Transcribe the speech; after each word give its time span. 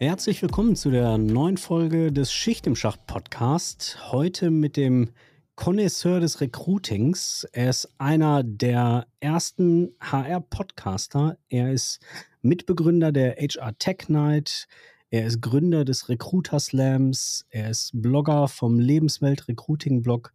Herzlich 0.00 0.40
willkommen 0.42 0.76
zu 0.76 0.92
der 0.92 1.18
neuen 1.18 1.56
Folge 1.56 2.12
des 2.12 2.32
Schicht 2.32 2.68
im 2.68 2.76
Schacht 2.76 3.04
Podcast. 3.08 3.98
Heute 4.12 4.48
mit 4.52 4.76
dem 4.76 5.10
Connoisseur 5.56 6.20
des 6.20 6.40
Recruitings. 6.40 7.42
Er 7.50 7.70
ist 7.70 7.92
einer 7.98 8.44
der 8.44 9.08
ersten 9.18 9.96
HR-Podcaster. 10.00 11.36
Er 11.48 11.72
ist 11.72 11.98
Mitbegründer 12.42 13.10
der 13.10 13.38
HR 13.38 13.76
Tech 13.76 14.08
Night. 14.08 14.68
Er 15.10 15.26
ist 15.26 15.42
Gründer 15.42 15.84
des 15.84 16.08
Recruiter 16.08 16.60
Slams. 16.60 17.44
Er 17.50 17.70
ist 17.70 17.90
Blogger 17.92 18.46
vom 18.46 18.78
Lebenswelt 18.78 19.48
Recruiting 19.48 20.02
Blog. 20.02 20.32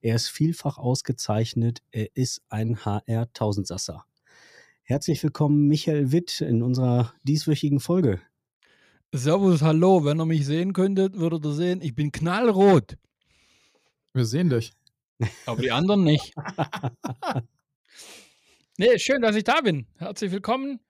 Er 0.00 0.16
ist 0.16 0.28
vielfach 0.28 0.78
ausgezeichnet. 0.78 1.82
Er 1.90 2.08
ist 2.16 2.40
ein 2.48 2.82
HR-Tausendsasser. 2.82 4.06
Herzlich 4.84 5.22
willkommen, 5.22 5.68
Michael 5.68 6.12
Witt, 6.12 6.40
in 6.40 6.62
unserer 6.62 7.12
dieswöchigen 7.24 7.78
Folge. 7.78 8.22
Servus, 9.14 9.60
hallo. 9.60 10.06
Wenn 10.06 10.18
ihr 10.18 10.24
mich 10.24 10.46
sehen 10.46 10.72
könntet, 10.72 11.18
würdet 11.18 11.44
ihr 11.44 11.52
sehen, 11.52 11.82
ich 11.82 11.94
bin 11.94 12.12
knallrot. 12.12 12.96
Wir 14.14 14.24
sehen 14.24 14.48
dich. 14.48 14.72
Aber 15.44 15.60
die 15.60 15.70
anderen 15.70 16.02
nicht. 16.02 16.32
nee, 18.78 18.98
schön, 18.98 19.20
dass 19.20 19.36
ich 19.36 19.44
da 19.44 19.60
bin. 19.60 19.86
Herzlich 19.98 20.32
willkommen 20.32 20.80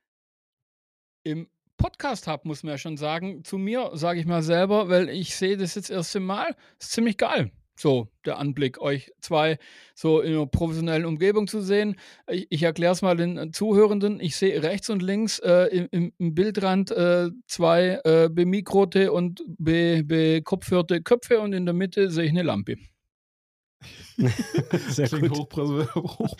im 1.24 1.48
Podcast 1.76 2.28
Hub, 2.28 2.44
muss 2.44 2.62
man 2.62 2.74
ja 2.74 2.78
schon 2.78 2.96
sagen. 2.96 3.42
Zu 3.42 3.58
mir, 3.58 3.90
sage 3.94 4.20
ich 4.20 4.26
mal 4.26 4.44
selber, 4.44 4.88
weil 4.88 5.08
ich 5.08 5.34
sehe 5.34 5.56
das 5.56 5.74
jetzt 5.74 5.90
das 5.90 5.96
erste 5.96 6.20
Mal. 6.20 6.54
Ist 6.78 6.92
ziemlich 6.92 7.16
geil. 7.16 7.50
So, 7.82 8.06
der 8.24 8.38
Anblick, 8.38 8.80
euch 8.80 9.10
zwei 9.20 9.58
so 9.96 10.20
in 10.20 10.34
einer 10.34 10.46
professionellen 10.46 11.04
Umgebung 11.04 11.48
zu 11.48 11.60
sehen. 11.60 11.96
Ich, 12.30 12.46
ich 12.48 12.62
erkläre 12.62 12.92
es 12.92 13.02
mal 13.02 13.16
den 13.16 13.36
äh, 13.36 13.50
Zuhörenden. 13.50 14.20
Ich 14.20 14.36
sehe 14.36 14.62
rechts 14.62 14.88
und 14.88 15.02
links 15.02 15.40
äh, 15.40 15.86
im, 15.90 16.12
im, 16.16 16.32
Bildrand 16.32 16.92
äh, 16.92 17.30
zwei 17.48 18.00
äh, 18.04 18.28
bemikrote 18.30 19.10
und 19.10 19.42
bekopfhörte 19.58 21.02
Köpfe 21.02 21.40
und 21.40 21.54
in 21.54 21.64
der 21.66 21.74
Mitte 21.74 22.08
sehe 22.12 22.26
ich 22.26 22.30
eine 22.30 22.44
Lampe. 22.44 22.76
Sehr 24.88 25.08
Klingt 25.08 25.30
gut. 25.30 25.52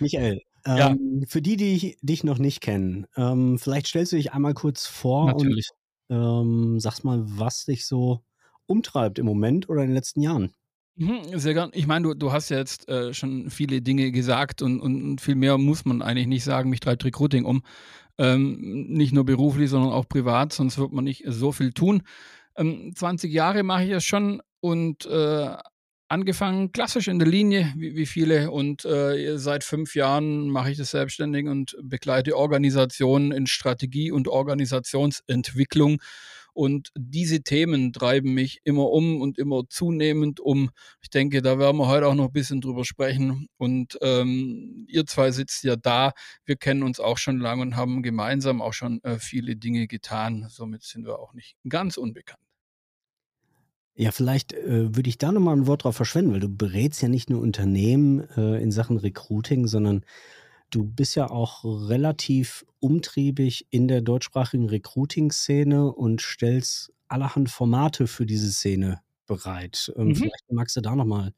Michael, 0.00 0.42
ja. 0.66 0.90
ähm, 0.90 1.24
für 1.28 1.40
die, 1.40 1.56
die 1.56 1.96
dich 2.02 2.24
noch 2.24 2.38
nicht 2.38 2.62
kennen, 2.62 3.06
ähm, 3.16 3.60
vielleicht 3.60 3.86
stellst 3.86 4.10
du 4.10 4.16
dich 4.16 4.32
einmal 4.32 4.54
kurz 4.54 4.88
vor 4.88 5.26
Natürlich. 5.26 5.70
Ähm, 6.10 6.80
sag's 6.80 7.04
mal, 7.04 7.22
was 7.24 7.64
dich 7.64 7.86
so 7.86 8.22
umtreibt 8.66 9.18
im 9.18 9.26
Moment 9.26 9.68
oder 9.68 9.82
in 9.82 9.88
den 9.88 9.94
letzten 9.94 10.20
Jahren. 10.20 10.52
Mhm, 10.96 11.38
sehr 11.38 11.54
gern. 11.54 11.70
Ich 11.74 11.86
meine, 11.86 12.08
du, 12.08 12.14
du 12.14 12.32
hast 12.32 12.48
ja 12.48 12.58
jetzt 12.58 12.88
äh, 12.88 13.14
schon 13.14 13.50
viele 13.50 13.80
Dinge 13.80 14.10
gesagt 14.10 14.62
und, 14.62 14.80
und 14.80 15.20
viel 15.20 15.36
mehr 15.36 15.56
muss 15.56 15.84
man 15.84 16.02
eigentlich 16.02 16.26
nicht 16.26 16.44
sagen. 16.44 16.70
Mich 16.70 16.80
treibt 16.80 17.04
Recruiting 17.04 17.44
um. 17.44 17.62
Ähm, 18.18 18.86
nicht 18.88 19.12
nur 19.12 19.24
beruflich, 19.24 19.70
sondern 19.70 19.92
auch 19.92 20.08
privat, 20.08 20.52
sonst 20.52 20.76
wird 20.76 20.92
man 20.92 21.04
nicht 21.04 21.22
so 21.26 21.52
viel 21.52 21.72
tun. 21.72 22.02
Ähm, 22.56 22.92
20 22.96 23.32
Jahre 23.32 23.62
mache 23.62 23.84
ich 23.84 23.90
es 23.90 24.04
schon 24.04 24.42
und 24.60 25.06
äh, 25.06 25.54
angefangen 26.08 26.72
klassisch 26.72 27.08
in 27.08 27.18
der 27.18 27.28
Linie, 27.28 27.72
wie, 27.76 27.94
wie 27.94 28.06
viele. 28.06 28.50
Und 28.50 28.84
äh, 28.84 29.38
seit 29.38 29.64
fünf 29.64 29.94
Jahren 29.94 30.48
mache 30.50 30.70
ich 30.70 30.78
das 30.78 30.90
selbstständig 30.90 31.46
und 31.46 31.76
begleite 31.82 32.36
Organisationen 32.36 33.32
in 33.32 33.46
Strategie 33.46 34.10
und 34.10 34.28
Organisationsentwicklung. 34.28 36.00
Und 36.54 36.90
diese 36.96 37.42
Themen 37.42 37.92
treiben 37.92 38.34
mich 38.34 38.60
immer 38.64 38.90
um 38.90 39.20
und 39.20 39.38
immer 39.38 39.68
zunehmend 39.68 40.40
um. 40.40 40.70
Ich 41.00 41.08
denke, 41.08 41.40
da 41.40 41.56
werden 41.60 41.76
wir 41.76 41.86
heute 41.86 42.08
auch 42.08 42.16
noch 42.16 42.26
ein 42.26 42.32
bisschen 42.32 42.60
drüber 42.60 42.84
sprechen. 42.84 43.46
Und 43.58 43.96
ähm, 44.02 44.84
ihr 44.88 45.06
zwei 45.06 45.30
sitzt 45.30 45.62
ja 45.62 45.76
da. 45.76 46.12
Wir 46.44 46.56
kennen 46.56 46.82
uns 46.82 46.98
auch 46.98 47.18
schon 47.18 47.38
lange 47.38 47.62
und 47.62 47.76
haben 47.76 48.02
gemeinsam 48.02 48.60
auch 48.60 48.72
schon 48.72 49.00
äh, 49.04 49.20
viele 49.20 49.54
Dinge 49.54 49.86
getan. 49.86 50.46
Somit 50.48 50.82
sind 50.82 51.06
wir 51.06 51.20
auch 51.20 51.32
nicht 51.32 51.54
ganz 51.68 51.96
unbekannt. 51.96 52.47
Ja, 54.00 54.12
vielleicht 54.12 54.52
äh, 54.52 54.94
würde 54.94 55.08
ich 55.08 55.18
da 55.18 55.32
nochmal 55.32 55.56
ein 55.56 55.66
Wort 55.66 55.82
drauf 55.82 55.96
verschwenden, 55.96 56.32
weil 56.32 56.38
du 56.38 56.48
berätst 56.48 57.02
ja 57.02 57.08
nicht 57.08 57.30
nur 57.30 57.42
Unternehmen 57.42 58.20
äh, 58.36 58.62
in 58.62 58.70
Sachen 58.70 58.96
Recruiting, 58.96 59.66
sondern 59.66 60.04
du 60.70 60.84
bist 60.84 61.16
ja 61.16 61.28
auch 61.28 61.64
relativ 61.64 62.64
umtriebig 62.78 63.66
in 63.70 63.88
der 63.88 64.00
deutschsprachigen 64.00 64.68
Recruiting-Szene 64.68 65.92
und 65.92 66.22
stellst 66.22 66.92
allerhand 67.08 67.50
Formate 67.50 68.06
für 68.06 68.24
diese 68.24 68.52
Szene 68.52 69.00
bereit. 69.28 69.92
Ähm, 69.96 70.08
mhm. 70.08 70.16
Vielleicht 70.16 70.50
magst 70.50 70.74
du 70.74 70.80
da 70.80 70.96
nochmal 70.96 71.32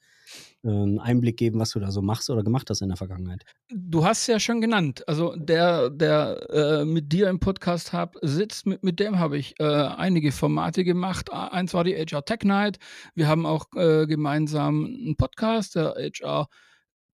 äh, 0.64 0.68
einen 0.68 0.98
Einblick 0.98 1.36
geben, 1.36 1.60
was 1.60 1.70
du 1.72 1.80
da 1.80 1.90
so 1.90 2.00
machst 2.00 2.30
oder 2.30 2.42
gemacht 2.42 2.70
hast 2.70 2.80
in 2.80 2.88
der 2.88 2.96
Vergangenheit. 2.96 3.44
Du 3.68 4.04
hast 4.04 4.20
es 4.22 4.26
ja 4.28 4.40
schon 4.40 4.62
genannt. 4.62 5.06
Also 5.06 5.36
der, 5.36 5.90
der 5.90 6.48
äh, 6.50 6.84
mit 6.86 7.12
dir 7.12 7.28
im 7.28 7.40
Podcast 7.40 7.92
hab, 7.92 8.16
sitzt, 8.22 8.66
mit, 8.66 8.82
mit 8.82 9.00
dem 9.00 9.18
habe 9.18 9.36
ich 9.36 9.60
äh, 9.60 9.64
einige 9.64 10.32
Formate 10.32 10.84
gemacht. 10.84 11.30
Eins 11.30 11.74
war 11.74 11.84
die 11.84 11.94
HR 11.94 12.24
Tech 12.24 12.40
Night. 12.44 12.78
Wir 13.14 13.28
haben 13.28 13.44
auch 13.44 13.66
äh, 13.76 14.06
gemeinsam 14.06 14.86
einen 14.86 15.16
Podcast, 15.16 15.74
der 15.74 15.94
HR 15.96 16.48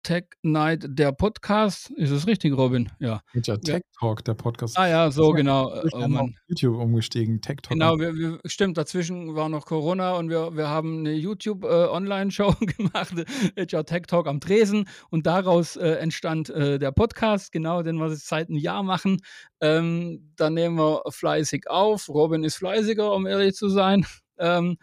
Tech 0.04 0.24
Night, 0.42 0.84
der 0.86 1.12
Podcast. 1.12 1.90
Ist 1.92 2.10
es 2.10 2.26
richtig, 2.26 2.54
Robin? 2.56 2.92
Ja. 3.00 3.22
Ja, 3.32 3.56
Tech 3.56 3.82
Talk, 3.98 4.22
der 4.24 4.34
Podcast. 4.34 4.78
Ah 4.78 4.86
ja, 4.86 5.10
so 5.10 5.30
genau. 5.32 5.74
Ich 5.82 5.92
bin 5.92 6.14
oh, 6.14 6.20
auf 6.20 6.30
YouTube 6.46 6.76
umgestiegen, 6.78 7.40
Tech 7.40 7.56
Talk. 7.62 7.70
Genau, 7.70 7.98
wir, 7.98 8.14
wir, 8.14 8.38
stimmt, 8.44 8.76
dazwischen 8.76 9.34
war 9.34 9.48
noch 9.48 9.64
Corona 9.64 10.12
und 10.12 10.28
wir, 10.28 10.54
wir 10.56 10.68
haben 10.68 10.98
eine 10.98 11.14
YouTube-Online-Show 11.14 12.54
äh, 12.60 12.66
gemacht, 12.76 13.14
HR 13.56 13.86
Tech 13.86 14.02
Talk 14.06 14.28
am 14.28 14.40
Tresen 14.40 14.86
und 15.08 15.26
daraus 15.26 15.76
äh, 15.76 15.92
entstand 15.92 16.50
äh, 16.50 16.78
der 16.78 16.92
Podcast, 16.92 17.50
genau, 17.50 17.82
den 17.82 17.96
wir 17.96 18.10
seit 18.10 18.50
einem 18.50 18.58
Jahr 18.58 18.82
machen. 18.82 19.22
Ähm, 19.62 20.32
da 20.36 20.50
nehmen 20.50 20.76
wir 20.76 21.00
fleißig 21.08 21.70
auf. 21.70 22.10
Robin 22.10 22.44
ist 22.44 22.56
fleißiger, 22.56 23.10
um 23.10 23.26
ehrlich 23.26 23.54
zu 23.54 23.70
sein. 23.70 24.04
Ähm, 24.36 24.76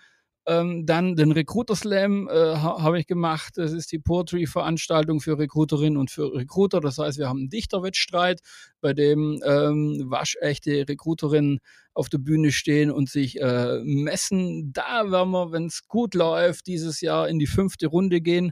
ähm, 0.48 0.86
dann 0.86 1.16
den 1.16 1.32
Recruiter 1.32 1.76
Slam 1.76 2.28
äh, 2.28 2.34
ha, 2.34 2.82
habe 2.82 3.00
ich 3.00 3.08
gemacht. 3.08 3.54
Das 3.58 3.74
ist 3.74 3.92
die 3.92 4.00
Poetry-Veranstaltung 4.00 5.22
für 5.22 5.38
Recruiterinnen 5.38 5.98
und 5.98 6.10
für 6.10 6.34
Recruiter. 6.34 6.80
Das 6.80 6.98
heißt, 6.98 7.20
wir 7.20 7.30
haben 7.30 7.40
einen 7.40 7.50
Dichterwettstreit, 7.50 8.42
bei 8.82 8.94
dem 8.94 9.42
ähm, 9.46 10.06
waschechte 10.08 10.88
Recruiterinnen 10.88 11.60
auf 11.94 12.10
der 12.10 12.18
Bühne 12.18 12.52
stehen 12.52 12.90
und 12.92 13.10
sich 13.10 13.40
äh, 13.40 13.82
messen. 13.84 14.74
Da 14.74 15.12
werden 15.12 15.32
wir, 15.32 15.52
wenn 15.52 15.66
es 15.66 15.88
gut 15.88 16.16
läuft, 16.16 16.68
dieses 16.68 17.02
Jahr 17.02 17.30
in 17.30 17.38
die 17.38 17.48
fünfte 17.48 17.88
Runde 17.88 18.22
gehen. 18.22 18.52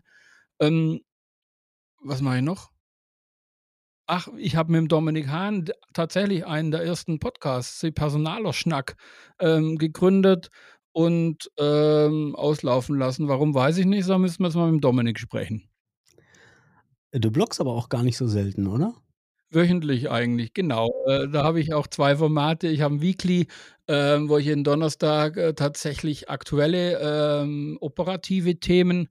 Ähm, 0.59 1.01
was 2.01 2.21
mache 2.21 2.37
ich 2.37 2.43
noch? 2.43 2.69
Ach, 4.11 4.27
ich 4.37 4.55
habe 4.55 4.71
mit 4.71 4.79
dem 4.79 4.87
Dominik 4.87 5.27
Hahn 5.27 5.65
tatsächlich 5.93 6.45
einen 6.45 6.71
der 6.71 6.83
ersten 6.83 7.19
Podcasts, 7.19 7.79
die 7.79 7.91
Personaler-Schnack, 7.91 8.95
ähm, 9.39 9.77
gegründet 9.77 10.49
und 10.91 11.49
ähm, 11.57 12.35
auslaufen 12.35 12.97
lassen. 12.97 13.27
Warum 13.27 13.53
weiß 13.53 13.77
ich 13.77 13.85
nicht, 13.85 14.09
da 14.09 14.17
müssen 14.17 14.41
wir 14.43 14.47
jetzt 14.47 14.55
mal 14.55 14.71
mit 14.71 14.83
Dominik 14.83 15.19
sprechen. 15.19 15.69
Du 17.11 17.31
bloggst 17.31 17.59
aber 17.59 17.73
auch 17.73 17.89
gar 17.89 18.03
nicht 18.03 18.17
so 18.17 18.27
selten, 18.27 18.67
oder? 18.67 18.93
Wöchentlich 19.51 20.11
eigentlich, 20.11 20.53
genau. 20.53 20.91
Äh, 21.07 21.27
da 21.27 21.43
habe 21.43 21.59
ich 21.59 21.73
auch 21.73 21.87
zwei 21.87 22.15
Formate. 22.15 22.67
Ich 22.67 22.81
habe 22.81 22.95
ein 22.95 23.01
Weekly, 23.01 23.47
äh, 23.87 24.19
wo 24.21 24.37
ich 24.37 24.45
jeden 24.45 24.63
Donnerstag 24.63 25.37
äh, 25.37 25.53
tatsächlich 25.55 26.29
aktuelle 26.29 26.99
ähm, 27.41 27.77
operative 27.81 28.59
Themen 28.59 29.09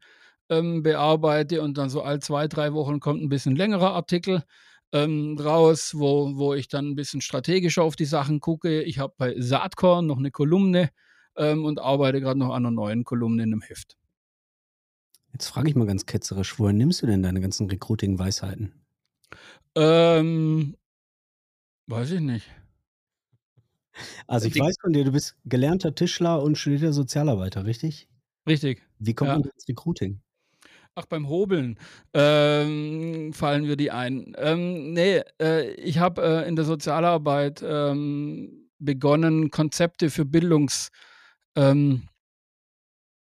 ähm, 0.48 0.84
bearbeite 0.84 1.60
und 1.60 1.76
dann 1.76 1.90
so 1.90 2.02
all 2.02 2.20
zwei, 2.20 2.46
drei 2.46 2.72
Wochen 2.72 3.00
kommt 3.00 3.20
ein 3.20 3.28
bisschen 3.28 3.56
längerer 3.56 3.94
Artikel 3.94 4.44
ähm, 4.92 5.36
raus, 5.38 5.92
wo, 5.96 6.36
wo 6.36 6.54
ich 6.54 6.68
dann 6.68 6.90
ein 6.90 6.94
bisschen 6.94 7.20
strategischer 7.20 7.82
auf 7.82 7.96
die 7.96 8.04
Sachen 8.04 8.40
gucke. 8.40 8.82
Ich 8.82 8.98
habe 8.98 9.14
bei 9.18 9.34
Saatkorn 9.38 10.06
noch 10.06 10.18
eine 10.18 10.30
Kolumne, 10.30 10.90
ähm, 11.38 11.64
und 11.64 11.80
arbeite 11.80 12.20
gerade 12.20 12.38
noch 12.38 12.50
an 12.50 12.66
einer 12.66 12.70
neuen 12.70 13.04
Kolumne 13.04 13.42
in 13.42 13.52
einem 13.52 13.62
Heft. 13.62 13.96
Jetzt 15.32 15.48
frage 15.48 15.68
ich 15.68 15.76
mal 15.76 15.86
ganz 15.86 16.06
ketzerisch, 16.06 16.58
woher 16.58 16.72
nimmst 16.72 17.02
du 17.02 17.06
denn 17.06 17.22
deine 17.22 17.40
ganzen 17.40 17.68
Recruiting-Weisheiten? 17.70 18.72
Ähm, 19.74 20.76
weiß 21.86 22.12
ich 22.12 22.20
nicht. 22.20 22.46
Also 24.26 24.46
ich 24.46 24.54
Die, 24.54 24.60
weiß 24.60 24.76
von 24.80 24.92
dir, 24.92 25.04
du 25.04 25.12
bist 25.12 25.36
gelernter 25.44 25.94
Tischler 25.94 26.42
und 26.42 26.56
studierter 26.56 26.92
Sozialarbeiter, 26.92 27.64
richtig? 27.64 28.08
Richtig. 28.46 28.82
Wie 28.98 29.14
kommt 29.14 29.28
ja. 29.28 29.38
man 29.38 29.48
ins 29.48 29.68
Recruiting? 29.68 30.20
Ach, 30.94 31.06
beim 31.06 31.28
Hobeln 31.28 31.78
ähm, 32.12 33.32
fallen 33.32 33.68
wir 33.68 33.76
die 33.76 33.92
ein. 33.92 34.32
Ähm, 34.36 34.94
nee, 34.94 35.22
äh, 35.40 35.70
ich 35.74 35.98
habe 35.98 36.22
äh, 36.22 36.48
in 36.48 36.56
der 36.56 36.64
Sozialarbeit 36.64 37.62
ähm, 37.64 38.68
begonnen, 38.80 39.50
Konzepte 39.50 40.10
für 40.10 40.24
Bildungs, 40.24 40.90
ähm, 41.56 42.08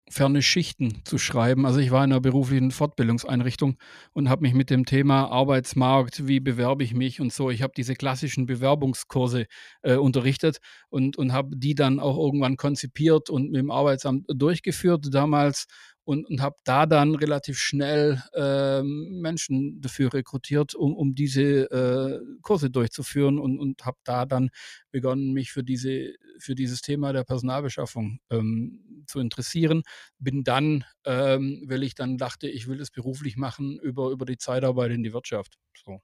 ferne 0.09 0.41
Schichten 0.41 1.01
zu 1.03 1.17
schreiben. 1.17 1.65
Also 1.65 1.79
ich 1.79 1.91
war 1.91 2.03
in 2.03 2.11
einer 2.11 2.21
beruflichen 2.21 2.71
Fortbildungseinrichtung 2.71 3.77
und 4.13 4.29
habe 4.29 4.43
mich 4.43 4.53
mit 4.53 4.69
dem 4.69 4.85
Thema 4.85 5.29
Arbeitsmarkt, 5.29 6.27
wie 6.27 6.39
bewerbe 6.39 6.83
ich 6.83 6.93
mich 6.93 7.19
und 7.19 7.33
so. 7.33 7.49
Ich 7.49 7.61
habe 7.61 7.73
diese 7.75 7.93
klassischen 7.93 8.45
Bewerbungskurse 8.45 9.47
äh, 9.81 9.95
unterrichtet 9.95 10.59
und, 10.89 11.17
und 11.17 11.33
habe 11.33 11.57
die 11.57 11.75
dann 11.75 11.99
auch 11.99 12.17
irgendwann 12.17 12.55
konzipiert 12.55 13.29
und 13.29 13.51
mit 13.51 13.59
dem 13.59 13.71
Arbeitsamt 13.71 14.25
durchgeführt 14.29 15.07
damals 15.11 15.65
und, 16.07 16.25
und 16.25 16.41
habe 16.41 16.55
da 16.63 16.85
dann 16.85 17.15
relativ 17.15 17.59
schnell 17.59 18.23
äh, 18.33 18.81
Menschen 18.81 19.81
dafür 19.81 20.13
rekrutiert, 20.13 20.73
um, 20.73 20.95
um 20.95 21.15
diese 21.15 21.69
äh, 21.69 22.21
Kurse 22.41 22.69
durchzuführen 22.69 23.37
und, 23.37 23.59
und 23.59 23.85
habe 23.85 23.97
da 24.05 24.25
dann 24.25 24.49
begonnen, 24.89 25.33
mich 25.33 25.51
für, 25.51 25.65
diese, 25.65 26.13
für 26.39 26.55
dieses 26.55 26.81
Thema 26.81 27.11
der 27.11 27.25
Personalbeschaffung 27.25 28.19
ähm, 28.29 29.03
zu 29.05 29.19
interessieren. 29.19 29.83
Bin 30.17 30.45
dann, 30.45 30.85
ähm, 31.05 31.65
weil 31.67 31.83
ich 31.83 31.93
dann 31.93 32.17
dachte, 32.17 32.47
ich 32.47 32.69
will 32.69 32.79
es 32.79 32.89
beruflich 32.89 33.35
machen, 33.35 33.77
über, 33.77 34.09
über 34.09 34.25
die 34.25 34.37
Zeitarbeit 34.37 34.91
in 34.91 35.03
die 35.03 35.11
Wirtschaft. 35.11 35.57
So. 35.75 35.99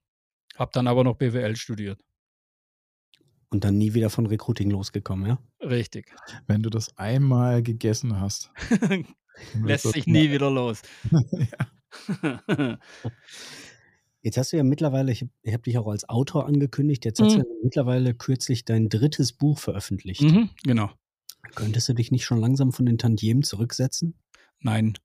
Habe 0.57 0.71
dann 0.73 0.87
aber 0.87 1.05
noch 1.05 1.15
BWL 1.15 1.55
studiert. 1.55 2.01
Und 3.51 3.63
dann 3.63 3.77
nie 3.77 3.93
wieder 3.93 4.09
von 4.09 4.25
Recruiting 4.25 4.69
losgekommen, 4.69 5.27
ja? 5.27 5.39
Richtig. 5.61 6.13
Wenn 6.45 6.61
du 6.61 6.69
das 6.69 6.97
einmal 6.97 7.63
gegessen 7.63 8.19
hast. 8.19 8.51
Lässt 9.63 9.91
sich 9.91 10.07
nie 10.07 10.31
wieder 10.31 10.49
los. 10.51 10.81
Jetzt 14.23 14.37
hast 14.37 14.53
du 14.53 14.57
ja 14.57 14.63
mittlerweile, 14.63 15.11
ich, 15.11 15.27
ich 15.41 15.53
habe 15.53 15.63
dich 15.63 15.77
auch 15.77 15.87
als 15.87 16.07
Autor 16.07 16.45
angekündigt, 16.47 17.03
jetzt 17.03 17.19
hast 17.19 17.35
mhm. 17.35 17.41
du 17.41 17.47
ja 17.49 17.55
mittlerweile 17.61 18.13
kürzlich 18.13 18.63
dein 18.63 18.87
drittes 18.87 19.33
Buch 19.33 19.59
veröffentlicht. 19.59 20.21
Mhm, 20.21 20.49
genau. 20.63 20.89
Könntest 21.55 21.89
du 21.89 21.93
dich 21.93 22.09
nicht 22.09 22.23
schon 22.23 22.39
langsam 22.39 22.71
von 22.71 22.85
den 22.85 22.97
Tantiemen 22.97 23.43
zurücksetzen? 23.43 24.15
Nein. 24.61 24.97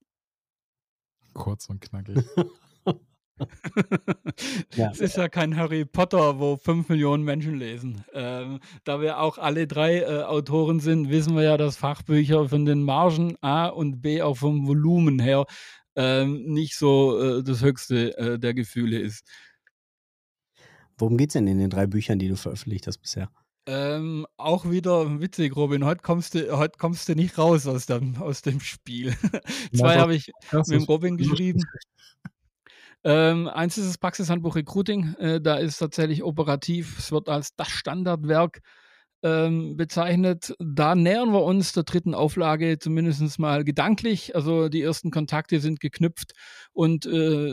Kurz 1.34 1.68
und 1.68 1.80
knackig. 1.80 2.24
ja. 4.76 4.90
Es 4.90 5.00
ist 5.00 5.16
ja 5.16 5.28
kein 5.28 5.56
Harry 5.56 5.84
Potter, 5.84 6.38
wo 6.38 6.56
fünf 6.56 6.88
Millionen 6.88 7.24
Menschen 7.24 7.56
lesen. 7.56 8.04
Ähm, 8.14 8.60
da 8.84 9.00
wir 9.00 9.20
auch 9.20 9.38
alle 9.38 9.66
drei 9.66 10.00
äh, 10.00 10.22
Autoren 10.22 10.80
sind, 10.80 11.10
wissen 11.10 11.36
wir 11.36 11.42
ja, 11.42 11.56
dass 11.56 11.76
Fachbücher 11.76 12.48
von 12.48 12.64
den 12.64 12.82
Margen 12.82 13.36
A 13.40 13.66
und 13.66 14.00
B 14.00 14.22
auch 14.22 14.36
vom 14.36 14.66
Volumen 14.66 15.18
her 15.18 15.46
ähm, 15.96 16.44
nicht 16.44 16.76
so 16.76 17.20
äh, 17.20 17.42
das 17.42 17.62
höchste 17.62 18.16
äh, 18.18 18.38
der 18.38 18.54
Gefühle 18.54 18.98
ist. 18.98 19.24
Worum 20.96 21.16
geht 21.16 21.30
es 21.30 21.34
denn 21.34 21.46
in 21.46 21.58
den 21.58 21.70
drei 21.70 21.86
Büchern, 21.86 22.18
die 22.18 22.28
du 22.28 22.36
veröffentlicht 22.36 22.86
hast 22.86 22.98
bisher? 22.98 23.30
Ähm, 23.66 24.26
auch 24.38 24.70
wieder 24.70 25.20
witzig, 25.20 25.54
Robin. 25.54 25.84
Heute 25.84 26.00
kommst 26.02 26.34
du, 26.34 26.56
heute 26.56 26.78
kommst 26.78 27.06
du 27.08 27.14
nicht 27.14 27.36
raus 27.36 27.66
aus 27.66 27.84
dem, 27.84 28.16
aus 28.16 28.40
dem 28.40 28.60
Spiel. 28.60 29.12
Zwei 29.74 29.98
habe 29.98 30.14
ich 30.14 30.32
mit 30.68 30.88
Robin 30.88 31.18
geschrieben. 31.18 31.62
Ähm, 33.08 33.48
eins 33.48 33.78
ist 33.78 33.88
das 33.88 33.96
Praxishandbuch 33.96 34.54
Recruiting. 34.54 35.14
Äh, 35.14 35.40
da 35.40 35.56
ist 35.56 35.78
tatsächlich 35.78 36.22
operativ. 36.22 36.98
Es 36.98 37.10
wird 37.10 37.30
als 37.30 37.56
das 37.56 37.68
Standardwerk 37.70 38.60
ähm, 39.22 39.76
bezeichnet. 39.76 40.54
Da 40.58 40.94
nähern 40.94 41.32
wir 41.32 41.42
uns 41.42 41.72
der 41.72 41.82
dritten 41.82 42.14
Auflage 42.14 42.78
zumindest 42.78 43.38
mal 43.38 43.64
gedanklich. 43.64 44.36
Also 44.36 44.68
die 44.68 44.82
ersten 44.82 45.10
Kontakte 45.10 45.60
sind 45.60 45.80
geknüpft 45.80 46.32
und 46.72 47.06
äh, 47.06 47.10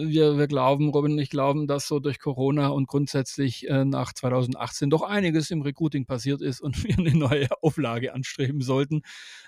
wir, 0.07 0.37
wir 0.37 0.47
glauben, 0.47 0.89
Robin 0.89 1.13
und 1.13 1.19
ich 1.19 1.29
glauben, 1.29 1.67
dass 1.67 1.87
so 1.87 1.99
durch 1.99 2.19
Corona 2.19 2.67
und 2.67 2.87
grundsätzlich 2.87 3.67
äh, 3.67 3.83
nach 3.83 4.13
2018 4.13 4.89
doch 4.89 5.01
einiges 5.01 5.49
im 5.49 5.63
Recruiting 5.63 6.05
passiert 6.05 6.41
ist 6.41 6.61
und 6.61 6.83
wir 6.83 6.97
eine 6.99 7.17
neue 7.17 7.47
Auflage 7.61 8.13
anstreben 8.13 8.61
sollten. 8.61 9.01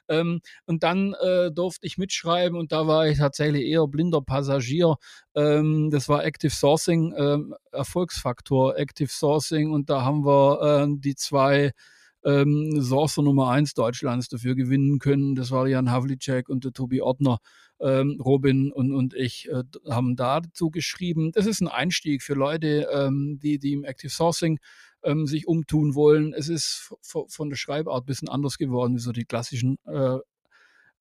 Ähm, 0.10 0.42
und 0.66 0.84
dann 0.84 1.14
äh, 1.22 1.52
durfte 1.52 1.86
ich 1.86 1.98
mitschreiben 1.98 2.58
und 2.58 2.72
da 2.72 2.88
war 2.88 3.08
ich 3.08 3.20
tatsächlich 3.20 3.66
eher 3.66 3.88
blinder 3.88 4.22
Passagier. 4.22 4.96
Ähm, 5.36 5.90
das 5.92 6.10
war 6.10 6.26
Active 6.26 6.52
Sourcing, 6.52 7.14
ähm, 7.16 7.56
Erfolgsfaktor 7.72 8.78
Active 8.78 9.10
Sourcing 9.10 9.72
und 9.72 9.90
da 9.90 10.02
haben 10.04 10.26
wir 10.26 10.62
ähm, 10.64 11.02
die 11.02 11.16
zwei 11.16 11.74
ähm, 12.24 12.82
Sourcer 12.82 13.22
Nummer 13.22 13.50
1 13.50 13.74
Deutschlands 13.74 14.28
dafür 14.28 14.56
gewinnen 14.56 15.00
können. 15.00 15.36
Das 15.36 15.52
war 15.52 15.68
Jan 15.68 15.92
Havlicek 15.92 16.50
und 16.50 16.66
der 16.66 16.74
Tobi 16.74 17.02
Ortner. 17.02 17.40
Ähm, 17.80 18.20
Robin 18.20 18.72
und, 18.72 18.92
und 18.92 19.14
ich 19.14 19.50
äh, 19.50 19.64
haben 19.90 20.16
dazu 20.16 20.72
geschrieben. 20.72 21.32
Das 21.32 21.46
ist 21.46 21.62
ein 21.62 21.68
Einstieg 21.68 22.24
für 22.24 22.34
Leute, 22.34 22.88
ähm, 22.92 23.40
die, 23.42 23.60
die 23.60 23.74
im 23.74 23.84
Active 23.84 24.10
Sourcing 24.10 24.60
ähm, 25.04 25.28
sich 25.28 25.48
umtun 25.48 25.94
wollen. 25.94 26.34
Es 26.34 26.50
ist 26.50 26.92
von 27.02 27.50
der 27.50 27.56
Schreibart 27.56 28.02
ein 28.02 28.06
bisschen 28.06 28.30
anders 28.30 28.58
geworden, 28.58 28.96
wie 28.96 29.00
so 29.00 29.12
die 29.12 29.26
klassischen 29.26 29.78
äh, 29.86 30.18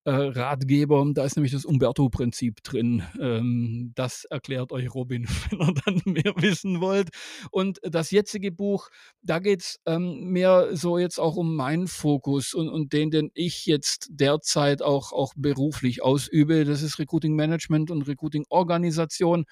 äh, 0.07 0.11
Ratgeber. 0.11 1.05
Da 1.13 1.25
ist 1.25 1.37
nämlich 1.37 1.53
das 1.53 1.65
Umberto-Prinzip 1.65 2.63
drin. 2.63 3.03
Ähm, 3.21 3.93
das 3.97 4.25
erklärt 4.25 4.71
euch 4.73 4.95
Robin, 4.95 5.27
wenn 5.51 5.61
ihr 5.61 5.75
dann 5.85 6.01
mehr 6.05 6.33
wissen 6.37 6.81
wollt. 6.81 7.09
Und 7.51 7.81
das 7.83 8.13
jetzige 8.13 8.53
Buch, 8.53 8.89
da 9.23 9.41
geht 9.41 9.61
es 9.61 9.81
ähm, 9.85 10.31
mehr 10.31 10.77
so 10.77 10.97
jetzt 10.97 11.19
auch 11.19 11.37
um 11.37 11.57
meinen 11.57 11.89
Fokus 11.89 12.55
und, 12.55 12.69
und 12.69 12.93
den, 12.93 13.11
den 13.11 13.31
ich 13.35 13.67
jetzt 13.67 14.09
derzeit 14.11 14.81
auch, 14.81 15.13
auch 15.13 15.35
beruflich 15.37 16.03
ausübe. 16.03 16.65
Das 16.65 16.83
ist 16.83 17.01
Recruiting 17.01 17.35
Management 17.35 17.91
und 17.91 18.07
Recruiting 18.09 18.47
Organisation 18.49 19.45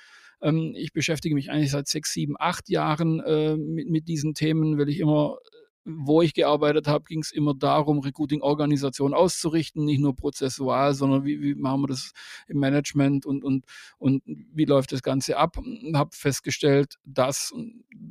ähm, 0.43 0.75
ich 0.77 0.93
beschäftige 0.93 1.35
mich 1.35 1.51
eigentlich 1.51 1.71
seit 1.71 1.87
sechs, 1.89 2.12
sieben, 2.12 2.35
acht 2.39 2.69
Jahren 2.69 3.21
äh, 3.21 3.56
mit, 3.56 3.89
mit, 3.89 4.09
diesen 4.09 4.35
Themen, 4.35 4.79
weil 4.79 4.89
ich 4.89 4.99
immer 4.99 5.39
wo 5.84 6.22
ich 6.22 6.34
gearbeitet 6.34 6.88
habe, 6.88 7.04
ging 7.04 7.20
es 7.20 7.31
immer 7.31 7.54
darum, 7.54 7.98
Recruiting-Organisationen 7.98 9.14
auszurichten, 9.14 9.84
nicht 9.84 10.00
nur 10.00 10.16
prozessual, 10.16 10.94
sondern 10.94 11.25
wie, 11.25 11.40
wie 11.40 11.54
machen 11.54 11.82
wir 11.82 11.88
das 11.88 12.12
im 12.48 12.58
Management 12.58 13.26
und, 13.26 13.44
und, 13.44 13.64
und 13.98 14.22
wie 14.26 14.64
läuft 14.64 14.92
das 14.92 15.02
Ganze 15.02 15.36
ab. 15.36 15.56
Habe 15.94 16.10
festgestellt, 16.12 16.94
dass 17.04 17.52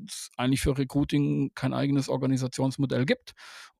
es 0.07 0.29
eigentlich 0.37 0.61
für 0.61 0.77
Recruiting 0.77 1.51
kein 1.55 1.73
eigenes 1.73 2.09
Organisationsmodell 2.09 3.05
gibt. 3.05 3.33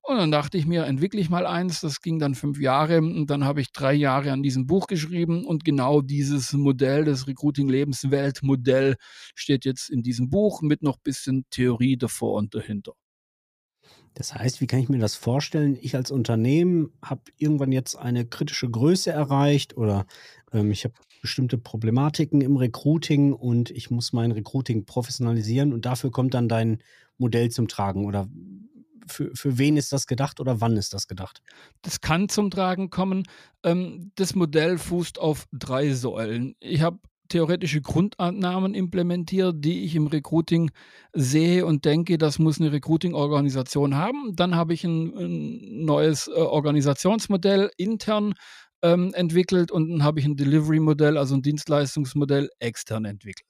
Und 0.06 0.18
dann 0.18 0.30
dachte 0.30 0.58
ich 0.58 0.66
mir, 0.66 0.84
entwickle 0.84 1.20
ich 1.20 1.30
mal 1.30 1.46
eins. 1.46 1.80
Das 1.80 2.02
ging 2.02 2.18
dann 2.18 2.34
fünf 2.34 2.60
Jahre 2.60 2.98
und 2.98 3.26
dann 3.30 3.44
habe 3.44 3.62
ich 3.62 3.72
drei 3.72 3.94
Jahre 3.94 4.32
an 4.32 4.42
diesem 4.42 4.66
Buch 4.66 4.86
geschrieben 4.86 5.46
und 5.46 5.64
genau 5.64 6.02
dieses 6.02 6.52
Modell, 6.52 7.04
das 7.04 7.26
Recruiting-Lebensweltmodell, 7.26 8.96
steht 9.34 9.64
jetzt 9.64 9.88
in 9.88 10.02
diesem 10.02 10.28
Buch 10.28 10.60
mit 10.60 10.82
noch 10.82 10.98
bisschen 10.98 11.46
Theorie 11.48 11.96
davor 11.96 12.34
und 12.34 12.54
dahinter. 12.54 12.92
Das 14.14 14.34
heißt, 14.34 14.60
wie 14.60 14.66
kann 14.66 14.80
ich 14.80 14.88
mir 14.88 14.98
das 14.98 15.16
vorstellen? 15.16 15.76
Ich 15.80 15.96
als 15.96 16.10
Unternehmen 16.10 16.92
habe 17.02 17.22
irgendwann 17.36 17.72
jetzt 17.72 17.96
eine 17.96 18.24
kritische 18.24 18.70
Größe 18.70 19.10
erreicht 19.10 19.76
oder 19.76 20.06
ähm, 20.52 20.70
ich 20.70 20.84
habe 20.84 20.94
bestimmte 21.20 21.58
Problematiken 21.58 22.40
im 22.40 22.56
Recruiting 22.56 23.32
und 23.32 23.70
ich 23.70 23.90
muss 23.90 24.12
mein 24.12 24.30
Recruiting 24.30 24.84
professionalisieren 24.84 25.72
und 25.72 25.84
dafür 25.86 26.10
kommt 26.10 26.34
dann 26.34 26.48
dein 26.48 26.78
Modell 27.18 27.50
zum 27.50 27.66
Tragen 27.66 28.06
oder 28.06 28.28
für, 29.06 29.30
für 29.34 29.58
wen 29.58 29.76
ist 29.76 29.92
das 29.92 30.06
gedacht 30.06 30.40
oder 30.40 30.60
wann 30.60 30.76
ist 30.76 30.94
das 30.94 31.08
gedacht? 31.08 31.42
Das 31.82 32.00
kann 32.00 32.28
zum 32.28 32.50
Tragen 32.50 32.90
kommen. 32.90 33.24
Ähm, 33.62 34.12
das 34.14 34.34
Modell 34.34 34.78
fußt 34.78 35.18
auf 35.18 35.46
drei 35.52 35.92
Säulen. 35.92 36.54
Ich 36.60 36.82
habe 36.82 36.98
theoretische 37.28 37.80
Grundannahmen 37.80 38.74
implementiert, 38.74 39.56
die 39.58 39.84
ich 39.84 39.94
im 39.96 40.06
Recruiting 40.06 40.70
sehe 41.12 41.64
und 41.64 41.84
denke, 41.84 42.18
das 42.18 42.38
muss 42.38 42.60
eine 42.60 42.72
Recruiting-Organisation 42.72 43.96
haben. 43.96 44.36
Dann 44.36 44.54
habe 44.54 44.74
ich 44.74 44.84
ein, 44.84 45.16
ein 45.16 45.84
neues 45.84 46.28
äh, 46.28 46.32
Organisationsmodell 46.32 47.70
intern 47.76 48.34
ähm, 48.82 49.12
entwickelt 49.14 49.70
und 49.70 49.88
dann 49.90 50.04
habe 50.04 50.20
ich 50.20 50.26
ein 50.26 50.36
Delivery-Modell, 50.36 51.16
also 51.16 51.34
ein 51.34 51.42
Dienstleistungsmodell 51.42 52.50
extern 52.58 53.04
entwickelt. 53.06 53.48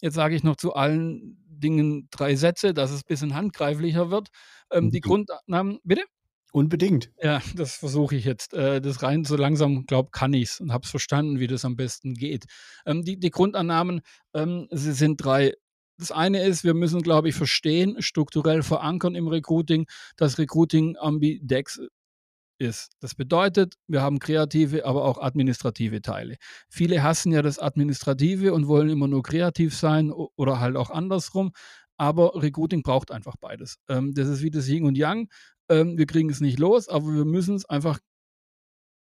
Jetzt 0.00 0.14
sage 0.14 0.34
ich 0.34 0.44
noch 0.44 0.56
zu 0.56 0.74
allen 0.74 1.36
Dingen 1.46 2.08
drei 2.10 2.36
Sätze, 2.36 2.72
dass 2.72 2.90
es 2.90 3.00
ein 3.00 3.08
bisschen 3.08 3.34
handgreiflicher 3.34 4.10
wird. 4.10 4.28
Ähm, 4.70 4.90
die 4.90 4.98
mhm. 4.98 5.08
Grundannahmen, 5.08 5.78
bitte? 5.84 6.04
Unbedingt. 6.52 7.10
Ja, 7.22 7.40
das 7.54 7.76
versuche 7.76 8.16
ich 8.16 8.24
jetzt. 8.24 8.54
Äh, 8.54 8.80
das 8.80 9.02
rein 9.02 9.24
so 9.24 9.36
langsam, 9.36 9.86
glaube 9.86 10.10
kann 10.10 10.32
ich 10.32 10.50
es 10.50 10.60
und 10.60 10.72
habe 10.72 10.84
es 10.84 10.90
verstanden, 10.90 11.38
wie 11.38 11.46
das 11.46 11.64
am 11.64 11.76
besten 11.76 12.14
geht. 12.14 12.46
Ähm, 12.86 13.02
die, 13.02 13.18
die 13.18 13.30
Grundannahmen, 13.30 14.00
ähm, 14.34 14.66
sie 14.70 14.92
sind 14.92 15.24
drei. 15.24 15.54
Das 15.96 16.10
eine 16.10 16.42
ist, 16.44 16.64
wir 16.64 16.74
müssen, 16.74 17.02
glaube 17.02 17.28
ich, 17.28 17.34
verstehen, 17.34 18.00
strukturell 18.00 18.62
verankern 18.62 19.14
im 19.14 19.28
Recruiting, 19.28 19.86
dass 20.16 20.38
Recruiting 20.38 20.96
ambidex 20.96 21.80
ist. 22.58 22.92
Das 23.00 23.14
bedeutet, 23.14 23.74
wir 23.86 24.02
haben 24.02 24.18
kreative, 24.18 24.84
aber 24.84 25.04
auch 25.04 25.18
administrative 25.18 26.02
Teile. 26.02 26.36
Viele 26.68 27.02
hassen 27.02 27.32
ja 27.32 27.42
das 27.42 27.58
Administrative 27.58 28.52
und 28.52 28.68
wollen 28.68 28.90
immer 28.90 29.08
nur 29.08 29.22
kreativ 29.22 29.76
sein 29.76 30.10
oder 30.10 30.60
halt 30.60 30.76
auch 30.76 30.90
andersrum. 30.90 31.52
Aber 31.96 32.42
Recruiting 32.42 32.82
braucht 32.82 33.10
einfach 33.10 33.34
beides. 33.40 33.76
Ähm, 33.88 34.14
das 34.14 34.28
ist 34.28 34.42
wie 34.42 34.50
das 34.50 34.68
Yin 34.68 34.84
und 34.84 34.96
Yang. 34.96 35.28
Ähm, 35.70 35.96
wir 35.96 36.06
kriegen 36.06 36.28
es 36.28 36.40
nicht 36.40 36.58
los, 36.58 36.88
aber 36.88 37.14
wir 37.14 37.24
müssen 37.24 37.54
es 37.54 37.64
einfach 37.64 37.98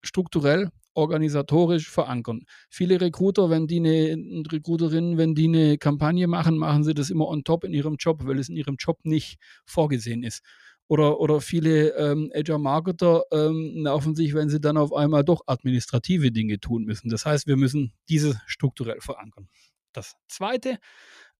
strukturell 0.03 0.69
organisatorisch 0.93 1.89
verankern. 1.89 2.41
Viele 2.69 3.00
Recruiter, 3.00 3.50
wenn 3.50 3.67
die 3.67 3.77
eine 3.77 4.43
Recruiterinnen, 4.51 5.17
wenn 5.17 5.36
die 5.36 5.45
eine 5.45 5.77
Kampagne 5.77 6.27
machen, 6.27 6.57
machen 6.57 6.83
sie 6.83 6.95
das 6.95 7.12
immer 7.12 7.27
on 7.27 7.43
top 7.43 7.63
in 7.63 7.74
ihrem 7.74 7.95
Job, 7.97 8.25
weil 8.25 8.39
es 8.39 8.50
in 8.50 8.57
ihrem 8.57 8.77
Job 8.79 9.00
nicht 9.03 9.38
vorgesehen 9.65 10.24
ist. 10.24 10.43
Oder, 10.89 11.19
oder 11.19 11.39
viele 11.41 11.89
ähm, 11.97 12.31
Agile-Marketer 12.33 13.24
ähm, 13.31 13.83
nerven 13.83 14.15
sich, 14.15 14.33
wenn 14.33 14.50
sie 14.50 14.59
dann 14.59 14.77
auf 14.77 14.93
einmal 14.93 15.24
doch 15.24 15.41
administrative 15.45 16.31
Dinge 16.31 16.59
tun 16.59 16.86
müssen. 16.86 17.09
Das 17.09 17.25
heißt, 17.25 17.45
wir 17.45 17.57
müssen 17.57 17.93
diese 18.09 18.41
strukturell 18.47 19.01
verankern. 19.01 19.50
Das 19.93 20.15
Zweite 20.27 20.79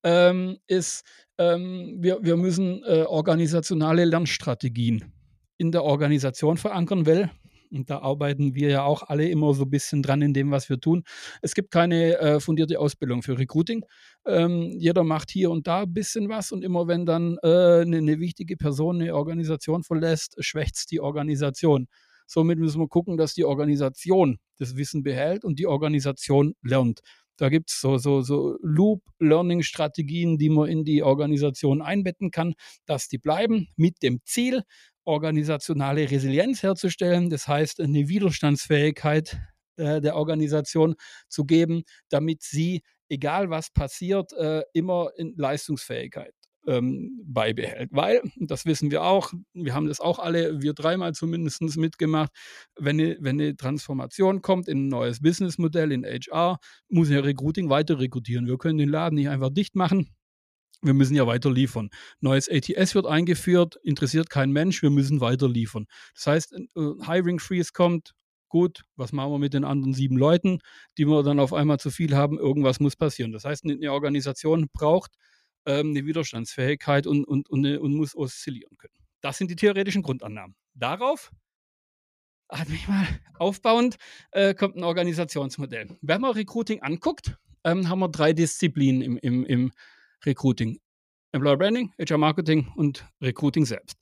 ähm, 0.04 0.58
ist, 0.68 1.04
ähm, 1.38 1.96
wir, 2.00 2.20
wir 2.22 2.38
müssen 2.38 2.84
äh, 2.84 3.04
organisationale 3.08 4.06
Lernstrategien 4.06 5.17
in 5.58 5.72
der 5.72 5.84
Organisation 5.84 6.58
verankern, 6.58 7.06
weil 7.06 7.32
und 7.72 7.90
da 7.90 8.00
arbeiten 8.00 8.56
wir 8.56 8.70
ja 8.70 8.84
auch 8.84 9.04
alle 9.04 9.28
immer 9.28 9.54
so 9.54 9.64
ein 9.64 9.70
bisschen 9.70 10.02
dran 10.02 10.22
in 10.22 10.34
dem, 10.34 10.52
was 10.52 10.70
wir 10.70 10.80
tun. 10.80 11.04
Es 11.42 11.54
gibt 11.54 11.72
keine 11.72 12.18
äh, 12.18 12.40
fundierte 12.40 12.80
Ausbildung 12.80 13.24
für 13.24 13.38
Recruiting. 13.38 13.84
Ähm, 14.26 14.74
jeder 14.78 15.04
macht 15.04 15.32
hier 15.32 15.52
und 15.52 15.68
da 15.68 15.82
ein 15.82 15.94
bisschen 15.94 16.30
was 16.30 16.52
und 16.52 16.64
immer 16.64 16.88
wenn 16.88 17.06
dann 17.06 17.38
äh, 17.44 17.82
eine, 17.82 17.98
eine 17.98 18.20
wichtige 18.20 18.58
Person 18.58 19.02
eine 19.02 19.16
Organisation 19.16 19.84
verlässt, 19.84 20.36
schwächt 20.40 20.92
die 20.92 21.02
Organisation. 21.02 21.88
Somit 22.26 22.60
müssen 22.60 22.82
wir 22.82 22.88
gucken, 22.88 23.18
dass 23.18 23.34
die 23.34 23.46
Organisation 23.46 24.38
das 24.58 24.76
Wissen 24.76 25.02
behält 25.02 25.46
und 25.46 25.60
die 25.60 25.68
Organisation 25.68 26.56
lernt. 26.62 27.00
Da 27.38 27.50
gibt 27.50 27.70
es 27.70 27.80
so, 27.80 27.98
so, 27.98 28.22
so 28.22 28.58
Loop-Learning-Strategien, 28.62 30.40
die 30.40 30.50
man 30.50 30.68
in 30.68 30.84
die 30.84 31.04
Organisation 31.04 31.84
einbetten 31.84 32.32
kann, 32.32 32.56
dass 32.86 33.08
die 33.08 33.20
bleiben 33.20 33.68
mit 33.76 34.02
dem 34.02 34.20
Ziel, 34.26 34.64
organisationale 35.08 36.12
Resilienz 36.12 36.62
herzustellen, 36.62 37.30
das 37.30 37.48
heißt 37.48 37.80
eine 37.80 38.10
Widerstandsfähigkeit 38.10 39.40
äh, 39.78 40.02
der 40.02 40.16
Organisation 40.16 40.96
zu 41.30 41.46
geben, 41.46 41.84
damit 42.10 42.44
sie, 42.44 42.84
egal 43.10 43.50
was 43.50 43.72
passiert, 43.72 44.34
äh, 44.34 44.64
immer 44.74 45.10
in 45.16 45.34
Leistungsfähigkeit 45.38 46.34
ähm, 46.68 47.22
beibehält. 47.24 47.90
Weil, 47.94 48.22
das 48.36 48.66
wissen 48.66 48.92
wir 48.92 49.04
auch, 49.04 49.32
wir 49.54 49.74
haben 49.74 49.88
das 49.88 50.02
auch 50.02 50.20
alle, 50.20 50.62
wir 50.62 50.74
dreimal 50.74 51.14
zumindest 51.14 51.62
mitgemacht, 51.78 52.32
wenn 52.78 53.00
eine, 53.00 53.18
wenn 53.22 53.40
eine 53.40 53.56
Transformation 53.56 54.42
kommt 54.42 54.68
in 54.68 54.88
ein 54.88 54.90
neues 54.90 55.22
Businessmodell, 55.22 55.94
in 55.94 56.04
HR, 56.04 56.58
muss 56.90 57.10
ja 57.10 57.22
Recruiting 57.22 57.70
weiter 57.70 57.98
rekrutieren. 57.98 58.46
Wir 58.46 58.58
können 58.58 58.78
den 58.78 58.90
Laden 58.90 59.16
nicht 59.16 59.30
einfach 59.30 59.52
dicht 59.52 59.76
machen 59.76 60.17
wir 60.82 60.94
müssen 60.94 61.16
ja 61.16 61.26
weiter 61.28 61.52
liefern. 61.52 61.90
Neues 62.20 62.50
ATS 62.50 62.96
wird 62.96 63.06
eingeführt, 63.06 63.78
interessiert 63.84 64.30
kein 64.30 64.52
Mensch, 64.52 64.82
wir 64.82 64.90
müssen 64.90 65.22
weiter 65.22 65.50
liefern. 65.50 65.86
Das 66.14 66.28
heißt, 66.28 66.56
uh, 66.76 66.96
Hiring 67.06 67.40
Freeze 67.40 67.72
kommt, 67.74 68.14
gut, 68.50 68.84
was 68.96 69.12
machen 69.12 69.32
wir 69.32 69.40
mit 69.40 69.54
den 69.54 69.64
anderen 69.64 69.94
sieben 69.94 70.18
Leuten, 70.18 70.60
die 70.98 71.06
wir 71.06 71.24
dann 71.24 71.40
auf 71.40 71.54
einmal 71.54 71.80
zu 71.80 71.90
viel 71.92 72.16
haben? 72.16 72.38
Irgendwas 72.38 72.80
muss 72.80 72.96
passieren. 72.96 73.32
Das 73.32 73.44
heißt, 73.44 73.66
eine 73.66 73.92
Organisation 73.92 74.68
braucht 74.72 75.12
ähm, 75.66 75.92
eine 75.92 76.06
Widerstandsfähigkeit 76.06 77.08
und, 77.08 77.26
und, 77.26 77.50
und, 77.50 77.66
und 77.66 77.94
muss 77.94 78.16
oszillieren 78.16 78.78
können. 78.78 78.94
Das 79.22 79.38
sind 79.38 79.52
die 79.52 79.56
theoretischen 79.56 80.04
Grundannahmen. 80.04 80.56
Darauf 80.74 81.32
hat 82.50 82.70
mich 82.70 82.88
mal 82.88 83.06
aufbauend, 83.40 83.98
äh, 84.32 84.54
kommt 84.54 84.76
ein 84.76 84.84
Organisationsmodell. 84.84 85.98
Wenn 86.02 86.22
man 86.22 86.32
Recruiting 86.32 86.82
anguckt, 86.82 87.38
ähm, 87.64 87.90
haben 87.90 88.00
wir 88.00 88.10
drei 88.10 88.34
Disziplinen 88.34 89.02
im, 89.02 89.18
im, 89.18 89.46
im 89.46 89.72
Recruiting. 90.26 90.80
Employer 91.32 91.58
Branding, 91.58 91.92
HR 92.00 92.18
Marketing 92.18 92.72
und 92.76 93.06
Recruiting 93.22 93.66
selbst. 93.66 93.98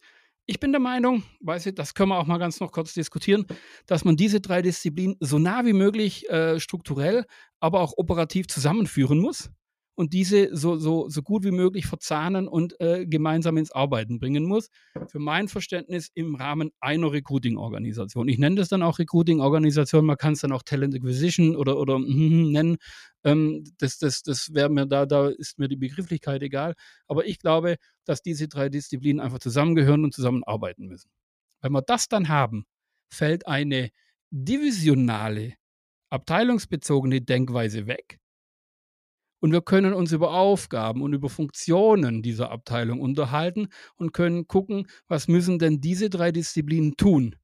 Ich 0.46 0.60
bin 0.60 0.72
der 0.72 0.80
Meinung, 0.80 1.24
weiß 1.42 1.66
ich, 1.66 1.76
das 1.76 1.96
können 1.96 2.10
wir 2.10 2.20
auch 2.20 2.28
mal 2.28 2.38
ganz 2.38 2.60
noch 2.60 2.72
kurz 2.72 2.94
diskutieren, 2.94 3.48
dass 3.88 4.06
man 4.06 4.16
diese 4.16 4.42
drei 4.42 4.62
Disziplinen 4.62 5.18
so 5.20 5.40
nah 5.40 5.66
wie 5.66 5.74
möglich 5.74 6.30
äh, 6.30 6.60
strukturell, 6.60 7.26
aber 7.60 7.82
auch 7.82 7.94
operativ 7.98 8.48
zusammenführen 8.48 9.20
muss 9.20 9.50
und 9.96 10.14
diese 10.14 10.56
so, 10.56 10.75
so, 10.75 11.10
so 11.10 11.22
gut 11.22 11.44
wie 11.44 11.52
möglich 11.52 11.86
verzahnen 11.86 12.48
und 12.48 12.80
äh, 12.82 13.06
gemeinsam 13.06 13.58
ins 13.58 13.72
Arbeiten 13.72 14.20
bringen 14.20 14.46
muss. 14.46 14.70
Für 15.08 15.20
mein 15.20 15.48
Verständnis 15.48 16.10
im 16.14 16.36
Rahmen 16.36 16.72
einer 16.82 17.12
Recruiting-Organisation. 17.12 18.28
Ich 18.28 18.38
nenne 18.38 18.58
das 18.58 18.68
dann 18.70 18.84
auch 18.84 19.00
Recruiting-Organisation, 19.00 20.06
man 20.06 20.18
kann 20.18 20.34
es 20.34 20.42
dann 20.42 20.52
auch 20.52 20.64
Talent 20.64 20.96
Acquisition 20.96 21.56
oder, 21.56 21.78
oder 21.78 21.98
mm, 21.98 22.52
nennen. 22.52 22.78
Ähm, 23.24 23.64
das 23.78 23.98
das, 23.98 24.22
das 24.22 24.54
wäre 24.54 24.70
mir 24.70 24.86
da, 24.86 25.06
da 25.06 25.30
ist 25.30 25.58
mir 25.58 25.70
die 25.70 25.78
Begrifflichkeit 25.78 26.42
egal. 26.42 26.74
Aber 27.08 27.25
ich 27.25 27.40
glaube, 27.40 27.78
dass 28.04 28.22
diese 28.22 28.48
drei 28.48 28.70
Disziplinen 28.70 29.22
einfach 29.22 29.40
zusammengehören 29.40 30.04
und 30.04 30.14
zusammenarbeiten 30.14 30.88
müssen. 30.88 31.10
Wenn 31.62 31.72
wir 31.72 31.82
das 31.82 32.08
dann 32.08 32.28
haben, 32.28 32.66
fällt 33.10 33.48
eine 33.48 33.90
divisionale, 34.30 35.54
abteilungsbezogene 36.10 37.22
Denkweise 37.22 37.88
weg 37.88 38.20
und 39.46 39.52
wir 39.52 39.62
können 39.62 39.94
uns 39.94 40.12
über 40.12 40.34
Aufgaben 40.34 41.04
und 41.04 41.14
über 41.14 41.30
Funktionen 41.30 42.24
dieser 42.24 42.50
Abteilung 42.50 43.00
unterhalten 43.00 43.68
und 43.96 44.12
können 44.12 44.48
gucken, 44.48 44.88
was 45.08 45.28
müssen 45.28 45.60
denn 45.60 45.82
diese 45.82 46.10
drei 46.10 46.32
Disziplinen 46.32 46.98
tun. 46.98 47.36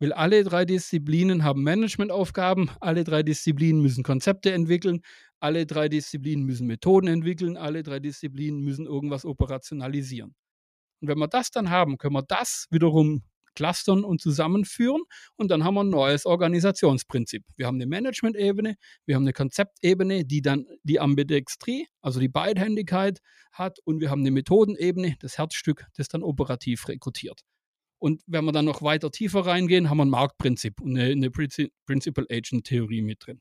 Weil 0.00 0.14
alle 0.14 0.44
drei 0.44 0.64
Disziplinen 0.64 1.44
haben 1.44 1.62
Managementaufgaben, 1.62 2.70
alle 2.80 3.04
drei 3.04 3.22
Disziplinen 3.22 3.82
müssen 3.82 4.02
Konzepte 4.02 4.50
entwickeln, 4.52 5.02
alle 5.38 5.66
drei 5.66 5.90
Disziplinen 5.90 6.46
müssen 6.46 6.66
Methoden 6.66 7.08
entwickeln, 7.08 7.58
alle 7.58 7.82
drei 7.82 8.00
Disziplinen 8.00 8.62
müssen 8.62 8.86
irgendwas 8.86 9.26
operationalisieren. 9.26 10.34
Und 11.02 11.08
wenn 11.08 11.18
wir 11.18 11.28
das 11.28 11.50
dann 11.50 11.68
haben, 11.68 11.98
können 11.98 12.14
wir 12.14 12.24
das 12.26 12.64
wiederum 12.70 13.24
clustern 13.56 14.04
und 14.04 14.20
zusammenführen 14.20 15.02
und 15.34 15.50
dann 15.50 15.64
haben 15.64 15.74
wir 15.74 15.82
ein 15.82 15.90
neues 15.90 16.26
Organisationsprinzip. 16.26 17.42
Wir 17.56 17.66
haben 17.66 17.76
eine 17.76 17.86
Management-Ebene, 17.86 18.76
wir 19.04 19.14
haben 19.16 19.24
eine 19.24 19.32
Konzeptebene, 19.32 20.24
die 20.24 20.42
dann 20.42 20.66
die 20.84 21.00
Ambidextrie, 21.00 21.88
also 22.00 22.20
die 22.20 22.28
Beidhändigkeit 22.28 23.20
hat 23.52 23.80
und 23.84 24.00
wir 24.00 24.10
haben 24.10 24.20
eine 24.20 24.30
Methodenebene, 24.30 25.16
das 25.18 25.38
Herzstück, 25.38 25.86
das 25.96 26.06
dann 26.06 26.22
operativ 26.22 26.86
rekrutiert. 26.86 27.40
Und 27.98 28.22
wenn 28.26 28.44
wir 28.44 28.52
dann 28.52 28.66
noch 28.66 28.82
weiter 28.82 29.10
tiefer 29.10 29.40
reingehen, 29.46 29.88
haben 29.88 29.96
wir 29.96 30.04
ein 30.04 30.10
Marktprinzip 30.10 30.80
und 30.80 30.96
eine, 30.96 31.10
eine 31.10 31.30
Principal 31.30 32.26
Agent 32.30 32.64
Theorie 32.64 33.02
mit 33.02 33.26
drin. 33.26 33.40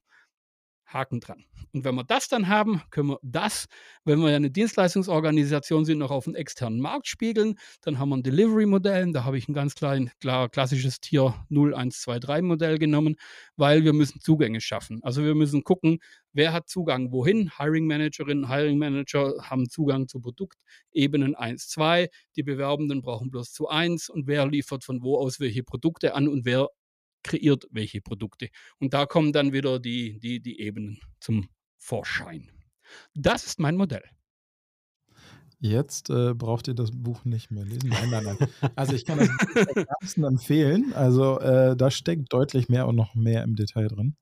Haken 0.85 1.19
dran. 1.19 1.43
Und 1.73 1.83
wenn 1.83 1.95
wir 1.95 2.03
das 2.03 2.27
dann 2.27 2.47
haben, 2.47 2.81
können 2.89 3.09
wir 3.09 3.19
das, 3.21 3.65
wenn 4.05 4.19
wir 4.19 4.35
eine 4.35 4.49
Dienstleistungsorganisation 4.49 5.83
sind, 5.83 5.97
noch 5.97 6.11
auf 6.11 6.25
den 6.25 6.35
externen 6.35 6.79
Markt 6.79 7.07
spiegeln. 7.07 7.57
Dann 7.81 7.99
haben 7.99 8.09
wir 8.09 8.17
ein 8.17 8.23
Delivery-Modell. 8.23 9.11
Da 9.11 9.25
habe 9.25 9.37
ich 9.37 9.49
ein 9.49 9.53
ganz 9.53 9.75
klein, 9.75 10.11
klar, 10.21 10.47
klassisches 10.49 10.99
Tier 10.99 11.35
0, 11.49 11.75
1, 11.75 12.01
2, 12.01 12.19
3 12.19 12.41
Modell 12.43 12.77
genommen, 12.79 13.15
weil 13.57 13.83
wir 13.83 13.93
müssen 13.93 14.21
Zugänge 14.21 14.61
schaffen. 14.61 15.01
Also 15.03 15.23
wir 15.23 15.35
müssen 15.35 15.63
gucken, 15.63 15.99
wer 16.31 16.53
hat 16.53 16.69
Zugang 16.69 17.11
wohin. 17.11 17.51
Hiring 17.57 17.87
Managerinnen, 17.87 18.49
Hiring 18.49 18.77
Manager 18.77 19.33
haben 19.41 19.69
Zugang 19.69 20.07
zu 20.07 20.21
Produktebenen 20.21 21.35
1, 21.35 21.67
2. 21.67 22.09
Die 22.35 22.43
Bewerbenden 22.43 23.01
brauchen 23.01 23.31
bloß 23.31 23.51
zu 23.51 23.67
1 23.67 24.09
und 24.09 24.27
wer 24.27 24.47
liefert 24.47 24.83
von 24.83 25.01
wo 25.03 25.17
aus 25.17 25.39
welche 25.39 25.63
Produkte 25.63 26.13
an 26.15 26.27
und 26.27 26.45
wer 26.45 26.69
kreiert 27.25 27.67
welche 27.71 28.01
Produkte. 28.01 28.49
Und 28.79 28.93
da 28.93 29.05
kommen 29.05 29.33
dann 29.33 29.51
wieder 29.51 29.79
die, 29.79 30.19
die, 30.19 30.39
die 30.39 30.59
Ebenen 30.59 30.99
zum 31.19 31.49
Vorschein. 31.77 32.49
Das 33.13 33.45
ist 33.45 33.59
mein 33.59 33.75
Modell. 33.75 34.03
Jetzt 35.59 36.09
äh, 36.09 36.33
braucht 36.35 36.67
ihr 36.67 36.75
das 36.75 36.91
Buch 36.91 37.25
nicht 37.25 37.49
mehr 37.49 37.65
lesen. 37.65 37.89
Nein, 37.89 38.09
nein, 38.11 38.23
nein. 38.23 38.49
Also 38.75 38.93
ich 38.93 39.05
kann 39.05 39.17
das 39.17 40.15
Buch 40.15 40.23
empfehlen. 40.27 40.93
Also 40.93 41.39
äh, 41.39 41.75
da 41.75 41.89
steckt 41.89 42.31
deutlich 42.31 42.69
mehr 42.69 42.87
und 42.87 42.95
noch 42.95 43.15
mehr 43.15 43.43
im 43.43 43.55
Detail 43.55 43.87
drin. 43.87 44.15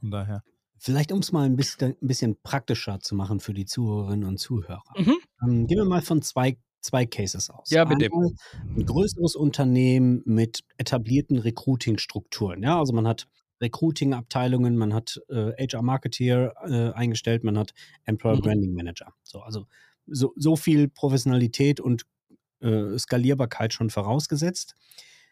Von 0.00 0.10
daher. 0.10 0.42
Vielleicht, 0.78 1.10
um 1.12 1.20
es 1.20 1.32
mal 1.32 1.46
ein 1.46 1.56
bisschen, 1.56 1.96
ein 2.00 2.06
bisschen, 2.06 2.36
praktischer 2.42 3.00
zu 3.00 3.14
machen 3.14 3.40
für 3.40 3.54
die 3.54 3.64
Zuhörerinnen 3.64 4.28
und 4.28 4.38
Zuhörer. 4.38 4.82
Mhm. 4.96 5.16
Ähm, 5.42 5.66
gehen 5.66 5.78
wir 5.78 5.86
mal 5.86 6.02
von 6.02 6.22
zwei 6.22 6.58
zwei 6.84 7.06
Cases 7.06 7.50
aus. 7.50 7.70
Ja, 7.70 7.84
bitte. 7.84 8.06
Einmal 8.06 8.30
ein 8.76 8.84
größeres 8.86 9.34
Unternehmen 9.36 10.22
mit 10.24 10.60
etablierten 10.76 11.38
Recruiting-Strukturen. 11.38 12.62
Ja, 12.62 12.78
also 12.78 12.92
man 12.92 13.08
hat 13.08 13.26
Recruiting-Abteilungen, 13.60 14.76
man 14.76 14.92
hat 14.92 15.20
äh, 15.28 15.52
HR-Marketeer 15.66 16.54
äh, 16.66 16.90
eingestellt, 16.92 17.44
man 17.44 17.58
hat 17.58 17.72
Employer 18.04 18.36
mhm. 18.36 18.42
Branding 18.42 18.74
Manager. 18.74 19.14
So, 19.22 19.40
also 19.40 19.66
so, 20.06 20.32
so 20.36 20.56
viel 20.56 20.88
Professionalität 20.88 21.80
und 21.80 22.04
äh, 22.60 22.98
Skalierbarkeit 22.98 23.72
schon 23.72 23.90
vorausgesetzt. 23.90 24.74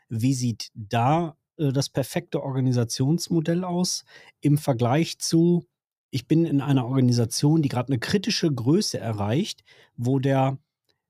Wie 0.09 0.35
sieht 0.35 0.71
da 0.75 1.37
äh, 1.57 1.73
das 1.73 1.91
perfekte 1.91 2.43
Organisationsmodell 2.43 3.65
aus 3.65 4.05
im 4.41 4.57
Vergleich 4.59 5.19
zu, 5.19 5.67
ich 6.11 6.27
bin 6.27 6.45
in 6.45 6.61
einer 6.61 6.87
Organisation, 6.87 7.63
die 7.63 7.69
gerade 7.69 7.89
eine 7.89 7.99
kritische 7.99 8.53
Größe 8.53 8.99
erreicht, 8.99 9.65
wo 9.97 10.19
der 10.19 10.59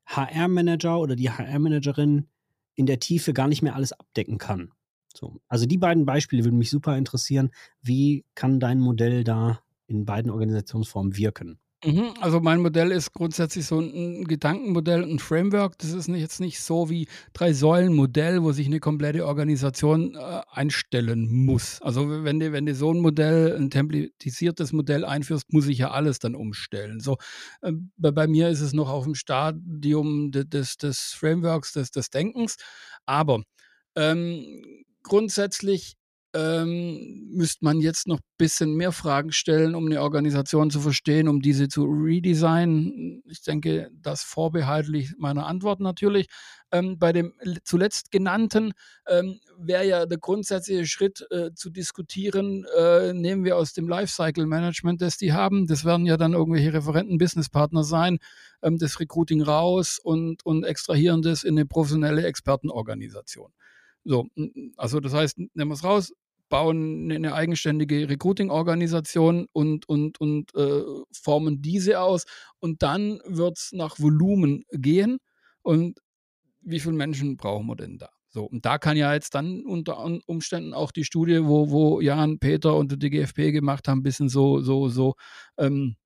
HR-Manager 0.07 0.99
oder 1.01 1.17
die 1.17 1.31
HR-Managerin 1.31 2.29
in 2.75 2.87
der 2.87 3.01
Tiefe 3.01 3.33
gar 3.33 3.49
nicht 3.49 3.63
mehr 3.63 3.75
alles 3.75 3.93
abdecken 3.93 4.39
kann. 4.39 4.73
So. 5.15 5.41
Also 5.49 5.67
die 5.67 5.79
beiden 5.79 6.07
Beispiele 6.07 6.45
würden 6.45 6.59
mich 6.59 6.71
super 6.71 6.97
interessieren. 6.97 7.51
Wie 7.83 8.25
kann 8.35 8.61
dein 8.61 8.81
Modell 8.81 9.25
da 9.25 9.61
in 9.87 10.05
beiden 10.05 10.31
Organisationsformen 10.31 11.17
wirken? 11.17 11.59
Mhm, 11.85 12.15
also 12.21 12.39
mein 12.41 12.61
Modell 12.61 12.93
ist 12.93 13.13
grundsätzlich 13.13 13.67
so 13.67 13.81
'n 13.81 13.91
'n 14.21 14.25
Gedankenmodell, 14.29 15.03
'n 15.03 15.19
Framework. 15.19 15.77
Das 15.79 15.91
ist 15.91 16.07
jetzt 16.09 16.39
nicht 16.39 16.61
so 16.61 16.89
wie 16.91 17.09
Drei-Säulen-Modell, 17.33 18.41
wo 18.45 18.53
sich 18.53 18.69
'ne 18.69 18.79
komplette 18.79 19.27
Organisation, 19.27 20.15
äh, 20.15 20.43
einstellen 20.53 21.29
muss. 21.45 21.83
Also, 21.83 22.09
wenn 22.23 22.39
du 22.39 22.53
wenn 22.53 22.67
du 22.67 22.75
so 22.77 22.91
'n 22.93 23.01
Modell 23.01 23.57
'n 23.59 23.69
templatisiertes 23.71 24.73
Modell 24.73 25.05
einführst, 25.05 25.53
muss 25.53 25.65
sich 25.65 25.79
ja 25.79 25.91
alles 25.91 26.21
dann 26.21 26.37
umstellen. 26.37 27.01
So, 27.01 27.17
ähm, 27.65 27.91
bei 27.97 28.13
bei 28.13 28.29
mir 28.29 28.49
ist 28.49 28.61
es 28.61 28.73
noch 28.75 28.89
auf'm 28.89 29.17
Stadium 29.17 30.31
de 30.31 30.45
des 30.45 30.77
des 30.77 31.15
Frameworks, 31.19 31.73
des 31.73 31.91
des 31.91 32.11
Denkens. 32.11 32.57
Aber, 33.07 33.43
ähm, 33.97 34.45
grundsätzlich, 35.03 35.95
ähm, 36.35 37.29
müsste 37.33 37.65
man 37.65 37.81
jetzt 37.81 38.07
noch 38.09 38.21
bisschen 38.39 38.75
mehr 38.75 38.93
Fragen 38.93 39.33
stellen, 39.33 39.75
um 39.75 39.87
'ne 39.87 40.01
Organisation 40.03 40.71
zu 40.71 40.81
verstehen, 40.81 41.29
um 41.29 41.41
diese 41.43 41.69
zu 41.69 41.85
redesignen. 41.85 43.23
Ich 43.27 43.43
denke, 43.43 43.91
das 44.01 44.23
vorbehaltlich 44.23 45.13
meiner 45.19 45.47
Antwort 45.47 45.81
natürlich. 45.81 46.27
Ähm, 46.73 46.99
bei 46.99 47.13
dem 47.13 47.35
zuletzt 47.65 48.11
Genannten, 48.11 48.73
ähm, 49.07 49.41
wäre 49.59 49.87
ja 49.87 50.07
der 50.07 50.19
grundsätzliche 50.19 50.87
Schritt, 50.87 51.27
äh, 51.31 51.51
zu 51.55 51.71
diskutieren, 51.71 52.65
äh, 52.79 53.13
nehmen 53.13 53.45
wir 53.45 53.57
aus 53.59 53.73
dem 53.75 53.89
Lifecycle-Management, 53.89 55.03
das 55.03 55.19
die 55.19 55.33
haben 55.35 55.67
das 55.67 55.85
werden 55.85 56.07
ja 56.07 56.17
dann 56.17 56.33
irgendwelche 56.33 56.73
Referenten, 56.73 57.19
Businesspartner 57.19 57.85
sein, 57.85 58.19
ähm, 58.63 58.79
das 58.79 59.01
Recruiting 59.01 59.43
raus 59.43 59.99
und 60.03 60.45
und 60.47 60.65
extrahieren 60.65 61.21
das 61.23 61.45
in 61.45 61.55
'ne 61.57 61.67
professionelle 61.67 62.25
Expertenorganisation. 62.25 63.53
So, 64.05 64.27
also, 64.77 65.01
das 65.01 65.15
heißt, 65.15 65.39
nehmen 65.55 65.71
wir's 65.71 65.85
raus, 65.85 66.13
bauen 66.53 67.09
'ne 67.09 67.19
'ne 67.21 67.35
eigenständige 67.35 68.09
Recruiting-Organisation 68.11 69.49
und 69.55 69.89
und 69.91 70.21
und, 70.23 70.55
äh, 70.57 70.85
formen 71.13 71.63
diese 71.63 72.01
aus. 72.01 72.27
Und 72.61 72.83
dann 72.85 73.21
wird's 73.27 73.73
nach 73.75 74.01
Volumen 74.01 74.65
gehen. 74.73 75.19
Und 75.63 76.01
wie 76.63 76.81
viel 76.81 76.93
Menschen 76.93 77.37
brauchen 77.39 77.67
wir 77.69 77.77
denn 77.77 77.99
da? 77.99 78.09
So, 78.31 78.45
und 78.47 78.65
da 78.67 78.79
kann 78.79 78.97
ja 78.99 79.15
jetzt 79.15 79.35
dann 79.35 79.65
unter 79.67 79.99
Umständen 80.27 80.75
auch 80.75 80.93
die 80.93 81.05
Studie, 81.05 81.45
wo 81.47 81.71
wo 81.71 82.01
Jan, 82.03 82.39
Peter 82.41 82.77
und 82.77 82.91
der 82.93 82.99
DGFP 82.99 83.53
gemacht 83.53 83.89
haben, 83.89 84.03
bisschen 84.05 84.29
so 84.31 84.61
so 84.63 84.89
so, 84.91 85.15
ähm, 85.59 85.97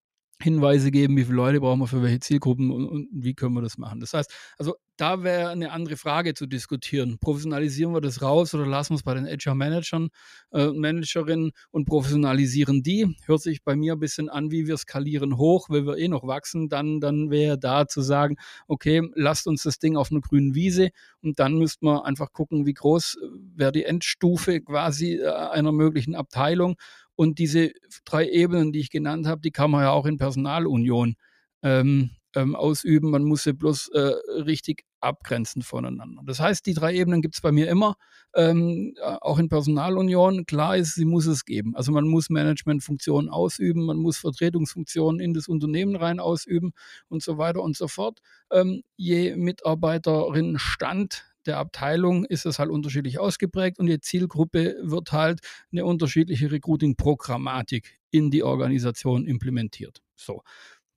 Hinweise 0.43 0.91
geben, 0.91 1.17
wie 1.17 1.25
viele 1.25 1.37
Leute 1.37 1.61
brauchen 1.61 1.81
wir 1.81 1.87
für 1.87 2.03
welche 2.03 2.21
Zielgruppen 2.21 2.71
und 2.71 2.85
und 2.87 3.09
wie 3.11 3.33
können 3.35 3.55
wir 3.55 3.63
das 3.63 3.79
machen. 3.79 4.01
Das 4.01 4.13
heißt, 4.13 4.31
also, 4.59 4.75
da 4.99 5.23
wäre 5.23 5.57
'ne 5.57 5.73
andere 5.73 5.97
Frage 5.97 6.35
zu 6.35 6.47
diskutieren. 6.47 7.19
Professionalisieren 7.19 7.93
wir 7.95 8.01
das 8.03 8.21
raus 8.21 8.55
oder 8.55 8.67
lassen 8.67 8.95
wir's 8.95 9.03
bei 9.03 9.15
den 9.15 9.27
HR-Managern 9.27 10.09
äh, 10.53 10.67
Managerinnen 10.73 11.53
und 11.71 11.87
professionalisieren 11.87 12.83
die? 12.83 13.17
Hört 13.25 13.41
sich 13.43 13.63
bei 13.65 13.77
mir 13.77 13.97
bisschen 13.97 14.29
an 14.29 14.51
wie 14.51 14.67
wir 14.67 14.77
skalieren 14.77 15.39
hoch, 15.39 15.71
weil 15.71 15.87
wir 15.87 15.97
eh 15.97 16.09
noch 16.09 16.27
wachsen. 16.27 16.69
Dann 16.69 17.01
dann 17.01 17.31
wäre 17.31 17.59
da 17.59 17.87
zu 17.89 18.03
sagen: 18.03 18.37
„Okay, 18.69 19.03
lasst 19.15 19.47
uns 19.47 19.63
das 19.63 19.79
Ding 19.79 19.97
auf 19.97 20.11
'ner 20.11 20.21
grünen 20.21 20.55
Wiese“ 20.55 20.91
und 21.23 21.39
dann 21.39 21.55
müssten 21.59 21.87
wir 21.87 22.05
einfach 22.05 22.33
gucken, 22.33 22.67
wie 22.67 22.75
groß 22.75 23.17
wäre 23.57 23.73
die 23.73 23.85
Endstufe 23.85 24.61
quasi, 24.61 25.15
äh, 25.15 25.29
einer 25.31 25.73
möglichen 25.73 26.15
Abteilung. 26.15 26.77
Und 27.17 27.39
diese 27.39 27.73
3 28.05 28.29
Ebenen, 28.29 28.73
die 28.73 28.81
ich 28.81 28.91
genannt 28.91 29.27
habe, 29.27 29.41
die 29.41 29.51
kann 29.51 29.71
man 29.71 29.83
ja 29.83 29.91
auch 29.91 30.07
in 30.07 30.19
Personalunion, 30.19 31.17
ähm, 31.63 32.11
ähm, 32.35 32.55
ausüben. 32.55 33.11
Man 33.11 33.25
muss 33.25 33.45
sie 33.45 33.55
bloß, 33.55 33.89
äh, 33.95 34.01
richtig 34.43 34.85
abgrenzen 35.01 35.63
voneinander. 35.63 36.23
Das 36.27 36.41
heißt, 36.41 36.67
die 36.67 36.75
3 36.75 36.95
Ebenen 36.95 37.23
gibt's 37.23 37.41
bei 37.41 37.53
mir 37.53 37.69
immer, 37.69 37.97
ähm, 38.35 38.95
äh, 39.01 39.17
auch 39.21 39.39
in 39.39 39.49
Personalunion. 39.49 40.45
Klar 40.47 40.77
ist, 40.77 40.95
sie 40.95 41.05
muss 41.07 41.27
es 41.27 41.45
geben. 41.47 41.75
Also, 41.77 41.93
man 41.93 42.07
muss 42.07 42.29
Managementfunktionen 42.31 43.31
ausüben, 43.31 43.85
man 43.87 43.97
muss 43.99 44.19
Vertretungsfunktionen 44.19 45.21
in 45.21 45.33
das 45.35 45.49
Unternehmen 45.49 45.97
rein 45.97 46.21
ausüben 46.21 46.73
und 47.09 47.23
so 47.23 47.39
weiter 47.39 47.63
und 47.63 47.77
so 47.77 47.89
fort. 47.89 48.21
Ähm, 48.51 48.83
je 48.97 49.35
Mitarbeiterinnenstand 49.37 51.25
der 51.47 51.59
Abteilung 51.59 52.25
ist 52.27 52.47
es 52.47 52.59
halt 52.59 52.71
unterschiedlich 52.71 53.19
ausgeprägt 53.21 53.79
und 53.79 53.89
je 53.89 54.01
Zielgruppe 54.01 54.77
wird 54.83 55.13
halt 55.13 55.41
'ne 55.71 55.85
unterschiedliche 55.85 56.51
Recruiting-Programmatik 56.53 57.99
in 58.11 58.31
die 58.31 58.43
Organisation 58.45 59.27
implementiert. 59.27 60.03
So, 60.17 60.43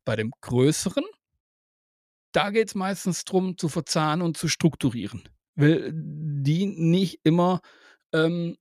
bei 0.05 0.15
dem 0.17 0.31
Größeren 0.41 1.05
da 2.35 2.51
geht's 2.51 2.75
meistens 2.75 3.23
drum, 3.25 3.57
zu 3.57 3.69
verzahnen 3.69 4.21
und 4.21 4.38
zu 4.38 4.47
strukturieren, 4.47 5.23
weil 5.55 5.91
die 5.93 6.65
nicht 6.67 7.19
immer, 7.23 7.62
ähm, 8.13 8.55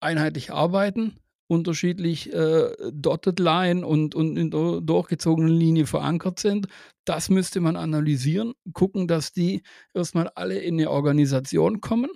einheitlich 0.00 0.52
arbeiten, 0.52 1.18
unterschiedlich, 1.48 2.32
äh, 2.32 2.70
Dotted 2.92 3.38
Line 3.40 3.86
und 3.86 4.14
und 4.14 4.36
in 4.36 4.50
der 4.50 4.80
durchgezogenen 4.82 5.52
Linie 5.54 5.86
verankert 5.86 6.38
sind. 6.40 6.66
Das 7.04 7.30
müsste 7.30 7.60
man 7.60 7.76
analysieren, 7.76 8.54
gucken, 8.72 9.08
dass 9.08 9.32
die 9.32 9.62
erst 9.94 10.14
mal 10.14 10.28
alle 10.34 10.58
in 10.58 10.76
'ne 10.76 10.90
Organisation 10.90 11.80
kommen 11.80 12.10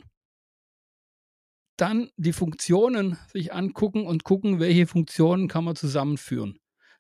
dann 1.81 2.11
die 2.19 2.33
Funktionen 2.35 3.17
sich 3.33 3.55
angucken 3.55 4.05
und 4.07 4.23
gucken, 4.25 4.61
welche 4.61 4.87
Funktionen 4.87 5.49
kann 5.49 5.65
man 5.65 5.77
zusammenführen. 5.77 6.59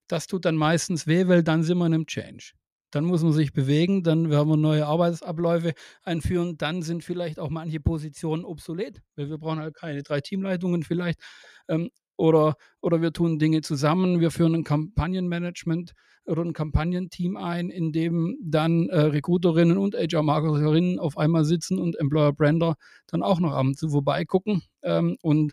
Das 0.08 0.26
tut 0.26 0.46
dann 0.46 0.56
meistens 0.56 1.06
weh, 1.06 1.28
weil 1.28 1.42
dann 1.42 1.62
sind 1.62 1.78
wir 1.78 1.86
in 1.86 1.92
'nem 1.92 2.06
Change. 2.06 2.52
Dann 2.90 3.04
muss 3.04 3.22
man 3.22 3.32
sich 3.32 3.52
bewegen, 3.52 4.02
dann 4.02 4.30
werden 4.30 4.48
wir 4.48 4.56
neue 4.56 4.86
Arbeitsabläufe 4.86 5.74
einführen. 6.02 6.56
Dann 6.58 6.82
sind 6.82 7.04
vielleicht 7.04 7.38
auch 7.38 7.50
manche 7.50 7.78
Positionen 7.78 8.44
obsolet, 8.44 9.00
weil 9.16 9.28
wir 9.30 9.38
brauchen 9.38 9.60
halt 9.60 9.74
keine 9.74 10.02
3 10.02 10.20
Teamleitungen 10.22 10.82
vielleicht. 10.82 11.20
Ähm, 11.68 11.90
oder 12.20 12.56
oder 12.82 13.02
wir 13.02 13.12
tun 13.14 13.38
Dinge 13.40 13.62
zusammen. 13.62 14.20
Wir 14.20 14.30
führen 14.32 14.54
'n 14.56 14.64
Kampagnenmanagement 14.64 15.94
oder 16.26 16.42
'n 16.44 16.52
Kampagnenteam 16.54 17.36
ein, 17.38 17.70
in 17.70 17.92
dem 17.92 18.36
dann, 18.42 18.88
äh, 18.90 19.00
Recruiterinnen 19.00 19.78
und 19.78 19.96
HR-Marketerinnen 19.96 20.98
auf 21.00 21.18
einmal 21.18 21.44
sitzen 21.46 21.78
und 21.80 21.98
Employer 22.00 22.32
Brander 22.34 22.76
dann 23.08 23.22
auch 23.24 23.40
noch 23.40 23.52
ab 23.54 23.66
und 23.66 23.78
zu 23.78 23.90
vorbeigucken, 23.90 24.62
ähm, 24.84 25.16
und, 25.22 25.52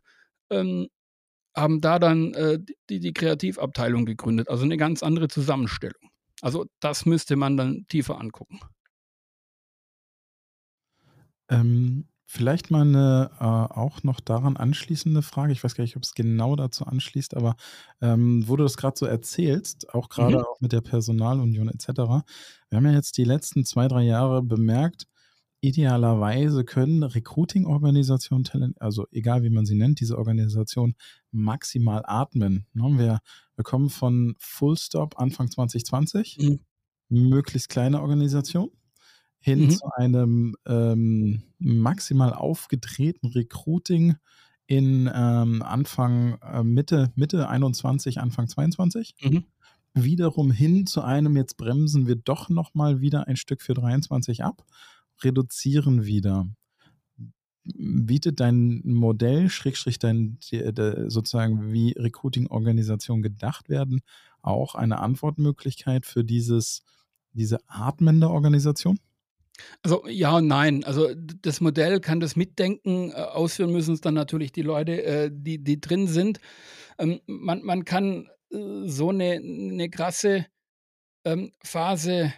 ähm, 0.51 0.87
haben 1.57 1.81
da 1.81 1.99
dann, 1.99 2.33
äh, 2.35 2.59
die 2.89 2.99
die 3.01 3.13
Kreativabteilung 3.13 4.05
gegründet, 4.05 4.49
also 4.49 4.65
'ne 4.65 4.77
ganz 4.77 5.03
andere 5.03 5.27
Zusammenstellung. 5.29 6.01
Also, 6.43 6.65
das 6.81 7.05
müsste 7.07 7.35
man 7.37 7.57
dann 7.57 7.85
tiefer 7.89 8.19
angucken. 8.21 8.59
Ähm, 11.49 12.07
vielleicht 12.27 12.71
mal 12.71 12.85
'ne, 12.85 13.31
äh, 13.39 13.43
auch 13.43 14.03
noch 14.03 14.19
daran 14.19 14.57
anschließende 14.57 15.21
Frage. 15.23 15.53
Ich 15.53 15.63
weiß 15.63 15.75
gar 15.75 15.83
nicht, 15.83 15.97
ob's 15.97 16.13
genau 16.13 16.55
dazu 16.57 16.85
anschließt, 16.85 17.35
aber, 17.37 17.55
ähm, 18.01 18.47
wo 18.47 18.57
du 18.57 18.63
das 18.63 18.77
grad 18.77 18.97
so 18.97 19.05
erzählst, 19.07 19.93
auch 19.95 20.09
Mhm. 20.17 20.47
auch 20.49 20.61
mit 20.61 20.73
der 20.73 20.81
Personalunion 20.81 21.69
et 21.69 21.81
cetera. 21.81 22.23
Wir 22.69 22.77
haben 22.77 22.85
ja 22.85 22.93
jetzt 22.93 23.17
die 23.17 23.23
letzten 23.25 23.65
2, 23.65 23.87
3 23.87 24.03
Jahre 24.03 24.43
bemerkt, 24.43 25.05
idealerweise 25.61 26.65
können 26.65 27.03
Recruiting-Organisationen, 27.03 28.45
Talent 28.45 28.81
also, 28.81 29.07
egal 29.11 29.43
wie 29.43 29.49
man 29.51 29.65
sie 29.67 29.75
nennt, 29.75 29.99
diese 30.01 30.17
Organisation 30.17 30.95
maximal 31.31 32.03
atmen, 32.07 32.67
ne? 32.73 32.83
Wir 32.99 33.19
wir 33.57 33.63
kommen 33.65 33.89
von 33.89 34.35
Full 34.39 34.77
Stop 34.77 35.19
Anfang 35.19 35.51
2020, 35.51 36.39
Mhm. 36.39 36.57
möglichst 37.09 37.69
kleine 37.69 38.01
Organisation, 38.01 38.71
hin 39.39 39.69
Mhm. 39.69 39.69
zu 39.69 39.87
einem, 39.97 40.55
ähm, 40.67 41.43
maximal 41.59 42.33
aufgedrehten 42.33 43.29
Recruiting 43.31 44.15
in, 44.67 45.09
ähm, 45.13 45.61
Anfang, 45.63 46.39
äh, 46.41 46.63
Mitte 46.63 47.11
Mitte 47.15 47.49
21, 47.49 48.19
Anfang 48.21 48.47
22. 48.47 49.15
Mhm. 49.23 49.47
Wiederum 49.95 50.51
hin 50.51 50.85
zu 50.87 51.01
einem, 51.03 51.37
jetzt 51.37 51.57
bremsen 51.57 52.07
wir 52.07 52.15
doch 52.17 52.49
noch 52.49 52.73
mal 52.75 53.01
wieder 53.01 53.27
ein 53.27 53.37
Stück 53.37 53.61
für 53.63 53.73
23 53.75 54.43
ab, 54.43 54.63
reduzieren 55.23 56.05
wieder. 56.05 56.47
Bietet 57.65 58.39
dein 58.39 58.81
Modell, 58.85 59.49
Schrägstrich 59.49 59.99
dein 59.99 60.39
d 60.51 60.71
de 60.71 61.09
sozusagen, 61.09 61.73
wie 61.73 61.91
Recruiting-Organisationen 61.93 63.23
gedacht 63.23 63.67
werden, 63.69 64.01
auch 64.41 64.75
eine 64.75 64.99
Antwortmöglichkeit 64.99 66.05
für 66.05 66.23
dieses 66.23 66.83
diese 67.33 67.59
atmende 67.67 68.29
Organisation? 68.29 68.99
Also, 69.83 70.07
ja 70.07 70.35
und 70.37 70.47
nein. 70.47 70.83
Also, 70.83 71.09
das 71.41 71.61
Modell 71.61 71.99
kann 71.99 72.19
das 72.19 72.35
mitdenken, 72.35 73.11
äh, 73.11 73.13
ausführen 73.15 73.71
müssen's 73.71 74.01
dann 74.01 74.13
natürlich 74.13 74.51
die 74.51 74.61
Leute, 74.61 75.03
äh, 75.03 75.29
die 75.33 75.63
die 75.63 75.79
drin 75.79 76.07
sind. 76.07 76.39
Ähm, 76.99 77.21
man 77.27 77.63
man 77.63 77.85
kann, 77.85 78.29
äh, 78.51 78.57
so 78.87 79.11
'ne 79.11 79.39
'ne 79.41 79.89
krasse, 79.89 80.45
ähm, 81.25 81.51
Phase 81.63 82.33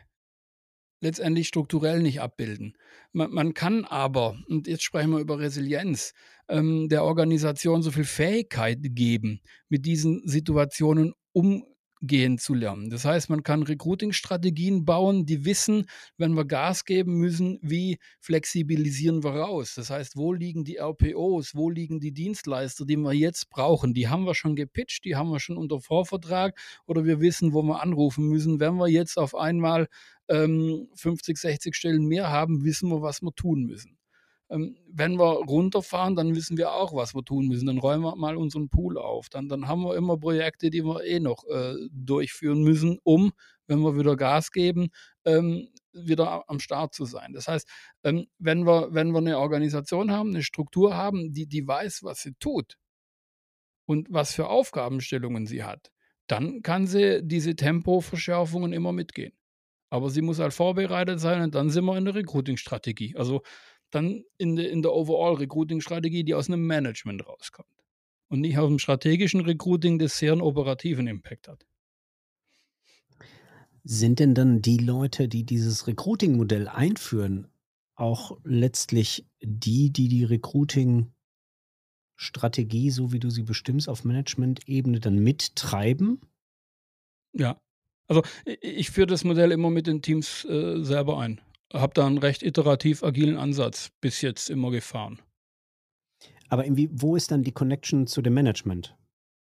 letztendlich 1.02 1.48
strukturell 1.48 2.02
nicht 2.02 2.22
abbilden. 2.22 2.76
Man 3.14 3.32
man 3.32 3.54
kann 3.54 3.86
aber, 3.86 4.38
und 4.50 4.68
jetzt 4.68 4.84
sprechen 4.84 5.12
wir 5.12 5.20
über 5.20 5.40
Resilienz, 5.40 6.14
ähm, 6.50 6.90
der 6.90 7.04
Organisation 7.06 7.84
so 7.84 7.92
viel 7.92 8.04
Fähigkeit 8.06 8.80
geben, 8.82 9.42
mit 9.70 9.86
diesen 9.86 10.22
Situationen 10.28 11.14
gehen 12.02 12.38
zu 12.38 12.54
lernen. 12.54 12.90
Das 12.90 13.06
heißt, 13.06 13.30
man 13.30 13.44
kann 13.44 13.64
Recruiting-Strategien 13.64 14.86
bauen, 14.86 15.26
die 15.26 15.46
wissen, 15.46 15.86
wenn 16.18 16.34
wir 16.34 16.46
Gas 16.46 16.86
geben 16.86 17.16
müssen, 17.16 17.60
wie 17.62 18.00
flexibilisieren 18.20 19.24
wir 19.24 19.32
raus. 19.32 19.74
Das 19.76 19.90
heißt, 19.90 20.16
wo 20.16 20.34
liegen 20.34 20.64
die 20.64 20.78
RPOs, 20.78 21.56
wo 21.56 21.70
liegen 21.70 22.00
die 22.00 22.14
Dienstleister, 22.14 22.86
die 22.86 22.98
wir 22.98 23.14
jetzt 23.14 23.50
brauchen. 23.50 23.94
Die 23.94 24.08
haben 24.08 24.24
wir 24.24 24.36
schon 24.36 24.56
gepitcht, 24.56 25.04
die 25.06 25.16
haben 25.16 25.30
wir 25.30 25.40
schon 25.40 25.58
unter 25.58 25.82
Vorvertrag 25.82 26.58
oder 26.86 27.06
wir 27.06 27.20
wissen, 27.20 27.54
wo 27.54 27.62
wir 27.64 27.82
anrufen 27.82 28.28
müssen. 28.28 28.60
Wenn 28.60 28.76
wir 28.76 28.88
jetzt 28.88 29.18
auf 29.18 29.36
einmal 29.36 29.88
ähm, 30.30 30.88
50, 30.96 31.38
60 31.38 31.76
Stellen 31.76 32.06
mehr 32.06 32.30
haben, 32.30 32.64
wissen 32.64 32.90
wir, 32.90 33.02
was 33.02 33.22
wir 33.22 33.34
tun 33.34 33.64
müssen. 33.66 33.99
Ähm, 34.50 34.78
wenn 34.88 35.20
wir 35.20 35.46
runterfahren, 35.46 36.16
dann 36.16 36.36
wissen 36.36 36.58
wir 36.58 36.74
auch, 36.74 36.94
was 36.94 37.14
wir 37.14 37.24
tun 37.24 37.48
müssen. 37.48 37.68
Dann 37.68 37.78
räumen 37.78 38.04
wir 38.04 38.16
mal 38.16 38.36
unseren 38.36 38.70
Pool 38.70 38.98
auf. 38.98 39.30
Dann, 39.30 39.48
dann 39.48 39.68
haben 39.68 39.84
wir 39.84 39.96
immer 39.96 40.18
Projekte, 40.18 40.70
die 40.70 40.84
wir 40.84 41.04
eh 41.04 41.20
noch 41.20 41.46
äh, 41.48 41.76
durchführen 41.92 42.64
müssen, 42.64 42.98
um, 43.04 43.32
wenn 43.68 43.82
wir 43.82 43.98
wieder 43.98 44.16
Gas 44.16 44.52
geben, 44.52 44.90
ähm, 45.26 45.70
wieder 45.94 46.50
am 46.50 46.60
Start 46.60 46.94
zu 46.94 47.06
sein. 47.06 47.34
Das 47.34 47.48
heißt, 47.48 47.68
ähm, 48.04 48.28
wenn, 48.40 48.66
wir, 48.66 48.90
wenn 48.92 49.12
wir 49.12 49.20
eine 49.20 49.38
Organisation 49.38 50.12
haben, 50.12 50.30
eine 50.30 50.44
Struktur 50.44 50.96
haben, 50.96 51.34
die, 51.34 51.48
die 51.48 51.68
weiß, 51.68 52.04
was 52.04 52.22
sie 52.22 52.34
tut 52.40 52.76
und 53.86 54.08
was 54.10 54.34
für 54.34 54.48
Aufgabenstellungen 54.48 55.46
sie 55.46 55.64
hat, 55.64 55.92
dann 56.28 56.62
kann 56.62 56.86
sie 56.88 57.22
diese 57.24 57.56
Tempoverschärfungen 57.56 58.74
immer 58.74 58.94
mitgehen. 58.94 59.34
Aber 59.92 60.10
sie 60.12 60.22
muss 60.22 60.40
halt 60.40 60.54
vorbereitet 60.54 61.20
sein 61.20 61.42
und 61.42 61.56
dann 61.56 61.70
sind 61.70 61.86
wir 61.86 61.98
in 61.98 62.06
der 62.06 62.16
Recruiting-Strategie. 62.16 63.16
Also 63.18 63.42
dann 63.92 64.24
in, 64.38 64.56
de, 64.56 64.66
in 64.70 64.82
der 64.82 64.94
Overall-Recruiting-Strategie, 64.94 66.24
die 66.24 66.34
aus 66.34 66.48
einem 66.48 66.66
Management 66.66 67.28
rauskommt. 67.28 67.68
Und 68.28 68.40
nicht 68.42 68.58
aus 68.58 68.68
dem 68.68 68.80
strategischen 68.80 69.42
Recruiting, 69.42 70.00
das 70.00 70.18
sehr 70.18 70.32
einen 70.34 70.42
operativen 70.42 71.06
Impact 71.08 71.48
hat. 71.48 71.68
Sind 73.84 74.20
denn 74.20 74.36
dann 74.36 74.62
die 74.62 74.78
Leute, 74.78 75.28
die 75.28 75.44
dieses 75.46 75.88
Recruiting-Modell 75.88 76.68
einführen, 76.68 77.48
auch 77.96 78.38
letztlich 78.44 79.26
die, 79.42 79.92
die 79.92 80.08
die 80.08 80.26
Recruiting-Strategie, 80.26 82.92
so 82.92 83.12
wie 83.12 83.20
du 83.20 83.32
sie 83.32 83.44
bestimmst, 83.44 83.90
auf 83.90 84.06
Management-Ebene 84.06 85.00
dann 85.00 85.18
mittreiben? 85.18 86.22
Ja. 87.34 87.60
Also 88.08 88.22
ich, 88.46 88.60
ich 88.62 88.92
führe 88.92 89.08
das 89.08 89.24
Modell 89.24 89.52
immer 89.52 89.72
mit 89.72 89.88
den 89.88 90.04
Teams 90.04 90.46
äh, 90.46 90.84
selber 90.84 91.20
ein 91.20 91.42
habe 91.74 91.94
da 91.94 92.06
einen 92.06 92.18
recht 92.18 92.44
iterativ 92.44 93.04
agilen 93.04 93.38
Ansatz 93.38 93.92
bis 94.02 94.22
jetzt 94.22 94.50
immer 94.50 94.72
gefahren. 94.72 95.22
Aber 96.50 96.66
irgendwie, 96.66 96.90
wo 96.92 97.16
ist 97.16 97.32
dann 97.32 97.44
die 97.44 97.52
Connection 97.52 98.08
zu 98.08 98.22
dem 98.22 98.34
Management? 98.34 98.96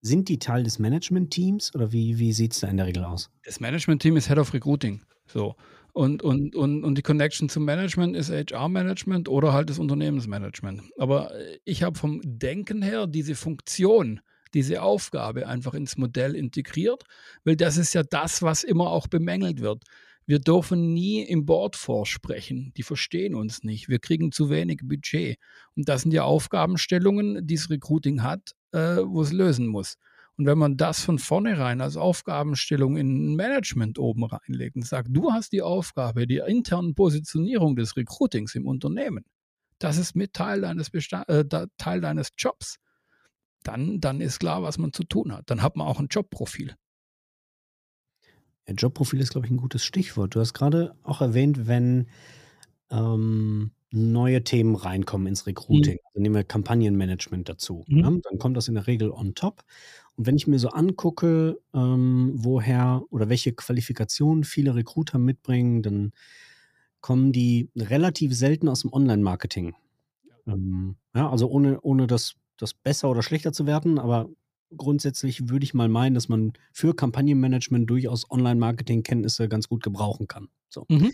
Sind 0.03 0.29
die 0.29 0.39
Teil 0.39 0.63
des 0.63 0.79
Management-Teams 0.79 1.75
oder 1.75 1.93
wie, 1.93 2.19
wie 2.19 2.33
sieht 2.33 2.53
es 2.53 2.61
da 2.61 2.69
in 2.69 2.77
der 2.77 2.87
Regel 2.87 3.05
aus? 3.05 3.31
Das 3.45 3.61
Management-Team 3.61 4.17
ist 4.17 4.29
Head 4.29 4.39
of 4.39 4.53
Recruiting. 4.55 5.03
So. 5.27 5.57
Und, 5.93 6.23
und, 6.23 6.55
und, 6.55 6.85
und 6.85 6.95
die 6.97 7.03
Connection 7.03 7.49
zum 7.49 7.65
Management 7.65 8.17
ist 8.17 8.31
HR-Management 8.31 9.29
oder 9.29 9.53
halt 9.53 9.71
das 9.71 9.79
Unternehmensmanagement. 9.79 10.83
Aber 10.99 11.33
ich 11.65 11.83
habe 11.83 11.99
vom 11.99 12.21
Denken 12.25 12.83
her 12.83 13.07
diese 13.07 13.35
Funktion, 13.35 14.21
diese 14.55 14.83
Aufgabe 14.83 15.49
einfach 15.49 15.75
ins 15.75 15.97
Modell 15.97 16.35
integriert, 16.35 17.05
weil 17.45 17.57
das 17.57 17.77
ist 17.77 17.93
ja 17.93 18.03
das, 18.03 18.43
was 18.43 18.63
immer 18.63 18.91
auch 18.91 19.09
bemängelt 19.09 19.61
wird. 19.61 19.83
Wir 20.31 20.39
dürfen 20.39 20.95
nie 20.95 21.23
im 21.23 21.45
Board 21.45 21.75
vorsprechen. 21.75 22.73
Die 22.77 22.85
verstehen 22.85 23.35
uns 23.35 23.65
nicht. 23.65 23.89
Wir 23.89 23.99
kriegen 23.99 24.31
zu 24.31 24.49
wenig 24.49 24.83
Budget. 24.85 25.39
Und 25.75 25.89
das 25.89 26.03
sind 26.03 26.13
ja 26.13 26.23
Aufgabenstellungen, 26.23 27.45
die 27.49 27.57
das 27.57 27.69
Recruiting 27.69 28.23
hat, 28.23 28.53
äh, 28.71 28.99
wo 28.99 29.23
es 29.23 29.33
lösen 29.33 29.67
muss. 29.67 29.97
Und 30.37 30.47
wenn 30.47 30.57
man 30.57 30.77
das 30.77 31.03
von 31.03 31.19
vornherein 31.19 31.81
als 31.81 31.97
Aufgabenstellung 31.97 32.97
in 32.97 33.35
Management 33.35 33.99
oben 33.99 34.23
reinlegt 34.23 34.77
und 34.77 34.87
sagt, 34.87 35.09
du 35.11 35.33
hast 35.33 35.51
die 35.51 35.63
Aufgabe, 35.63 36.29
die 36.29 36.41
internen 36.47 36.95
Positionierung 36.95 37.75
des 37.75 37.97
Recruitings 37.97 38.55
im 38.55 38.69
Unternehmen, 38.69 39.25
das 39.81 39.97
ist 39.97 40.15
mit 40.15 40.33
Teil 40.33 40.61
deines, 40.61 40.91
Bestand 40.91 41.29
äh, 41.29 41.45
Teil 41.77 42.01
deines 42.01 42.29
Jobs, 42.39 42.77
dann, 43.65 44.01
dann 44.01 44.21
ist 44.21 44.39
klar, 44.39 44.63
was 44.63 44.79
man 44.79 44.93
zu 44.93 45.03
tun 45.03 45.33
hat. 45.33 45.51
Dann 45.51 45.61
hat 45.61 45.75
man 45.75 45.89
auch 45.89 45.99
ein 45.99 46.07
Jobprofil. 46.09 46.77
Ja, 48.67 48.75
Jobprofil 48.75 49.21
ist, 49.21 49.31
glaube 49.31 49.47
ich, 49.47 49.53
ein 49.53 49.57
gutes 49.57 49.85
Stichwort. 49.85 50.35
Du 50.35 50.41
hast 50.41 50.55
gerade 50.55 50.95
auch 51.03 51.21
erwähnt, 51.21 51.67
wenn 51.67 52.07
ähm, 52.91 53.73
neue 53.93 54.45
Themen 54.45 54.77
reinkommen 54.77 55.27
ins 55.27 55.47
Recruiting. 55.47 55.95
Mhm. 55.95 56.07
Also 56.07 56.21
nehmen 56.21 56.35
wir 56.35 56.45
Kampagnenmanagement 56.45 57.49
dazu. 57.49 57.85
Mhm. 57.89 58.01
Ne? 58.01 58.21
Dann 58.23 58.39
kommt 58.39 58.57
das 58.57 58.69
in 58.69 58.75
der 58.75 58.87
Regel 58.87 59.11
on 59.11 59.35
top. 59.35 59.65
Und 60.17 60.27
wenn 60.27 60.37
ich 60.37 60.47
mir 60.47 60.59
so 60.59 60.69
angucke, 60.69 61.59
ähm, 61.75 62.33
woher 62.35 63.03
oder 63.11 63.29
welche 63.29 63.53
Qualifikationen 63.53 64.45
viele 64.45 64.75
Recruiter 64.75 65.19
mitbringen, 65.19 65.83
dann 65.83 66.13
kommen 67.01 67.33
die 67.33 67.71
relativ 67.77 68.35
selten 68.35 68.69
aus 68.69 68.83
dem 68.83 68.93
Online-Marketing. 68.93 69.75
Ähm, 70.47 70.97
ja, 71.15 71.31
also 71.31 71.49
ohne, 71.49 71.81
ohne 71.81 72.07
das, 72.07 72.35
das 72.59 72.75
besser 72.75 73.11
oder 73.11 73.23
schlechter 73.23 73.53
zu 73.53 73.67
werten, 73.67 73.99
aber 73.99 74.29
grundsätzlich 74.77 75.49
würde 75.49 75.65
ich 75.65 75.75
mal 75.75 75.89
meinen, 75.89 76.15
dass 76.15 76.29
man 76.29 76.53
für 76.73 76.95
Kampagnenmanagement 76.95 77.89
durchaus 77.89 78.31
Online-Marketing-Kenntnisse 78.31 79.49
ganz 79.49 79.69
gut 79.69 79.83
gebrauchen 79.83 80.29
kann. 80.29 80.49
So. 80.69 80.87
Mhm. 80.89 81.13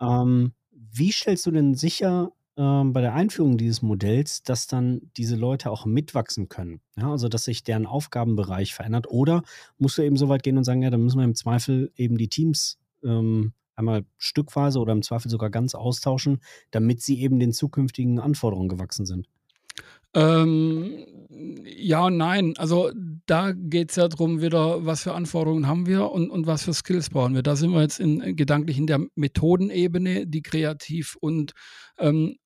Ähm, 0.00 0.52
wie 0.70 1.12
stellst 1.12 1.46
du 1.46 1.50
denn 1.50 1.74
sicher 1.74 2.32
ähm, 2.56 2.92
bei 2.92 3.00
der 3.00 3.14
Einführung 3.14 3.58
dieses 3.58 3.82
Modells, 3.82 4.42
dass 4.42 4.66
dann 4.66 5.10
diese 5.16 5.36
Leute 5.36 5.70
auch 5.70 5.84
mitwachsen 5.84 6.48
können? 6.48 6.80
Ja, 6.96 7.10
also, 7.10 7.28
dass 7.28 7.44
sich 7.44 7.64
deren 7.64 7.86
Aufgabenbereich 7.86 8.74
verändert? 8.74 9.08
Oder 9.10 9.42
musst 9.78 9.98
du 9.98 10.02
eben 10.02 10.16
so 10.16 10.28
weit 10.28 10.42
gehen 10.42 10.56
und 10.56 10.64
sagen, 10.64 10.82
ja, 10.82 10.90
dann 10.90 11.02
müssen 11.02 11.18
wir 11.18 11.24
im 11.24 11.34
Zweifel 11.34 11.92
eben 11.96 12.16
die 12.16 12.28
Teams 12.28 12.78
ähm, 13.04 13.52
einmal 13.74 14.04
stückweise 14.16 14.78
oder 14.80 14.92
im 14.92 15.02
Zweifel 15.02 15.30
sogar 15.30 15.50
ganz 15.50 15.74
austauschen, 15.74 16.40
damit 16.70 17.02
sie 17.02 17.20
eben 17.20 17.38
den 17.38 17.52
zukünftigen 17.52 18.18
Anforderungen 18.18 18.68
gewachsen 18.68 19.06
sind? 19.06 19.28
Ähm, 20.16 21.06
ja 21.76 22.06
und 22.06 22.16
nein. 22.16 22.54
Also 22.56 22.90
da 23.26 23.52
geht 23.52 23.90
es 23.90 23.96
ja 23.96 24.08
darum, 24.08 24.40
wieder, 24.40 24.86
was 24.86 25.02
für 25.02 25.14
Anforderungen 25.14 25.66
haben 25.66 25.86
wir 25.86 26.10
und, 26.10 26.30
und 26.30 26.46
was 26.46 26.64
für 26.64 26.72
Skills 26.72 27.10
brauchen 27.10 27.34
wir. 27.34 27.42
Da 27.42 27.56
sind 27.56 27.72
wir 27.72 27.82
jetzt 27.82 28.00
in, 28.00 28.34
gedanklich 28.34 28.78
in 28.78 28.86
der 28.86 29.00
Methodenebene, 29.14 30.26
die 30.26 30.42
kreativ 30.42 31.16
und 31.20 31.52
ähm, 31.98 32.36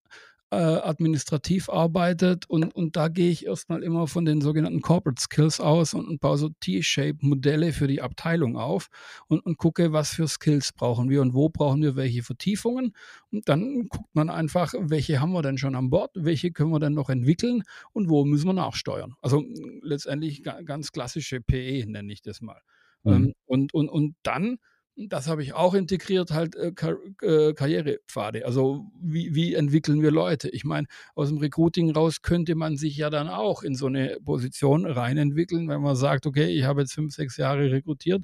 äh, 0.51 0.57
administrativ 0.57 1.69
arbeitet. 1.69 2.49
Und, 2.49 2.75
und 2.75 2.97
da 2.97 3.09
gehe 3.09 3.31
ich 3.31 3.47
erstmal 3.47 3.83
immer 3.83 4.07
von 4.07 4.25
den 4.25 4.41
sogenannten 4.41 4.81
Corporate 4.81 5.21
Skills 5.21 5.61
aus 5.61 5.95
und, 5.95 6.09
und 6.09 6.21
baue 6.21 6.39
so 6.39 6.49
T-Shape-Modelle 6.49 7.73
für 7.73 7.87
die 7.87 8.03
Abteilung 8.03 8.57
auf 8.57 8.89
und, 9.29 9.41
und 9.47 9.59
gucke, 9.59 9.93
was 9.93 10.11
für 10.11 10.27
Skills 10.27 10.73
brauchen 10.73 11.09
wir 11.09 11.23
und 11.23 11.35
wo 11.35 11.49
brauchen 11.49 11.83
wir 11.83 11.97
welche 11.97 12.23
Vertiefungen. 12.23 12.95
Und 13.31 13.49
dann 13.49 13.89
guckt 13.89 14.15
man 14.15 14.29
einfach, 14.29 14.75
welche 14.79 15.21
haben 15.21 15.33
wir 15.33 15.43
denn 15.43 15.59
schon 15.59 15.77
an 15.77 15.91
Bord, 15.91 16.11
welche 16.15 16.51
können 16.51 16.71
wir 16.71 16.81
denn 16.81 16.95
noch 16.95 17.11
entwickeln 17.11 17.63
und 17.93 18.09
wo 18.09 18.25
müssen 18.25 18.47
wir 18.47 18.55
nachsteuern. 18.55 19.15
Also 19.23 19.45
letztendlich 19.83 20.43
ganz 20.43 20.91
klassische 20.93 21.41
PE 21.41 21.87
nenne 21.87 22.13
ich 22.13 22.23
das 22.23 22.41
mal. 22.41 22.61
Mhm. 23.05 23.13
Ähm, 23.13 23.35
und, 23.47 23.75
und, 23.75 23.89
und 23.89 24.17
dann 24.23 24.59
das 24.97 25.29
habe 25.29 25.43
ich 25.43 25.55
auch 25.55 25.75
integriert, 25.75 26.31
halt 26.31 26.57
äh, 26.57 26.73
Kar 26.73 26.97
äh, 27.23 27.55
Karrierepfade. 27.55 28.45
Also 28.45 28.87
wie, 29.01 29.35
wie 29.35 29.55
entwickeln 29.55 30.03
wir 30.03 30.11
Leute? 30.11 30.49
Ich 30.51 30.65
meine, 30.65 30.87
aus 31.15 31.29
dem 31.29 31.39
Recruiting 31.39 31.91
raus 31.91 32.23
könnte 32.23 32.55
man 32.55 32.77
sich 32.77 32.97
ja 32.97 33.09
dann 33.11 33.29
auch 33.29 33.63
in 33.63 33.75
so 33.75 33.87
eine 33.87 34.19
Position 34.25 34.87
reinentwickeln, 34.87 35.69
wenn 35.69 35.81
man 35.81 35.97
sagt, 35.97 36.27
okay, 36.27 36.49
ich 36.49 36.65
habe 36.65 36.83
jetzt 36.83 36.93
fünf, 36.93 37.15
sechs 37.15 37.37
Jahre 37.37 37.71
rekrutiert, 37.71 38.23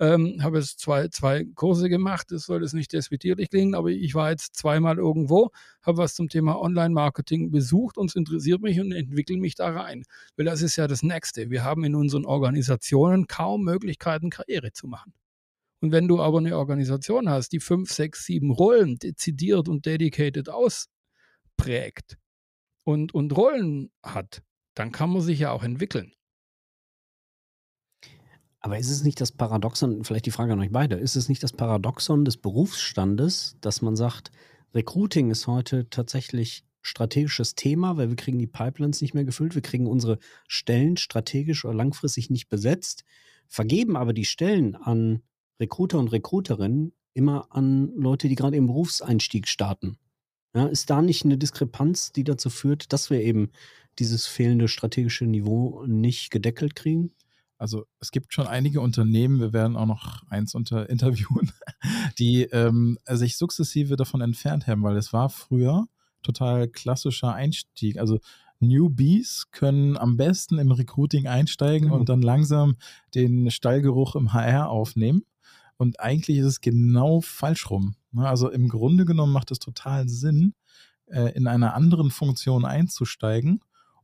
ähm, 0.00 0.42
habe 0.42 0.58
jetzt 0.58 0.80
zwei, 0.80 1.08
zwei 1.08 1.44
Kurse 1.54 1.88
gemacht, 1.88 2.30
das 2.30 2.44
soll 2.44 2.62
jetzt 2.62 2.74
nicht 2.74 2.92
despektierlich 2.92 3.50
klingen, 3.50 3.74
aber 3.74 3.88
ich 3.88 4.14
war 4.14 4.30
jetzt 4.30 4.54
zweimal 4.56 4.98
irgendwo, 4.98 5.50
habe 5.82 5.98
was 5.98 6.14
zum 6.14 6.28
Thema 6.28 6.60
Online-Marketing 6.60 7.50
besucht 7.50 7.96
und 7.96 8.10
es 8.10 8.16
interessiert 8.16 8.60
mich 8.60 8.80
und 8.80 8.92
entwickle 8.92 9.38
mich 9.38 9.54
da 9.54 9.70
rein. 9.70 10.04
Weil 10.36 10.46
das 10.46 10.62
ist 10.62 10.76
ja 10.76 10.86
das 10.86 11.02
Nächste. 11.02 11.50
Wir 11.50 11.64
haben 11.64 11.84
in 11.84 11.94
unseren 11.94 12.26
Organisationen 12.26 13.26
kaum 13.26 13.64
Möglichkeiten, 13.64 14.30
Karriere 14.30 14.72
zu 14.72 14.86
machen. 14.86 15.12
Und 15.80 15.92
wenn 15.92 16.08
du 16.08 16.20
aber 16.20 16.38
eine 16.38 16.56
Organisation 16.56 17.28
hast, 17.28 17.52
die 17.52 17.60
fünf, 17.60 17.92
sechs, 17.92 18.24
sieben 18.24 18.50
Rollen 18.50 18.96
dezidiert 18.96 19.68
und 19.68 19.86
dedicated 19.86 20.48
ausprägt 20.48 22.18
und, 22.84 23.14
und 23.14 23.36
Rollen 23.36 23.90
hat, 24.02 24.42
dann 24.74 24.92
kann 24.92 25.10
man 25.10 25.22
sich 25.22 25.38
ja 25.38 25.52
auch 25.52 25.62
entwickeln. 25.62 26.12
Aber 28.60 28.78
ist 28.78 28.90
es 28.90 29.04
nicht 29.04 29.20
das 29.20 29.32
Paradoxon, 29.32 30.02
vielleicht 30.04 30.26
die 30.26 30.32
Frage 30.32 30.52
an 30.52 30.60
euch 30.60 30.72
beide, 30.72 30.96
ist 30.96 31.14
es 31.14 31.28
nicht 31.28 31.42
das 31.42 31.52
Paradoxon 31.52 32.24
des 32.24 32.36
Berufsstandes, 32.36 33.56
dass 33.60 33.82
man 33.82 33.94
sagt, 33.94 34.32
Recruiting 34.74 35.30
ist 35.30 35.46
heute 35.46 35.88
tatsächlich 35.88 36.64
strategisches 36.82 37.54
Thema, 37.54 37.96
weil 37.96 38.08
wir 38.08 38.16
kriegen 38.16 38.38
die 38.38 38.46
Pipelines 38.46 39.00
nicht 39.00 39.14
mehr 39.14 39.24
gefüllt, 39.24 39.54
wir 39.54 39.62
kriegen 39.62 39.86
unsere 39.86 40.18
Stellen 40.48 40.96
strategisch 40.96 41.64
oder 41.64 41.74
langfristig 41.74 42.30
nicht 42.30 42.48
besetzt, 42.48 43.04
vergeben 43.46 43.96
aber 43.96 44.12
die 44.12 44.24
Stellen 44.24 44.74
an 44.74 45.22
Recruiter 45.60 45.98
und 45.98 46.08
Recruiterinnen 46.08 46.92
immer 47.14 47.48
an 47.50 47.92
Leute, 47.96 48.28
die 48.28 48.34
gerade 48.34 48.56
im 48.56 48.66
Berufseinstieg 48.66 49.48
starten. 49.48 49.98
Ja, 50.54 50.66
ist 50.66 50.90
da 50.90 51.02
nicht 51.02 51.24
eine 51.24 51.38
Diskrepanz, 51.38 52.12
die 52.12 52.24
dazu 52.24 52.50
führt, 52.50 52.92
dass 52.92 53.10
wir 53.10 53.20
eben 53.20 53.50
dieses 53.98 54.26
fehlende 54.26 54.68
strategische 54.68 55.26
Niveau 55.26 55.84
nicht 55.86 56.30
gedeckelt 56.30 56.74
kriegen? 56.74 57.12
Also 57.58 57.86
es 57.98 58.12
gibt 58.12 58.32
schon 58.32 58.46
einige 58.46 58.80
Unternehmen, 58.80 59.40
wir 59.40 59.52
werden 59.52 59.76
auch 59.76 59.86
noch 59.86 60.22
eins 60.30 60.54
unter 60.54 60.88
interviewen, 60.90 61.52
die 62.18 62.42
ähm, 62.44 62.98
sich 63.06 63.36
sukzessive 63.36 63.96
davon 63.96 64.20
entfernt 64.20 64.66
haben, 64.66 64.82
weil 64.82 64.96
es 64.96 65.12
war 65.12 65.28
früher 65.28 65.86
total 66.22 66.68
klassischer 66.68 67.34
Einstieg. 67.34 67.98
Also 67.98 68.20
Newbies 68.60 69.48
können 69.50 69.96
am 69.96 70.16
besten 70.16 70.58
im 70.58 70.72
Recruiting 70.72 71.26
einsteigen 71.26 71.88
mhm. 71.88 71.94
und 71.94 72.08
dann 72.08 72.22
langsam 72.22 72.76
den 73.14 73.50
Stallgeruch 73.50 74.16
im 74.16 74.32
HR 74.32 74.68
aufnehmen. 74.68 75.24
Und 75.78 76.00
eigentlich 76.00 76.38
ist 76.38 76.46
es 76.46 76.60
genau 76.60 77.20
falsch 77.20 77.70
rum. 77.70 77.94
Ne? 78.12 78.28
Also 78.28 78.50
im 78.50 78.68
Grunde 78.68 79.04
genommen 79.04 79.32
macht 79.32 79.50
es 79.50 79.58
total 79.58 80.08
Sinn, 80.08 80.54
äh, 81.06 81.32
in 81.34 81.46
einer 81.46 81.74
anderen 81.74 82.10
Funktion 82.10 82.64
einzusteigen, 82.64 83.60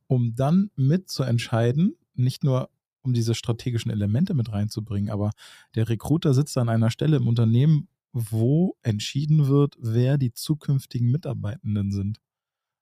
um 0.06 0.34
dann 0.34 0.70
mitzuentscheiden, 0.76 1.96
nicht 2.14 2.44
nur 2.44 2.70
um 3.02 3.12
diese 3.12 3.34
strategischen 3.34 3.90
Elemente 3.90 4.32
mit 4.32 4.50
reinzubringen, 4.50 5.10
aber 5.10 5.32
der 5.74 5.88
Recruiter 5.88 6.32
sitzt 6.32 6.56
an 6.56 6.70
einer 6.70 6.90
Stelle 6.90 7.16
im 7.16 7.28
Unternehmen, 7.28 7.88
wo 8.12 8.76
entschieden 8.82 9.48
wird, 9.48 9.76
wer 9.78 10.16
die 10.16 10.32
zukünftigen 10.32 11.10
Mitarbeitenden 11.10 11.90
sind. 11.90 12.20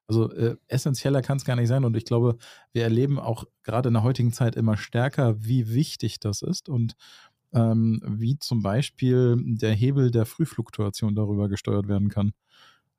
Also 0.07 0.31
äh, 0.33 0.57
essentieller 0.69 1.23
kann 1.23 1.39
es 1.39 1.45
gar 1.45 1.57
nicht 1.57 1.69
sein. 1.69 1.85
Und 1.85 1.97
ich 1.97 2.05
glaube, 2.05 2.37
wir 2.73 2.83
erleben 2.83 3.19
auch 3.19 3.45
gerade 3.63 3.89
in 3.89 3.95
der 3.95 4.03
heutigen 4.03 4.33
Zeit 4.33 4.57
immer 4.57 4.77
stärker, 4.77 5.43
wie 5.43 5.73
wichtig 5.73 6.21
das 6.21 6.43
ist 6.43 6.69
und 6.69 6.97
ähm, 7.53 8.01
wie 8.07 8.39
zum 8.39 8.63
Beispiel 8.63 9.37
der 9.39 9.75
Hebel 9.75 10.11
der 10.11 10.27
Frühfluktuation 10.27 11.15
darüber 11.15 11.49
gesteuert 11.49 11.89
werden 11.89 12.09
kann. 12.09 12.33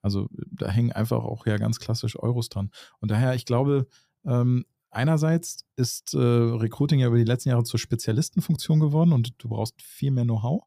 Also 0.01 0.27
da 0.51 0.69
hängen 0.69 0.91
einfach 0.91 1.23
auch 1.23 1.45
ja 1.45 1.57
ganz 1.57 1.79
klassisch 1.79 2.19
Euros 2.19 2.49
dran. 2.49 2.71
Und 2.99 3.11
daher, 3.11 3.35
ich 3.35 3.45
glaube, 3.45 3.87
ähm, 4.25 4.65
einerseits 4.91 5.65
ist 5.75 6.13
äh, 6.13 6.17
Recruiting 6.17 6.99
ja 6.99 7.07
über 7.07 7.17
die 7.17 7.23
letzten 7.23 7.49
Jahre 7.49 7.63
zur 7.63 7.79
Spezialistenfunktion 7.79 8.79
geworden 8.79 9.13
und 9.13 9.33
du 9.37 9.49
brauchst 9.49 9.81
viel 9.81 10.11
mehr 10.11 10.25
Know-how. 10.25 10.63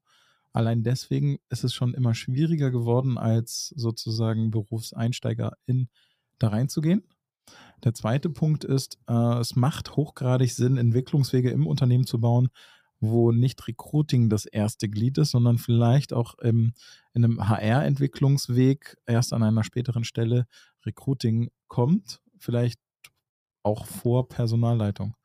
Allein 0.53 0.83
deswegen 0.83 1.39
ist 1.51 1.65
es 1.65 1.75
schon 1.75 1.93
immer 1.93 2.15
schwieriger 2.15 2.71
geworden, 2.71 3.19
als 3.19 3.75
sozusagen 3.77 4.51
Berufseinsteigerin 4.51 5.91
da 6.39 6.49
reinzugehen. 6.49 7.03
Der 7.85 7.93
zweite 7.93 8.31
Punkt 8.31 8.65
ist, 8.65 8.99
äh, 9.07 9.39
es 9.39 9.55
macht 9.55 9.97
hochgradig 9.97 10.55
Sinn, 10.55 10.79
Entwicklungswege 10.79 11.51
im 11.51 11.67
Unternehmen 11.67 12.07
zu 12.07 12.19
bauen, 12.19 12.49
wo 13.01 13.33
nicht 13.33 13.67
Recruiting 13.69 14.29
das 14.29 14.47
erste 14.47 14.89
Glied 14.89 15.19
ist, 15.19 15.31
sondern 15.31 15.59
vielleicht 15.59 16.13
auch 16.13 16.39
im, 16.39 16.73
in 17.13 17.25
einem 17.25 17.49
HR-Entwicklungsweg 17.49 18.97
erst 19.07 19.33
an 19.33 19.43
einer 19.43 19.65
späteren 19.65 20.05
Stelle 20.05 20.47
Recruiting 20.85 21.51
kommt, 21.69 22.23
vielleicht 22.39 22.81
auch 23.63 23.87
vor 23.87 24.29
Personalleitung. 24.29 25.17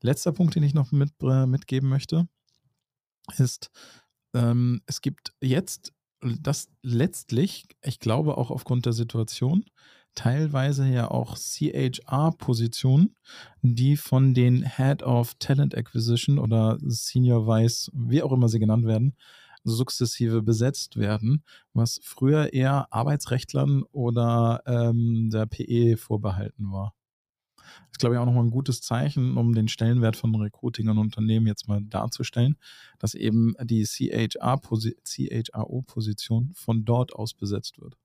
Letzter 0.00 0.32
Punkt, 0.32 0.54
den 0.54 0.62
ich 0.62 0.74
noch 0.74 0.92
mit, 0.92 1.12
äh, 1.22 1.46
mitgeben 1.46 1.88
möchte, 1.88 2.28
ist, 3.36 3.70
ähm, 4.34 4.80
es 4.86 5.00
gibt 5.00 5.34
jetzt 5.40 5.92
das 6.20 6.68
letztlich, 6.82 7.66
ich 7.82 7.98
glaube 7.98 8.36
auch 8.36 8.50
aufgrund 8.50 8.86
der 8.86 8.92
Situation, 8.92 9.64
teilweise 10.14 10.88
ja 10.88 11.10
auch 11.10 11.36
CHR-Positionen, 11.36 13.14
die 13.62 13.96
von 13.96 14.34
den 14.34 14.64
Head 14.64 15.02
of 15.02 15.34
Talent 15.38 15.74
Acquisition 15.74 16.38
oder 16.38 16.78
Senior 16.80 17.46
Vice, 17.46 17.90
wie 17.94 18.22
auch 18.22 18.32
immer 18.32 18.48
sie 18.48 18.58
genannt 18.58 18.86
werden, 18.86 19.16
sukzessive 19.64 20.42
besetzt 20.42 20.96
werden, 20.96 21.44
was 21.74 22.00
früher 22.02 22.52
eher 22.52 22.92
Arbeitsrechtlern 22.92 23.84
oder 23.92 24.62
ähm, 24.66 25.30
der 25.30 25.46
PE 25.46 25.96
vorbehalten 25.96 26.72
war. 26.72 26.94
Das 27.56 27.92
ist, 27.92 28.00
glaube 28.00 28.16
ich, 28.16 28.20
auch 28.20 28.26
nochmal 28.26 28.44
ein 28.44 28.50
gutes 28.50 28.80
Zeichen, 28.80 29.36
um 29.36 29.54
den 29.54 29.68
Stellenwert 29.68 30.16
von 30.16 30.34
Recruiting 30.34 30.88
und 30.88 30.98
Unternehmen 30.98 31.46
jetzt 31.46 31.68
mal 31.68 31.80
darzustellen, 31.82 32.56
dass 32.98 33.14
eben 33.14 33.54
die 33.62 33.84
CHRO-Position 33.84 36.52
von 36.54 36.84
dort 36.84 37.14
aus 37.14 37.34
besetzt 37.34 37.80
wird 37.80 37.96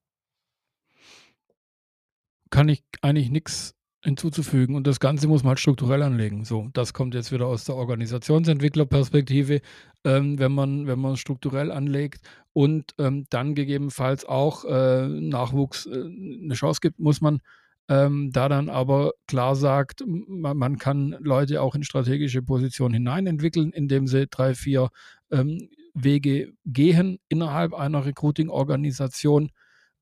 kann 2.49 2.69
ich 2.69 2.83
eigentlich 3.01 3.29
nichts 3.29 3.75
hinzuzufügen. 4.05 4.75
Und 4.75 4.87
das 4.87 4.99
Ganze 4.99 5.27
muss 5.27 5.43
man 5.43 5.49
halt 5.49 5.59
strukturell 5.59 6.03
anlegen. 6.03 6.45
So, 6.45 6.69
das 6.73 6.93
kommt 6.93 7.15
jetzt 7.15 7.31
wieder 7.31 7.47
aus 7.47 7.65
der 7.65 7.75
Organisationsentwicklerperspektive, 7.75 9.61
ähm, 10.03 10.39
wenn 10.39 10.51
man 10.51 10.87
wenn 10.87 10.99
man 10.99 11.17
strukturell 11.17 11.71
anlegt 11.71 12.21
und 12.53 12.93
ähm, 12.99 13.25
dann 13.29 13.55
gegebenenfalls 13.55 14.23
auch 14.23 14.63
äh, 14.65 15.07
Nachwuchs 15.07 15.87
äh, 15.87 15.91
eine 15.91 16.53
Chance 16.53 16.79
gibt, 16.81 16.99
muss 16.99 17.19
man 17.19 17.41
ähm, 17.89 18.31
da 18.31 18.47
dann 18.49 18.69
aber 18.69 19.13
klar 19.27 19.55
sagt, 19.55 20.03
man, 20.07 20.57
man, 20.57 20.77
kann 20.77 21.15
Leute 21.19 21.61
auch 21.61 21.75
in 21.75 21.83
strategische 21.83 22.41
Positionen 22.41 22.93
hineinentwickeln, 22.93 23.71
indem 23.71 24.07
sie 24.07 24.27
drei, 24.27 24.55
vier 24.55 24.89
ähm, 25.31 25.69
Wege 25.93 26.53
gehen 26.65 27.19
innerhalb 27.29 27.73
einer 27.73 28.05
Recruiting-Organisation 28.05 29.51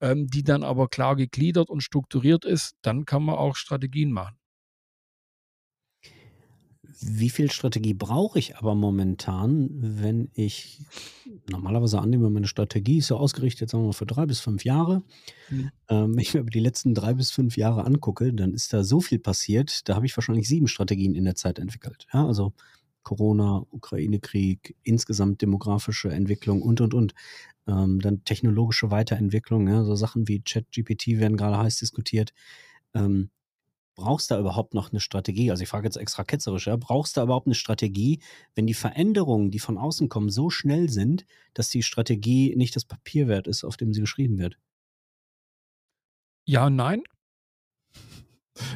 ähm, 0.04 0.28
die 0.28 0.44
dann 0.44 0.64
aber 0.64 0.90
klar 0.90 1.16
gegliedert 1.16 1.70
und 1.70 1.82
strukturiert 1.82 2.44
ist, 2.44 2.76
dann 2.82 3.06
kann 3.06 3.24
man 3.24 3.36
auch 3.36 3.56
Strategien 3.56 4.12
machen. 4.12 4.36
Wie 7.06 7.30
viel 7.30 7.50
Strategie 7.52 7.94
brauche 7.94 8.38
ich 8.38 8.58
aber 8.58 8.76
momentan, 8.76 9.70
wenn 9.72 10.30
ich 10.34 10.82
normalerweise 11.50 12.00
annehme, 12.00 12.30
meine 12.30 12.48
Strategie 12.48 12.98
ist 12.98 13.08
so 13.08 13.18
ausgerichtet, 13.18 13.70
sagen 13.70 13.84
wir 13.84 13.88
mal, 13.88 13.94
für 13.94 14.06
drei 14.06 14.26
bis 14.26 14.42
fünf 14.42 14.64
Jahre. 14.64 15.04
Mhm. 15.50 15.72
Ähm, 15.90 16.14
wenn 16.14 16.20
ich 16.20 16.34
mir 16.34 16.42
aber 16.42 16.50
die 16.50 16.60
letzten 16.60 16.94
drei 16.94 17.14
bis 17.14 17.32
fünf 17.32 17.58
Jahre 17.58 17.86
angucke, 17.86 18.32
dann 18.34 18.54
ist 18.54 18.74
da 18.74 18.84
so 18.84 19.00
viel 19.02 19.20
passiert, 19.20 19.88
da 19.88 19.96
habe 19.96 20.06
ich 20.06 20.16
wahrscheinlich 20.16 20.48
sieben 20.48 20.68
Strategien 20.68 21.16
in 21.16 21.26
der 21.26 21.36
Zeit 21.36 21.60
entwickelt. 21.60 22.06
Ja, 22.14 22.28
also 22.28 22.54
Corona, 23.04 23.66
Ukraine-Krieg, 23.72 24.76
insgesamt 24.84 25.42
demografische 25.42 26.12
Entwicklung 26.12 26.62
und, 26.62 26.82
und, 26.82 26.94
und. 26.94 27.14
Ähm, 27.68 28.00
dann 28.02 28.24
technologische 28.26 28.92
Weiterentwicklung, 28.92 29.68
ja, 29.68 29.84
so 29.84 29.96
Sachen 29.96 30.28
wie 30.28 30.42
ChatGPT 30.42 31.20
werden 31.20 31.38
gerade 31.38 31.58
heiß 31.60 31.78
diskutiert. 31.80 32.34
Ähm, 32.94 33.30
brauchst 33.96 34.32
du 34.32 34.36
da 34.36 34.42
überhaupt 34.42 34.74
noch 34.74 34.92
eine 34.92 35.00
Strategie? 35.00 35.52
Also 35.52 35.64
ich 35.64 35.70
frage 35.70 35.88
jetzt 35.88 35.98
extra 35.98 36.24
ketzerisch, 36.24 36.68
ja, 36.68 36.76
brauchst 36.78 37.16
du 37.18 37.22
da 37.22 37.26
überhaupt 37.26 37.48
eine 37.48 37.56
Strategie, 37.56 38.22
wenn 38.56 38.68
die 38.68 38.74
Veränderungen, 38.76 39.52
die 39.52 39.60
von 39.60 39.78
außen 39.78 40.10
kommen, 40.10 40.30
so 40.30 40.50
schnell 40.50 40.90
sind, 40.90 41.26
dass 41.54 41.70
die 41.70 41.84
Strategie 41.84 42.56
nicht 42.56 42.76
das 42.76 42.86
Papier 42.86 43.28
wert 43.28 43.48
ist, 43.48 43.64
auf 43.64 43.78
dem 43.78 43.94
sie 43.94 44.02
geschrieben 44.02 44.38
wird? 44.40 44.58
Ja 46.46 46.70
nein. 46.70 47.04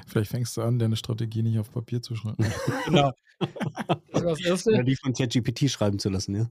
Vielleicht 0.07 0.31
fängst 0.31 0.57
du 0.57 0.61
an, 0.61 0.79
deine 0.79 0.95
Strategie 0.95 1.43
nicht 1.43 1.59
auf 1.59 1.71
Papier 1.71 2.01
zu 2.01 2.15
schreiben. 2.15 2.37
genau. 2.85 3.11
Also 4.11 4.29
das 4.29 4.43
Erste. 4.43 4.71
Oder 4.71 4.83
die 4.83 4.95
von 4.95 5.13
ChatGPT 5.13 5.69
schreiben 5.69 5.99
zu 5.99 6.09
lassen, 6.09 6.35
ja. 6.35 6.49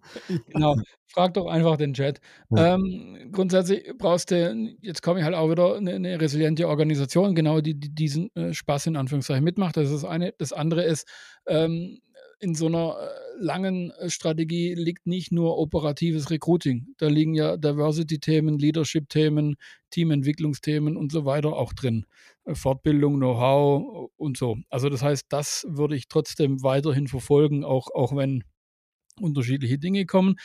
Genau. 0.50 0.76
Frag 1.08 1.34
doch 1.34 1.46
einfach 1.46 1.76
den 1.76 1.94
Chat. 1.94 2.20
Ja. 2.50 2.74
Ähm, 2.74 3.28
grundsätzlich 3.32 3.90
brauchst 3.98 4.30
du, 4.30 4.76
jetzt 4.82 5.02
komme 5.02 5.18
ich 5.18 5.24
halt 5.24 5.34
auch 5.34 5.50
wieder, 5.50 5.74
eine, 5.74 5.94
eine 5.94 6.20
resiliente 6.20 6.68
Organisation, 6.68 7.34
genau, 7.34 7.60
die, 7.60 7.74
die 7.74 7.92
diesen 7.92 8.30
äh, 8.36 8.54
Spaß 8.54 8.86
in 8.86 8.96
Anführungszeichen 8.96 9.42
mitmacht. 9.42 9.76
Das 9.76 9.86
ist 9.86 9.94
das 9.94 10.04
eine. 10.04 10.32
Das 10.38 10.52
andere 10.52 10.84
ist, 10.84 11.08
ähm, 11.48 11.98
in 12.38 12.54
so 12.54 12.66
einer 12.66 12.96
äh, 12.98 13.42
langen 13.42 13.90
äh, 13.92 14.10
Strategie 14.10 14.74
liegt 14.74 15.06
nicht 15.06 15.32
nur 15.32 15.58
operatives 15.58 16.30
Recruiting. 16.30 16.86
Da 16.98 17.08
liegen 17.08 17.34
ja 17.34 17.56
Diversity-Themen, 17.56 18.58
Leadership-Themen, 18.58 19.56
Teamentwicklungsthemen 19.90 20.96
und 20.96 21.12
so 21.12 21.24
weiter 21.24 21.54
auch 21.54 21.72
drin. 21.72 22.04
Fortbildung, 22.52 23.16
Know-how 23.16 24.10
und 24.16 24.36
so. 24.36 24.56
Also 24.68 24.88
das 24.88 25.02
heißt, 25.02 25.26
das 25.28 25.66
würde 25.68 25.96
ich 25.96 26.08
trotzdem 26.08 26.62
weiterhin 26.62 27.08
verfolgen, 27.08 27.64
auch, 27.64 27.88
auch 27.94 28.14
wenn 28.14 28.44
unterschiedliche 29.20 29.78
Dinge 29.78 30.06
kommen. 30.06 30.36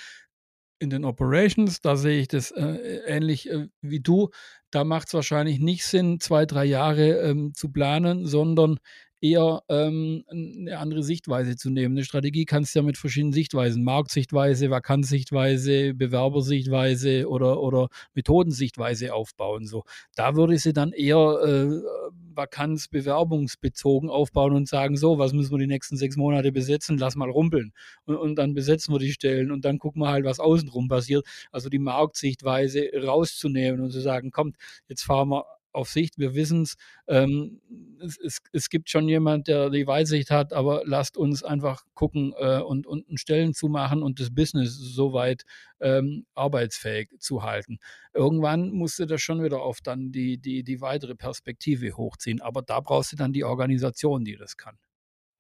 In 0.80 0.90
den 0.90 1.06
Operations, 1.06 1.80
da 1.82 1.96
sehe 1.96 2.22
ich 2.22 2.28
das 2.28 2.50
äh, 2.52 3.02
ähnlich 3.06 3.50
äh, 3.50 3.68
wie 3.82 4.00
du. 4.00 4.30
Da 4.72 4.84
macht 4.84 5.08
es 5.08 5.14
wahrscheinlich 5.14 5.60
nicht 5.60 5.86
Sinn, 5.86 6.20
zwei, 6.20 6.48
drei 6.48 6.66
Jahre 6.66 7.20
ähm, 7.20 7.54
zu 7.54 7.72
planen, 7.72 8.26
sondern 8.26 8.80
eher 9.22 9.62
ähm, 9.70 10.24
eine 10.30 10.80
andere 10.80 11.04
Sichtweise 11.04 11.56
zu 11.56 11.70
nehmen. 11.70 11.96
Eine 11.96 12.04
Strategie 12.04 12.46
kannst 12.46 12.74
du 12.74 12.80
ja 12.80 12.84
mit 12.84 12.98
verschiedenen 12.98 13.34
Sichtweisen, 13.34 13.84
Marktsichtweise, 13.84 14.70
Vakanzsichtweise, 14.70 15.94
Bewerbersichtweise 15.94 17.30
oder, 17.30 17.62
oder 17.62 17.88
Methodensichtweise 18.16 19.14
aufbauen. 19.14 19.66
So, 19.66 19.84
da 20.16 20.36
würde 20.36 20.56
ich 20.56 20.64
sie 20.64 20.74
dann 20.74 20.92
eher 20.92 21.40
äh, 21.44 22.12
Vakanz 22.36 22.88
bewerbungsbezogen 22.88 24.10
aufbauen 24.10 24.54
und 24.56 24.68
sagen, 24.68 24.98
so, 24.98 25.20
was 25.20 25.34
müssen 25.34 25.52
wir 25.52 25.60
die 25.60 25.68
nächsten 25.68 25.98
sechs 25.98 26.18
Monate 26.18 26.52
besetzen, 26.52 26.98
lass 26.98 27.16
mal 27.16 27.30
rumpeln. 27.30 27.74
Und, 28.06 28.18
und 28.18 28.36
dann 28.36 28.54
besetzen 28.54 28.94
wir 28.94 29.00
die 29.00 29.12
Stellen 29.12 29.52
und 29.52 29.66
dann 29.66 29.78
gucken 29.78 30.02
wir 30.02 30.10
halt, 30.10 30.26
was 30.26 30.40
außenrum 30.40 30.88
passiert. 30.88 31.26
Also 31.52 31.70
die 31.70 31.80
Marktsichtweise 31.80 32.90
rauszunehmen 33.04 33.82
und 33.82 33.92
zu 33.92 34.02
sagen, 34.02 34.32
kommt, 34.32 34.56
jetzt 34.88 35.04
fahren 35.04 35.30
wir 35.30 35.46
auf 35.74 35.90
Sicht, 35.90 36.18
wir 36.18 36.36
wissen 36.36 36.68
ähm, 37.08 37.62
es, 38.00 38.18
es, 38.18 38.40
es 38.52 38.70
gibt 38.70 38.90
schon 38.90 39.08
jemand, 39.08 39.48
der 39.48 39.70
die 39.70 39.88
Weitsicht 39.88 40.32
hat, 40.32 40.54
aber 40.54 40.84
lasst 40.86 41.18
uns 41.18 41.44
einfach 41.44 41.84
gucken 41.94 42.34
äh, 42.38 42.60
und, 42.60 42.88
und 42.88 43.06
Stellen 43.20 43.54
zu 43.54 43.68
machen 43.68 44.04
und 44.04 44.20
das 44.20 44.34
Business 44.34 44.76
soweit 44.76 45.44
ähm, 45.80 46.26
arbeitsfähig 46.36 47.10
zu 47.20 47.44
halten. 47.44 47.80
Irgendwann 48.14 48.72
musst 48.72 49.00
du 49.00 49.06
das 49.06 49.22
schon 49.22 49.44
wieder 49.44 49.62
auf 49.62 49.82
dann 49.82 50.12
die, 50.12 50.38
die, 50.38 50.64
die 50.64 50.82
weitere 50.82 51.16
Perspektive 51.16 51.96
hochziehen, 51.96 52.42
aber 52.42 52.62
da 52.62 52.80
brauchst 52.80 53.14
du 53.14 53.16
dann 53.16 53.34
die 53.34 53.44
Organisation, 53.44 54.24
die 54.24 54.36
das 54.36 54.58
kann. 54.58 54.78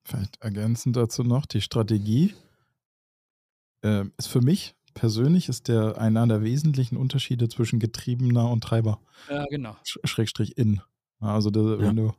Vielleicht 0.04 0.42
ergänzend 0.42 0.96
dazu 0.96 1.24
noch, 1.24 1.46
die 1.46 1.62
Strategie 1.62 2.34
äh, 3.84 4.06
ist 4.18 4.28
für 4.28 4.42
mich 4.42 4.76
persönlich 4.94 5.50
ist 5.50 5.68
der 5.68 5.98
einer 5.98 6.26
der 6.28 6.42
wesentlichen 6.42 6.98
Unterschiede 6.98 7.50
zwischen 7.50 7.80
Getriebener 7.80 8.50
und 8.50 8.64
Treiber. 8.64 9.00
Ja, 9.30 9.46
genau. 9.50 9.76
Schrägstrich 9.84 10.58
in. 10.58 10.82
Also 11.20 11.50
da, 11.50 11.62
ja. 11.62 11.80
wenn 11.80 11.96
du 11.96 12.14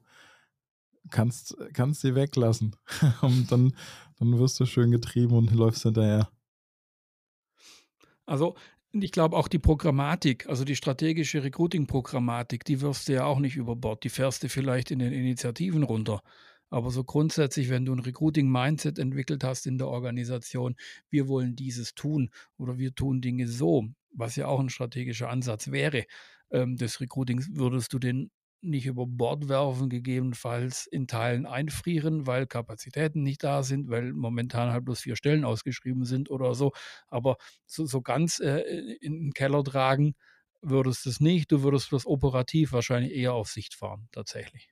kannst, 1.10 1.56
kannst 1.72 2.00
sie 2.00 2.14
weglassen 2.14 2.76
und 3.22 3.50
dann, 3.50 3.74
dann 4.18 4.38
wirst 4.38 4.60
du 4.60 4.66
schön 4.66 4.90
getrieben 4.90 5.36
und 5.36 5.52
läufst 5.52 5.82
hinterher. 5.82 6.28
Also 8.26 8.54
ich 8.92 9.12
glaube 9.12 9.36
auch 9.36 9.48
die 9.48 9.58
Programmatik, 9.58 10.46
also 10.48 10.64
die 10.64 10.76
strategische 10.76 11.42
Recruiting-Programmatik, 11.42 12.64
die 12.64 12.80
wirfst 12.80 13.08
du 13.08 13.14
ja 13.14 13.24
auch 13.24 13.38
nicht 13.38 13.56
über 13.56 13.74
Bord. 13.74 14.04
Die 14.04 14.10
fährst 14.10 14.42
du 14.42 14.48
vielleicht 14.48 14.90
in 14.90 14.98
den 14.98 15.12
Initiativen 15.12 15.82
runter. 15.82 16.22
Aber 16.72 16.90
so 16.90 17.04
grundsätzlich, 17.04 17.68
wenn 17.70 17.84
du 17.84 17.92
ein 17.94 18.00
Recruiting-Mindset 18.00 18.98
entwickelt 18.98 19.44
hast 19.44 19.66
in 19.66 19.78
der 19.78 19.88
Organisation, 19.88 20.74
wir 21.10 21.28
wollen 21.28 21.54
dieses 21.54 21.94
tun 21.94 22.30
oder 22.56 22.78
wir 22.78 22.94
tun 22.94 23.20
Dinge 23.20 23.46
so, 23.46 23.88
was 24.12 24.36
ja 24.36 24.46
auch 24.46 24.58
ein 24.60 24.70
strategischer 24.70 25.28
Ansatz 25.28 25.70
wäre, 25.70 26.04
ähm, 26.50 26.76
des 26.76 27.00
Recruitings, 27.00 27.48
würdest 27.52 27.92
du 27.92 27.98
den 27.98 28.30
nicht 28.62 28.86
über 28.86 29.06
Bord 29.06 29.48
werfen, 29.48 29.90
gegebenenfalls 29.90 30.86
in 30.86 31.06
Teilen 31.08 31.46
einfrieren, 31.46 32.26
weil 32.26 32.46
Kapazitäten 32.46 33.22
nicht 33.22 33.42
da 33.42 33.62
sind, 33.64 33.90
weil 33.90 34.12
momentan 34.12 34.70
halt 34.72 34.84
bloß 34.84 35.00
vier 35.00 35.16
Stellen 35.16 35.44
ausgeschrieben 35.44 36.04
sind 36.04 36.30
oder 36.30 36.54
so. 36.54 36.72
Aber 37.08 37.36
so, 37.66 37.86
so 37.86 38.02
ganz 38.02 38.38
äh, 38.40 38.60
in 39.00 39.14
den 39.20 39.32
Keller 39.32 39.64
tragen 39.64 40.14
würdest 40.62 41.04
du 41.06 41.10
es 41.10 41.20
nicht. 41.20 41.50
Du 41.52 41.62
würdest 41.64 41.92
das 41.92 42.06
operativ 42.06 42.72
wahrscheinlich 42.72 43.12
eher 43.12 43.34
auf 43.34 43.48
Sicht 43.50 43.74
fahren, 43.74 44.08
tatsächlich. 44.12 44.71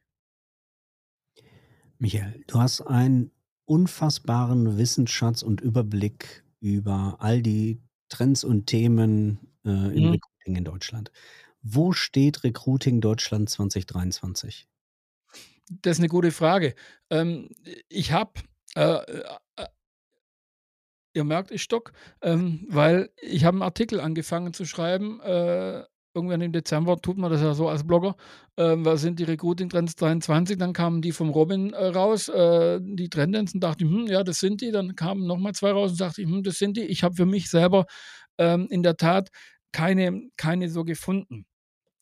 Michael, 2.00 2.42
du 2.46 2.58
hast 2.58 2.80
einen 2.80 3.30
unfassbaren 3.66 4.78
Wissensschatz 4.78 5.42
und 5.42 5.60
Überblick 5.60 6.42
über 6.58 7.16
all 7.20 7.42
die 7.42 7.82
Trends 8.08 8.42
und 8.42 8.66
Themen 8.66 9.38
äh, 9.66 9.68
im 9.68 10.04
mhm. 10.04 10.10
Recruiting 10.12 10.56
in 10.56 10.64
Deutschland. 10.64 11.12
Wo 11.60 11.92
steht 11.92 12.42
Recruiting 12.42 13.02
Deutschland 13.02 13.50
2023? 13.50 14.66
Das 15.68 15.98
ist 15.98 16.00
eine 16.00 16.08
gute 16.08 16.30
Frage. 16.30 16.74
Ähm, 17.10 17.50
ich 17.90 18.12
habe, 18.12 18.32
äh, 18.76 18.94
äh, 19.56 19.66
ihr 21.12 21.24
merkt, 21.24 21.50
ich 21.50 21.62
stock, 21.62 21.92
ähm, 22.22 22.66
weil 22.70 23.10
ich 23.20 23.44
habe 23.44 23.56
einen 23.56 23.62
Artikel 23.62 24.00
angefangen 24.00 24.54
zu 24.54 24.64
schreiben. 24.64 25.20
Äh, 26.14 26.18
irgendwann 26.18 26.40
im 26.40 26.52
Dezember 26.52 26.96
tut 26.96 27.18
man 27.18 27.30
das 27.30 27.42
ja 27.42 27.54
so 27.54 27.68
als 27.68 27.86
Blogger. 27.86 28.16
Ähm, 28.56 28.84
was 28.84 29.00
sind 29.02 29.18
die 29.18 29.24
Recruiting-Trends 29.24 29.96
23? 29.96 30.58
Dann 30.58 30.72
kamen 30.72 31.02
die 31.02 31.12
vom 31.12 31.30
Robin 31.30 31.72
äh, 31.72 31.86
raus, 31.86 32.28
äh, 32.28 32.80
die 32.82 33.08
und 33.14 33.60
dachte 33.62 33.84
ich, 33.84 33.90
hm, 33.90 34.06
ja, 34.06 34.22
das 34.22 34.38
sind 34.40 34.60
die. 34.60 34.70
Dann 34.70 34.94
kamen 34.96 35.26
nochmal 35.26 35.52
zwei 35.54 35.72
raus 35.72 35.92
und 35.92 36.00
dachte 36.00 36.22
ich, 36.22 36.28
hm, 36.28 36.42
das 36.42 36.58
sind 36.58 36.76
die. 36.76 36.82
Ich 36.82 37.02
habe 37.02 37.14
für 37.14 37.26
mich 37.26 37.50
selber 37.50 37.86
ähm, 38.38 38.66
in 38.70 38.82
der 38.82 38.96
Tat 38.96 39.30
keine, 39.72 40.22
keine 40.36 40.68
so 40.68 40.84
gefunden 40.84 41.46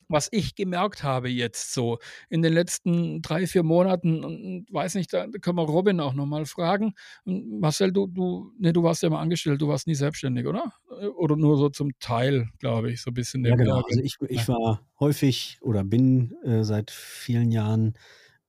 was 0.09 0.29
ich 0.33 0.55
gemerkt 0.55 1.03
habe 1.03 1.29
jetzt 1.29 1.73
so 1.73 1.99
in 2.29 2.42
den 2.42 2.53
letzten 2.53 3.23
drei, 3.23 3.47
vier 3.47 3.62
Monaten, 3.62 4.25
und 4.25 4.66
weiß 4.71 4.94
nicht, 4.94 5.12
da 5.12 5.27
können 5.40 5.59
wir 5.59 5.64
Robin 5.64 6.01
auch 6.01 6.14
nochmal 6.14 6.47
fragen. 6.47 6.94
Marcel, 7.25 7.92
du, 7.92 8.07
du, 8.07 8.53
nee, 8.59 8.73
du 8.73 8.83
warst 8.83 9.03
ja 9.03 9.11
mal 9.11 9.21
angestellt, 9.21 9.61
du 9.61 9.68
warst 9.68 9.87
nie 9.87 9.94
selbstständig, 9.94 10.47
oder? 10.47 10.73
Oder 11.16 11.37
nur 11.37 11.57
so 11.57 11.68
zum 11.68 11.90
Teil, 12.01 12.49
glaube 12.59 12.90
ich, 12.90 13.03
so 13.03 13.11
ein 13.11 13.14
bisschen. 13.14 13.44
Ja, 13.44 13.57
genau. 13.57 13.83
Also 13.83 14.01
ich, 14.03 14.16
ich 14.29 14.49
war 14.49 14.87
häufig 14.99 15.59
oder 15.61 15.85
bin 15.85 16.35
äh, 16.42 16.64
seit 16.64 16.90
vielen 16.90 17.51
Jahren 17.51 17.94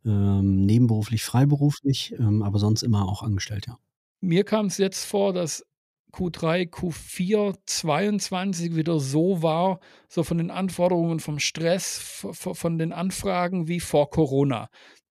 ähm, 0.05 0.65
nebenberuflich, 0.65 1.23
freiberuflich, 1.23 2.15
ähm, 2.17 2.41
aber 2.41 2.59
sonst 2.59 2.83
immer 2.83 3.07
auch 3.07 3.21
angestellt, 3.21 3.65
ja. 3.67 3.77
Mir 4.21 4.43
kam 4.43 4.65
es 4.65 4.77
jetzt 4.77 5.05
vor, 5.05 5.31
dass 5.31 5.65
Q3, 6.11 6.69
Q4 6.69 7.55
22 7.65 8.75
wieder 8.75 8.99
so 8.99 9.41
war, 9.41 9.79
so 10.07 10.23
von 10.23 10.37
den 10.37 10.51
Anforderungen, 10.51 11.19
vom 11.19 11.39
Stress, 11.39 12.25
von 12.33 12.77
den 12.77 12.93
Anfragen 12.93 13.67
wie 13.67 13.79
vor 13.79 14.09
Corona. 14.09 14.69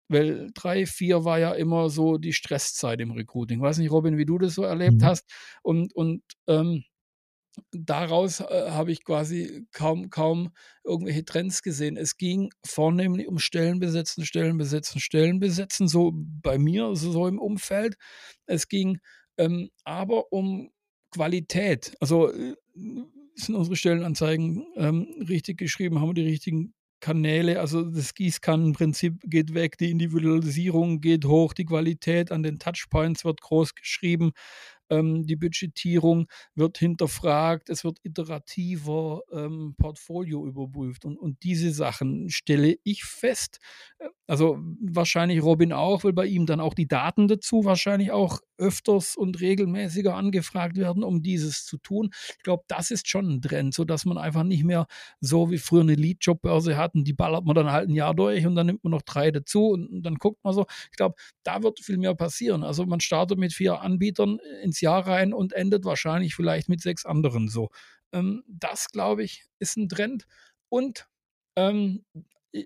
Weil 0.08 0.50
3, 0.54 0.86
4 0.86 1.24
war 1.24 1.38
ja 1.38 1.52
immer 1.52 1.90
so 1.90 2.16
die 2.16 2.32
Stresszeit 2.32 3.00
im 3.00 3.12
Recruiting. 3.12 3.58
Ich 3.58 3.62
weiß 3.62 3.78
nicht, 3.78 3.90
Robin, 3.90 4.16
wie 4.16 4.24
du 4.24 4.38
das 4.38 4.54
so 4.54 4.62
erlebt 4.62 5.02
mhm. 5.02 5.04
hast. 5.04 5.30
Und, 5.62 5.94
und 5.94 6.22
ähm, 6.46 6.84
daraus 7.72 8.40
äh, 8.40 8.70
habe 8.70 8.90
ich 8.90 9.04
quasi 9.04 9.66
kaum, 9.72 10.08
kaum 10.08 10.50
irgendwelche 10.82 11.24
Trends 11.24 11.62
gesehen. 11.62 11.96
Es 11.96 12.16
ging 12.16 12.50
vornehmlich 12.64 13.28
um 13.28 13.38
Stellen 13.38 13.80
besetzen, 13.80 14.24
Stellen 14.24 14.56
besetzen, 14.56 15.00
Stellen 15.00 15.40
besetzen, 15.40 15.88
so 15.88 16.12
bei 16.14 16.58
mir, 16.58 16.96
so, 16.96 17.12
so 17.12 17.26
im 17.26 17.38
Umfeld. 17.38 17.96
Es 18.46 18.68
ging 18.68 18.98
ähm, 19.38 19.70
aber 19.84 20.32
um 20.32 20.70
Qualität. 21.10 21.96
Also 22.00 22.32
äh, 22.32 22.54
sind 23.34 23.54
unsere 23.54 23.76
Stellenanzeigen 23.76 24.66
ähm, 24.76 25.06
richtig 25.28 25.58
geschrieben, 25.58 26.00
haben 26.00 26.10
wir 26.10 26.14
die 26.14 26.28
richtigen 26.28 26.74
Kanäle, 27.00 27.60
also 27.60 27.82
das 27.82 28.14
Gießkannenprinzip 28.14 29.20
geht 29.24 29.54
weg, 29.54 29.78
die 29.78 29.92
Individualisierung 29.92 31.00
geht 31.00 31.24
hoch, 31.26 31.54
die 31.54 31.64
Qualität 31.64 32.32
an 32.32 32.42
den 32.42 32.58
Touchpoints 32.58 33.24
wird 33.24 33.40
groß 33.40 33.76
geschrieben 33.76 34.32
ähm, 34.90 35.26
die 35.26 35.36
Budgetierung 35.36 36.28
wird 36.54 36.78
hinterfragt, 36.78 37.70
es 37.70 37.84
wird 37.84 37.98
iterativer 38.02 39.22
ähm, 39.32 39.74
Portfolio 39.78 40.46
überprüft 40.46 41.04
und, 41.04 41.18
und 41.18 41.42
diese 41.42 41.72
Sachen 41.72 42.30
stelle 42.30 42.76
ich 42.84 43.04
fest. 43.04 43.58
Äh, 43.98 44.08
also 44.26 44.58
wahrscheinlich 44.80 45.42
Robin 45.42 45.72
auch, 45.72 46.04
weil 46.04 46.12
bei 46.12 46.26
ihm 46.26 46.44
dann 46.46 46.60
auch 46.60 46.74
die 46.74 46.86
Daten 46.86 47.28
dazu 47.28 47.64
wahrscheinlich 47.64 48.10
auch 48.10 48.40
öfters 48.58 49.16
und 49.16 49.40
regelmäßiger 49.40 50.14
angefragt 50.14 50.76
werden, 50.76 51.02
um 51.02 51.22
dieses 51.22 51.64
zu 51.64 51.78
tun. 51.78 52.10
Ich 52.36 52.42
glaube, 52.42 52.64
das 52.68 52.90
ist 52.90 53.08
schon 53.08 53.28
ein 53.28 53.40
Trend, 53.40 53.72
so 53.72 53.84
dass 53.84 54.04
man 54.04 54.18
einfach 54.18 54.42
nicht 54.42 54.64
mehr 54.64 54.86
so 55.20 55.50
wie 55.50 55.58
früher 55.58 55.82
eine 55.82 55.94
Lead-Jobbörse 55.94 56.76
hat 56.76 56.94
und 56.94 57.04
die 57.04 57.12
ballert 57.12 57.44
man 57.44 57.54
dann 57.54 57.72
halt 57.72 57.88
ein 57.88 57.94
Jahr 57.94 58.14
durch 58.14 58.44
und 58.46 58.54
dann 58.54 58.66
nimmt 58.66 58.84
man 58.84 58.90
noch 58.90 59.02
drei 59.02 59.30
dazu 59.30 59.68
und, 59.68 59.88
und 59.88 60.02
dann 60.02 60.16
guckt 60.16 60.42
man 60.44 60.52
so. 60.52 60.66
Ich 60.90 60.96
glaube, 60.96 61.14
da 61.42 61.62
wird 61.62 61.80
viel 61.80 61.98
mehr 61.98 62.14
passieren. 62.14 62.64
Also 62.64 62.84
man 62.84 63.00
startet 63.00 63.38
mit 63.38 63.52
vier 63.52 63.80
Anbietern 63.80 64.38
ins 64.62 64.77
ins 64.78 64.80
Jahr 64.80 65.06
rein 65.06 65.32
und 65.32 65.52
endet 65.52 65.84
wahrscheinlich 65.84 66.34
vielleicht 66.34 66.68
mit 66.68 66.80
sechs 66.80 67.04
anderen 67.04 67.48
so. 67.48 67.70
Ähm, 68.12 68.44
das, 68.46 68.88
glaube 68.88 69.24
ich, 69.24 69.44
ist 69.58 69.76
ein 69.76 69.88
Trend. 69.88 70.24
Und 70.68 71.08
ähm, 71.56 72.04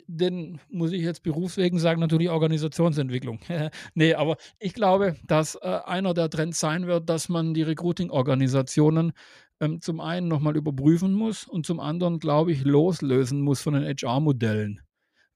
den 0.06 0.60
muss 0.68 0.92
ich 0.92 1.02
jetzt 1.02 1.22
berufswegen 1.22 1.78
sagen, 1.78 2.00
natürlich 2.00 2.28
Organisationsentwicklung. 2.30 3.40
nee, 3.94 4.14
aber 4.14 4.36
ich 4.58 4.74
glaube, 4.74 5.16
dass 5.26 5.56
äh, 5.56 5.80
einer 5.84 6.14
der 6.14 6.30
Trends 6.30 6.60
sein 6.60 6.86
wird, 6.86 7.08
dass 7.08 7.28
man 7.28 7.54
die 7.54 7.62
Recruiting-Organisationen 7.62 9.12
ähm, 9.60 9.80
zum 9.80 10.00
einen 10.00 10.28
nochmal 10.28 10.56
überprüfen 10.56 11.14
muss 11.14 11.44
und 11.44 11.66
zum 11.66 11.80
anderen, 11.80 12.18
glaube 12.18 12.52
ich, 12.52 12.62
loslösen 12.64 13.40
muss 13.40 13.62
von 13.62 13.74
den 13.74 13.84
HR-Modellen 13.84 14.80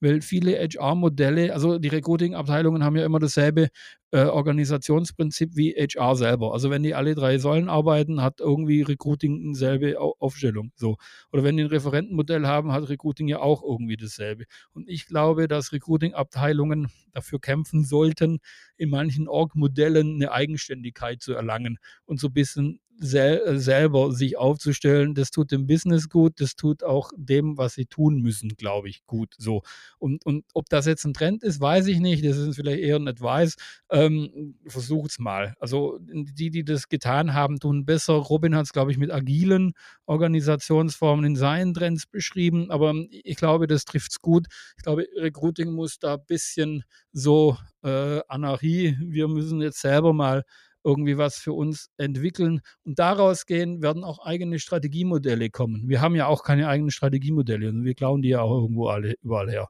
weil 0.00 0.20
viele 0.20 0.58
HR-Modelle, 0.58 1.52
also 1.52 1.78
die 1.78 1.88
Recruiting-Abteilungen 1.88 2.84
haben 2.84 2.96
ja 2.96 3.04
immer 3.04 3.18
dasselbe 3.18 3.68
äh, 4.12 4.24
Organisationsprinzip 4.24 5.56
wie 5.56 5.72
HR 5.72 6.16
selber. 6.16 6.52
Also 6.52 6.70
wenn 6.70 6.82
die 6.82 6.94
alle 6.94 7.14
drei 7.14 7.38
Säulen 7.38 7.68
arbeiten, 7.68 8.22
hat 8.22 8.40
irgendwie 8.40 8.82
Recruiting 8.82 9.52
dieselbe 9.52 10.00
Aufstellung. 10.00 10.72
So. 10.76 10.96
Oder 11.32 11.44
wenn 11.44 11.56
die 11.56 11.64
ein 11.64 11.68
Referentenmodell 11.68 12.46
haben, 12.46 12.72
hat 12.72 12.88
Recruiting 12.88 13.28
ja 13.28 13.40
auch 13.40 13.62
irgendwie 13.62 13.96
dasselbe. 13.96 14.44
Und 14.72 14.88
ich 14.88 15.06
glaube, 15.06 15.48
dass 15.48 15.72
Recruiting-Abteilungen 15.72 16.88
dafür 17.12 17.40
kämpfen 17.40 17.84
sollten, 17.84 18.38
in 18.76 18.90
manchen 18.90 19.28
Org-Modellen 19.28 20.16
eine 20.16 20.32
Eigenständigkeit 20.32 21.22
zu 21.22 21.32
erlangen 21.32 21.78
und 22.04 22.20
so 22.20 22.28
ein 22.28 22.32
bisschen 22.32 22.80
sel 22.98 23.42
äh, 23.44 23.58
selber 23.58 24.12
sich 24.12 24.36
aufzustellen, 24.38 25.14
das 25.14 25.30
tut 25.30 25.50
dem 25.50 25.66
Business 25.66 26.08
gut, 26.08 26.40
das 26.40 26.56
tut 26.56 26.82
auch 26.82 27.10
dem, 27.16 27.58
was 27.58 27.74
sie 27.74 27.86
tun 27.86 28.20
müssen, 28.20 28.50
glaube 28.50 28.88
ich, 28.88 29.04
gut. 29.06 29.34
So. 29.38 29.62
Und, 29.98 30.24
und 30.24 30.44
ob 30.54 30.68
das 30.68 30.86
jetzt 30.86 31.04
ein 31.04 31.14
Trend 31.14 31.42
ist, 31.42 31.60
weiß 31.60 31.86
ich 31.88 31.98
nicht. 31.98 32.24
Das 32.24 32.36
ist 32.36 32.56
vielleicht 32.56 32.80
eher 32.80 32.96
ein 32.96 33.08
Advice. 33.08 33.56
Ähm, 33.90 34.56
es 34.64 35.18
mal. 35.18 35.54
Also 35.58 35.98
die, 36.00 36.50
die 36.50 36.64
das 36.64 36.88
getan 36.88 37.34
haben, 37.34 37.58
tun 37.58 37.84
besser. 37.84 38.14
Robin 38.14 38.54
hat 38.54 38.66
es, 38.66 38.72
glaube 38.72 38.90
ich, 38.90 38.98
mit 38.98 39.10
agilen 39.10 39.72
Organisationsformen 40.06 41.24
in 41.24 41.36
seinen 41.36 41.74
Trends 41.74 42.06
beschrieben, 42.06 42.70
aber 42.70 42.94
ich 43.10 43.36
glaube, 43.36 43.66
das 43.66 43.84
trifft 43.84 44.12
es 44.12 44.20
gut. 44.20 44.46
Ich 44.76 44.84
glaube, 44.84 45.06
Recruiting 45.16 45.72
muss 45.72 45.98
da 45.98 46.14
ein 46.14 46.26
bisschen 46.26 46.84
so 47.12 47.56
äh, 47.82 48.20
Anarchie. 48.28 48.96
Wir 49.00 49.28
müssen 49.28 49.60
jetzt 49.60 49.80
selber 49.80 50.12
mal 50.12 50.44
irgendwie 50.86 51.18
was 51.18 51.36
für 51.36 51.52
uns 51.52 51.90
entwickeln. 51.98 52.60
Und 52.84 52.98
daraus 53.00 53.44
gehen 53.44 53.82
werden 53.82 54.04
auch 54.04 54.20
eigene 54.24 54.60
Strategiemodelle 54.60 55.50
kommen. 55.50 55.88
Wir 55.88 56.00
haben 56.00 56.14
ja 56.14 56.28
auch 56.28 56.44
keine 56.44 56.68
eigenen 56.68 56.92
Strategiemodelle 56.92 57.68
und 57.68 57.84
wir 57.84 57.94
klauen 57.94 58.22
die 58.22 58.28
ja 58.30 58.40
auch 58.40 58.62
irgendwo 58.62 58.86
alle 58.86 59.14
überall 59.20 59.50
her. 59.50 59.68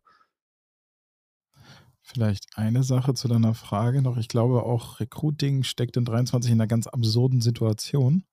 Vielleicht 2.03 2.57
eine 2.57 2.85
Sache 2.85 3.15
zu 3.15 3.29
deiner 3.29 3.55
Frage 3.55 4.03
noch. 4.03 4.19
Ich 4.19 4.29
glaube 4.29 4.63
auch 4.63 5.01
Recruiting 5.01 5.65
steckt 5.65 5.97
in 5.97 6.05
23 6.05 6.53
in 6.53 6.61
einer 6.61 6.69
ganz 6.69 6.87
absurden 6.87 7.41
Situation. 7.41 8.25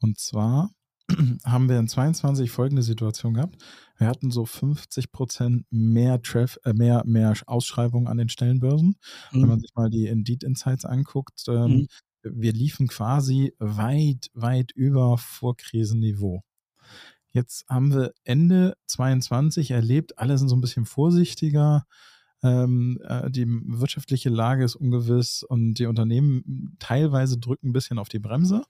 Und 0.00 0.18
zwar 0.18 0.70
haben 1.44 1.68
wir 1.68 1.78
in 1.78 1.88
22 1.88 2.50
folgende 2.50 2.82
Situation 2.82 3.34
gehabt. 3.34 3.56
Wir 3.96 4.06
hatten 4.06 4.30
so 4.30 4.46
50 4.46 5.12
Prozent 5.12 5.66
mehr, 5.70 6.22
Traf 6.22 6.58
äh, 6.64 6.72
mehr, 6.72 7.02
mehr 7.04 7.34
Ausschreibungen 7.46 8.08
an 8.08 8.18
den 8.18 8.28
Stellenbörsen. 8.28 8.96
Mhm. 9.32 9.42
Wenn 9.42 9.48
man 9.48 9.60
sich 9.60 9.74
mal 9.74 9.90
die 9.90 10.06
Indeed 10.06 10.42
Insights 10.42 10.84
anguckt, 10.84 11.44
ähm, 11.48 11.70
mhm. 11.70 11.88
wir 12.22 12.52
liefen 12.52 12.88
quasi 12.88 13.52
weit, 13.58 14.30
weit 14.34 14.72
über 14.72 15.18
Vorkrisenniveau. 15.18 16.42
Jetzt 17.32 17.64
haben 17.68 17.92
wir 17.94 18.12
Ende 18.24 18.74
22 18.86 19.70
erlebt, 19.70 20.18
alle 20.18 20.36
sind 20.36 20.48
so 20.48 20.56
ein 20.56 20.60
bisschen 20.60 20.84
vorsichtiger. 20.84 21.84
Ähm, 22.42 22.98
äh, 23.04 23.30
die 23.30 23.46
wirtschaftliche 23.46 24.30
Lage 24.30 24.64
ist 24.64 24.74
ungewiss 24.74 25.42
und 25.42 25.74
die 25.74 25.86
Unternehmen 25.86 26.74
teilweise 26.78 27.38
drücken 27.38 27.68
ein 27.68 27.72
bisschen 27.72 27.98
auf 27.98 28.08
die 28.08 28.18
Bremse. 28.18 28.62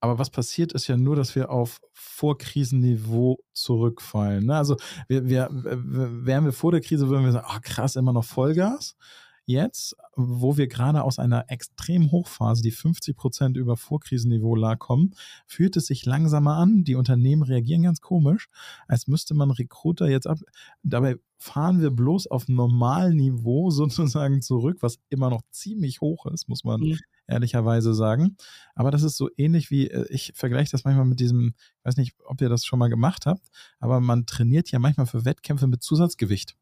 Aber 0.00 0.18
was 0.18 0.30
passiert, 0.30 0.72
ist 0.72 0.86
ja 0.86 0.96
nur, 0.96 1.14
dass 1.14 1.34
wir 1.34 1.50
auf 1.50 1.80
Vorkrisenniveau 1.92 3.38
zurückfallen. 3.52 4.46
Ne? 4.46 4.56
Also 4.56 4.76
wir, 5.08 5.28
wir, 5.28 5.48
wären 5.52 6.44
wir 6.44 6.52
vor 6.52 6.72
der 6.72 6.80
Krise, 6.80 7.08
würden 7.08 7.24
wir 7.24 7.32
sagen, 7.32 7.46
oh, 7.50 7.58
krass, 7.62 7.96
immer 7.96 8.12
noch 8.12 8.24
Vollgas. 8.24 8.96
Jetzt, 9.44 9.96
wo 10.14 10.56
wir 10.56 10.68
gerade 10.68 11.02
aus 11.02 11.18
einer 11.18 11.46
extrem 11.48 12.12
Hochphase, 12.12 12.62
die 12.62 12.70
50 12.70 13.16
Prozent 13.16 13.56
über 13.56 13.76
Vorkrisenniveau 13.76 14.54
lag, 14.54 14.78
kommen, 14.78 15.14
fühlt 15.46 15.76
es 15.76 15.86
sich 15.86 16.06
langsamer 16.06 16.56
an. 16.56 16.84
Die 16.84 16.94
Unternehmen 16.94 17.42
reagieren 17.42 17.82
ganz 17.82 18.00
komisch, 18.00 18.48
als 18.86 19.08
müsste 19.08 19.34
man 19.34 19.50
Recruiter 19.50 20.08
jetzt 20.08 20.28
ab. 20.28 20.38
Dabei 20.82 21.16
fahren 21.40 21.80
wir 21.80 21.90
bloß 21.90 22.26
auf 22.26 22.48
Normalniveau 22.48 23.70
sozusagen 23.70 24.42
zurück, 24.42 24.78
was 24.80 24.98
immer 25.08 25.30
noch 25.30 25.42
ziemlich 25.50 26.00
hoch 26.00 26.26
ist, 26.26 26.48
muss 26.48 26.64
man 26.64 26.80
mhm. 26.80 26.98
ehrlicherweise 27.26 27.94
sagen. 27.94 28.36
Aber 28.74 28.90
das 28.90 29.02
ist 29.02 29.16
so 29.16 29.30
ähnlich 29.36 29.70
wie, 29.70 29.88
äh, 29.88 30.06
ich 30.10 30.32
vergleiche 30.34 30.70
das 30.70 30.84
manchmal 30.84 31.06
mit 31.06 31.18
diesem, 31.18 31.54
ich 31.78 31.84
weiß 31.84 31.96
nicht, 31.96 32.14
ob 32.26 32.40
ihr 32.42 32.50
das 32.50 32.64
schon 32.64 32.78
mal 32.78 32.90
gemacht 32.90 33.24
habt, 33.24 33.48
aber 33.78 34.00
man 34.00 34.26
trainiert 34.26 34.70
ja 34.70 34.78
manchmal 34.78 35.06
für 35.06 35.24
Wettkämpfe 35.24 35.66
mit 35.66 35.82
Zusatzgewicht. 35.82 36.56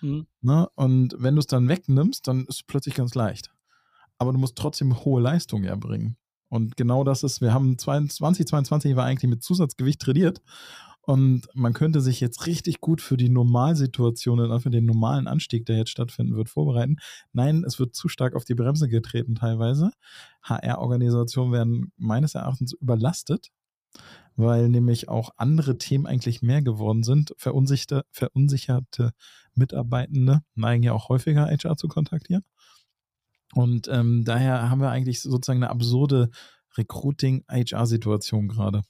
Mhm. 0.00 0.26
Ne? 0.40 0.68
Und 0.76 1.16
wenn 1.18 1.34
du 1.34 1.40
es 1.40 1.48
dann 1.48 1.68
wegnimmst, 1.68 2.28
dann 2.28 2.42
ist 2.42 2.56
es 2.56 2.62
plötzlich 2.62 2.94
ganz 2.94 3.14
leicht. 3.16 3.52
Aber 4.18 4.32
du 4.32 4.38
musst 4.38 4.56
trotzdem 4.56 5.04
hohe 5.04 5.20
Leistungen 5.20 5.64
erbringen. 5.64 6.16
Und 6.48 6.76
genau 6.76 7.02
das 7.02 7.24
ist, 7.24 7.40
wir 7.40 7.52
haben 7.52 7.76
2022 7.76 8.94
war 8.94 9.06
eigentlich 9.06 9.28
mit 9.28 9.42
Zusatzgewicht 9.42 10.00
trainiert 10.00 10.42
und 11.04 11.48
man 11.54 11.72
könnte 11.72 12.00
sich 12.00 12.20
jetzt 12.20 12.46
richtig 12.46 12.80
gut 12.80 13.00
für 13.00 13.16
die 13.16 13.28
Normalsituation, 13.28 14.60
für 14.60 14.70
den 14.70 14.86
normalen 14.86 15.26
Anstieg, 15.26 15.66
der 15.66 15.76
jetzt 15.76 15.90
stattfinden 15.90 16.36
wird, 16.36 16.48
vorbereiten. 16.48 16.96
Nein, 17.32 17.64
es 17.64 17.80
wird 17.80 17.96
zu 17.96 18.08
stark 18.08 18.36
auf 18.36 18.44
die 18.44 18.54
Bremse 18.54 18.88
getreten 18.88 19.34
teilweise. 19.34 19.90
HR-Organisationen 20.42 21.52
werden 21.52 21.92
meines 21.96 22.36
Erachtens 22.36 22.72
überlastet, 22.72 23.48
weil 24.36 24.68
nämlich 24.68 25.08
auch 25.08 25.30
andere 25.36 25.76
Themen 25.76 26.06
eigentlich 26.06 26.40
mehr 26.40 26.62
geworden 26.62 27.02
sind. 27.02 27.34
Verunsicherte, 27.36 28.04
verunsicherte 28.12 29.10
Mitarbeitende 29.54 30.42
neigen 30.54 30.84
ja 30.84 30.92
auch 30.92 31.08
häufiger 31.08 31.46
HR 31.46 31.76
zu 31.76 31.88
kontaktieren. 31.88 32.44
Und 33.54 33.88
ähm, 33.88 34.24
daher 34.24 34.70
haben 34.70 34.80
wir 34.80 34.90
eigentlich 34.90 35.20
sozusagen 35.20 35.62
eine 35.62 35.70
absurde 35.70 36.30
Recruiting-HR-Situation 36.78 38.48
gerade. 38.48 38.82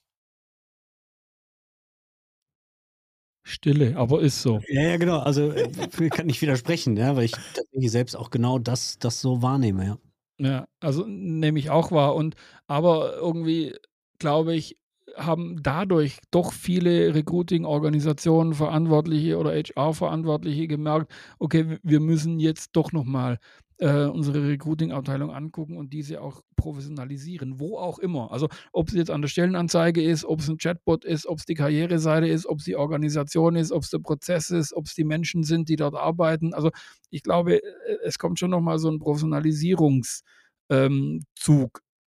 Stille, 3.44 3.96
aber 3.96 4.20
ist 4.20 4.42
so. 4.42 4.60
Ja, 4.68 4.82
ja, 4.82 4.96
genau. 4.96 5.18
Also 5.18 5.52
ich 5.54 6.10
kann 6.10 6.26
nicht 6.26 6.40
widersprechen, 6.42 6.96
ja, 6.96 7.16
weil 7.16 7.24
ich 7.24 7.32
tatsächlich 7.32 7.90
selbst 7.90 8.16
auch 8.16 8.30
genau 8.30 8.58
das, 8.58 8.98
das 8.98 9.20
so 9.20 9.42
wahrnehme, 9.42 9.84
ja. 9.84 9.98
Ja, 10.38 10.66
also 10.80 11.04
nehme 11.06 11.58
ich 11.58 11.70
auch 11.70 11.92
wahr. 11.92 12.14
Und 12.14 12.34
aber 12.66 13.16
irgendwie 13.16 13.74
glaube 14.18 14.54
ich, 14.54 14.78
haben 15.16 15.62
dadurch 15.62 16.18
doch 16.30 16.52
viele 16.52 17.14
Recruiting-Organisationen, 17.14 18.54
Verantwortliche 18.54 19.36
oder 19.36 19.52
HR-Verantwortliche 19.52 20.68
gemerkt, 20.68 21.12
okay, 21.38 21.78
wir 21.82 22.00
müssen 22.00 22.38
jetzt 22.40 22.70
doch 22.72 22.92
nochmal 22.92 23.38
äh, 23.82 24.04
unsere 24.04 24.46
Recruiting-Abteilung 24.46 25.32
angucken 25.32 25.76
und 25.76 25.92
diese 25.92 26.20
auch 26.20 26.42
professionalisieren, 26.54 27.58
wo 27.58 27.78
auch 27.78 27.98
immer. 27.98 28.30
Also 28.30 28.48
ob 28.72 28.88
es 28.88 28.94
jetzt 28.94 29.10
an 29.10 29.22
der 29.22 29.28
Stellenanzeige 29.28 30.00
ist, 30.00 30.24
ob 30.24 30.38
es 30.38 30.48
ein 30.48 30.58
Chatbot 30.58 31.04
ist, 31.04 31.26
ob 31.26 31.38
es 31.38 31.46
die 31.46 31.54
Karriereseite 31.54 32.28
ist, 32.28 32.46
ob 32.46 32.60
es 32.60 32.64
die 32.64 32.76
Organisation 32.76 33.56
ist, 33.56 33.72
ob 33.72 33.82
es 33.82 33.90
der 33.90 33.98
Prozess 33.98 34.50
ist, 34.50 34.72
ob 34.72 34.86
es 34.86 34.94
die 34.94 35.02
Menschen 35.02 35.42
sind, 35.42 35.68
die 35.68 35.74
dort 35.74 35.96
arbeiten. 35.96 36.54
Also 36.54 36.70
ich 37.10 37.24
glaube, 37.24 37.56
äh, 37.60 37.98
es 38.04 38.18
kommt 38.18 38.38
schon 38.38 38.50
nochmal 38.50 38.78
so 38.78 38.88
ein 38.88 39.00
Professionalisierungszug 39.00 40.22
ähm, 40.60 41.24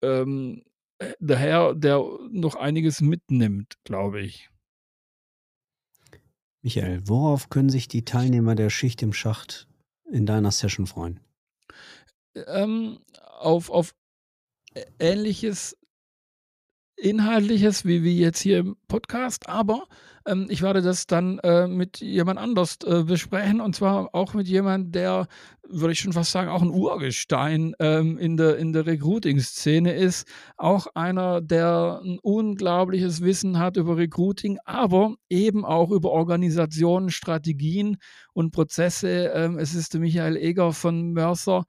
ähm, 0.03 0.63
daher, 1.19 1.75
der 1.75 2.01
noch 2.31 2.55
einiges 2.55 3.01
mitnimmt, 3.01 3.75
glaube 3.83 4.21
ich. 4.21 4.51
Michael, 6.63 7.03
worauf 7.09 7.49
können 7.49 7.71
sich 7.71 7.89
die 7.89 8.05
Teilnehmer 8.05 8.55
der 8.55 8.71
Schicht 8.71 9.03
im 9.03 9.13
Schacht 9.13 9.67
in 10.09 10.27
deiner 10.27 10.53
Session 10.53 10.87
freuen? 10.87 11.19
Ähm, 12.35 13.01
auf, 13.39 13.71
auf 13.71 13.95
ähnliches 14.99 15.77
Inhaltliches 16.97 17.85
wie, 17.85 18.03
wie 18.03 18.19
jetzt 18.19 18.41
hier 18.41 18.59
im 18.59 18.77
Podcast, 18.89 19.49
aber 19.49 19.85
ähm, 20.27 20.47
ich 20.49 20.63
werde 20.63 20.81
das 20.81 21.07
dann 21.07 21.39
äh, 21.41 21.67
mit 21.67 22.01
jemand 22.01 22.39
anders 22.39 22.79
äh, 22.87 23.03
besprechen 23.05 23.61
und 23.61 23.77
zwar 23.77 24.15
auch 24.15 24.33
mit 24.33 24.49
jemand, 24.49 24.95
der, 24.95 25.29
würde 25.69 25.93
ich 25.93 26.01
schon 26.01 26.15
fast 26.15 26.33
sagen, 26.33 26.49
auch 26.49 26.63
ein 26.63 26.71
Urgestein 26.71 27.75
ähm, 27.81 28.17
in 28.17 28.39
der, 28.39 28.57
in 28.57 28.73
der 28.73 28.87
Recruiting-Szene 28.87 29.95
ist. 29.95 30.27
Auch 30.57 30.87
einer, 30.95 31.43
der 31.43 32.01
ein 32.03 32.19
unglaubliches 32.19 33.21
Wissen 33.21 33.59
hat 33.59 33.77
über 33.77 33.99
Recruiting, 33.99 34.59
aber 34.65 35.17
eben 35.29 35.65
auch 35.67 35.91
über 35.91 36.11
Organisationen, 36.11 37.11
Strategien 37.11 37.99
und 38.33 38.53
Prozesse. 38.53 39.33
Ähm, 39.35 39.59
es 39.59 39.75
ist 39.75 39.93
der 39.93 40.01
Michael 40.01 40.37
Eger 40.37 40.73
von 40.73 41.13
Mörser 41.13 41.67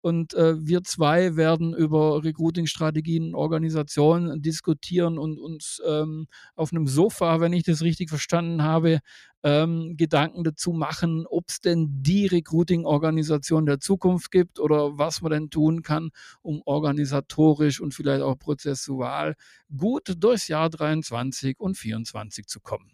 und 0.00 0.34
äh, 0.34 0.54
wir 0.66 0.82
zwei 0.82 1.36
werden 1.36 1.74
über 1.74 2.24
Recruiting-Strategien 2.24 3.28
und 3.28 3.34
Organisationen 3.34 4.40
diskutieren 4.40 5.18
und 5.18 5.38
uns 5.38 5.80
ähm, 5.86 6.26
auf 6.54 6.72
einem 6.72 6.86
Sofa, 6.86 7.40
wenn 7.40 7.52
ich 7.52 7.64
das 7.64 7.82
richtig 7.82 8.08
verstanden 8.08 8.62
habe, 8.62 9.00
ähm, 9.42 9.96
Gedanken 9.96 10.44
dazu 10.44 10.72
machen, 10.72 11.26
ob 11.28 11.48
es 11.48 11.60
denn 11.60 12.02
die 12.02 12.26
Recruiting-Organisation 12.26 13.66
der 13.66 13.80
Zukunft 13.80 14.30
gibt 14.30 14.58
oder 14.58 14.98
was 14.98 15.22
man 15.22 15.32
denn 15.32 15.50
tun 15.50 15.82
kann, 15.82 16.10
um 16.42 16.62
organisatorisch 16.64 17.80
und 17.80 17.94
vielleicht 17.94 18.22
auch 18.22 18.38
prozessual 18.38 19.34
gut 19.74 20.14
durchs 20.18 20.48
Jahr 20.48 20.70
23 20.70 21.58
und 21.58 21.76
24 21.76 22.46
zu 22.46 22.60
kommen. 22.60 22.90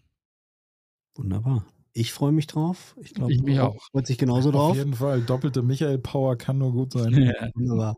Wunderbar. 1.14 1.66
Ich 1.98 2.12
freue 2.12 2.30
mich 2.30 2.46
drauf. 2.46 2.94
Ich 3.00 3.14
glaube, 3.14 3.32
ich 3.32 3.42
mich 3.42 3.58
auch. 3.58 3.82
Freut 3.90 4.06
sich 4.06 4.18
genauso 4.18 4.50
drauf. 4.50 4.72
Auf 4.72 4.76
jeden 4.76 4.92
Fall. 4.92 5.22
Doppelte 5.22 5.62
Michael-Power 5.62 6.36
kann 6.36 6.58
nur 6.58 6.72
gut 6.72 6.92
sein. 6.92 7.14
Ja. 7.14 7.48
Wunderbar. 7.54 7.96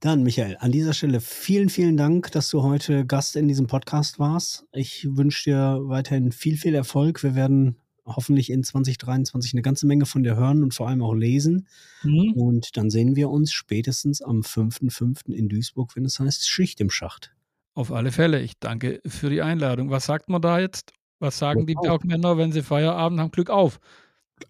Dann, 0.00 0.22
Michael, 0.22 0.58
an 0.60 0.70
dieser 0.70 0.92
Stelle 0.92 1.18
vielen, 1.22 1.70
vielen 1.70 1.96
Dank, 1.96 2.30
dass 2.32 2.50
du 2.50 2.62
heute 2.62 3.06
Gast 3.06 3.36
in 3.36 3.48
diesem 3.48 3.68
Podcast 3.68 4.18
warst. 4.18 4.66
Ich 4.72 5.08
wünsche 5.16 5.48
dir 5.48 5.80
weiterhin 5.84 6.30
viel, 6.30 6.58
viel 6.58 6.74
Erfolg. 6.74 7.22
Wir 7.22 7.34
werden 7.34 7.78
hoffentlich 8.04 8.50
in 8.50 8.64
2023 8.64 9.54
eine 9.54 9.62
ganze 9.62 9.86
Menge 9.86 10.04
von 10.04 10.22
dir 10.22 10.36
hören 10.36 10.62
und 10.62 10.74
vor 10.74 10.90
allem 10.90 11.00
auch 11.00 11.14
lesen. 11.14 11.68
Mhm. 12.02 12.34
Und 12.34 12.76
dann 12.76 12.90
sehen 12.90 13.16
wir 13.16 13.30
uns 13.30 13.50
spätestens 13.50 14.20
am 14.20 14.42
5.5. 14.42 15.32
in 15.32 15.48
Duisburg, 15.48 15.96
wenn 15.96 16.04
es 16.04 16.20
heißt 16.20 16.46
Schicht 16.46 16.82
im 16.82 16.90
Schacht. 16.90 17.34
Auf 17.72 17.92
alle 17.92 18.12
Fälle. 18.12 18.42
Ich 18.42 18.58
danke 18.58 19.00
für 19.06 19.30
die 19.30 19.40
Einladung. 19.40 19.88
Was 19.88 20.04
sagt 20.04 20.28
man 20.28 20.42
da 20.42 20.60
jetzt? 20.60 20.92
Was 21.22 21.38
sagen 21.38 21.64
Glück 21.66 21.80
die 21.80 21.86
Bergmänner, 21.86 22.36
wenn 22.36 22.50
sie 22.50 22.62
Feierabend 22.62 23.20
haben? 23.20 23.30
Glück 23.30 23.48
auf. 23.48 23.78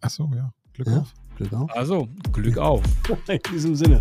Achso, 0.00 0.30
ja. 0.34 0.54
Glück 0.72 0.88
ja, 0.88 1.00
auf. 1.00 1.12
Glück 1.36 1.52
auf. 1.52 1.76
Also, 1.76 2.08
Glück 2.32 2.56
auf. 2.56 2.82
In 3.28 3.40
diesem 3.52 3.74
Sinne. 3.74 4.00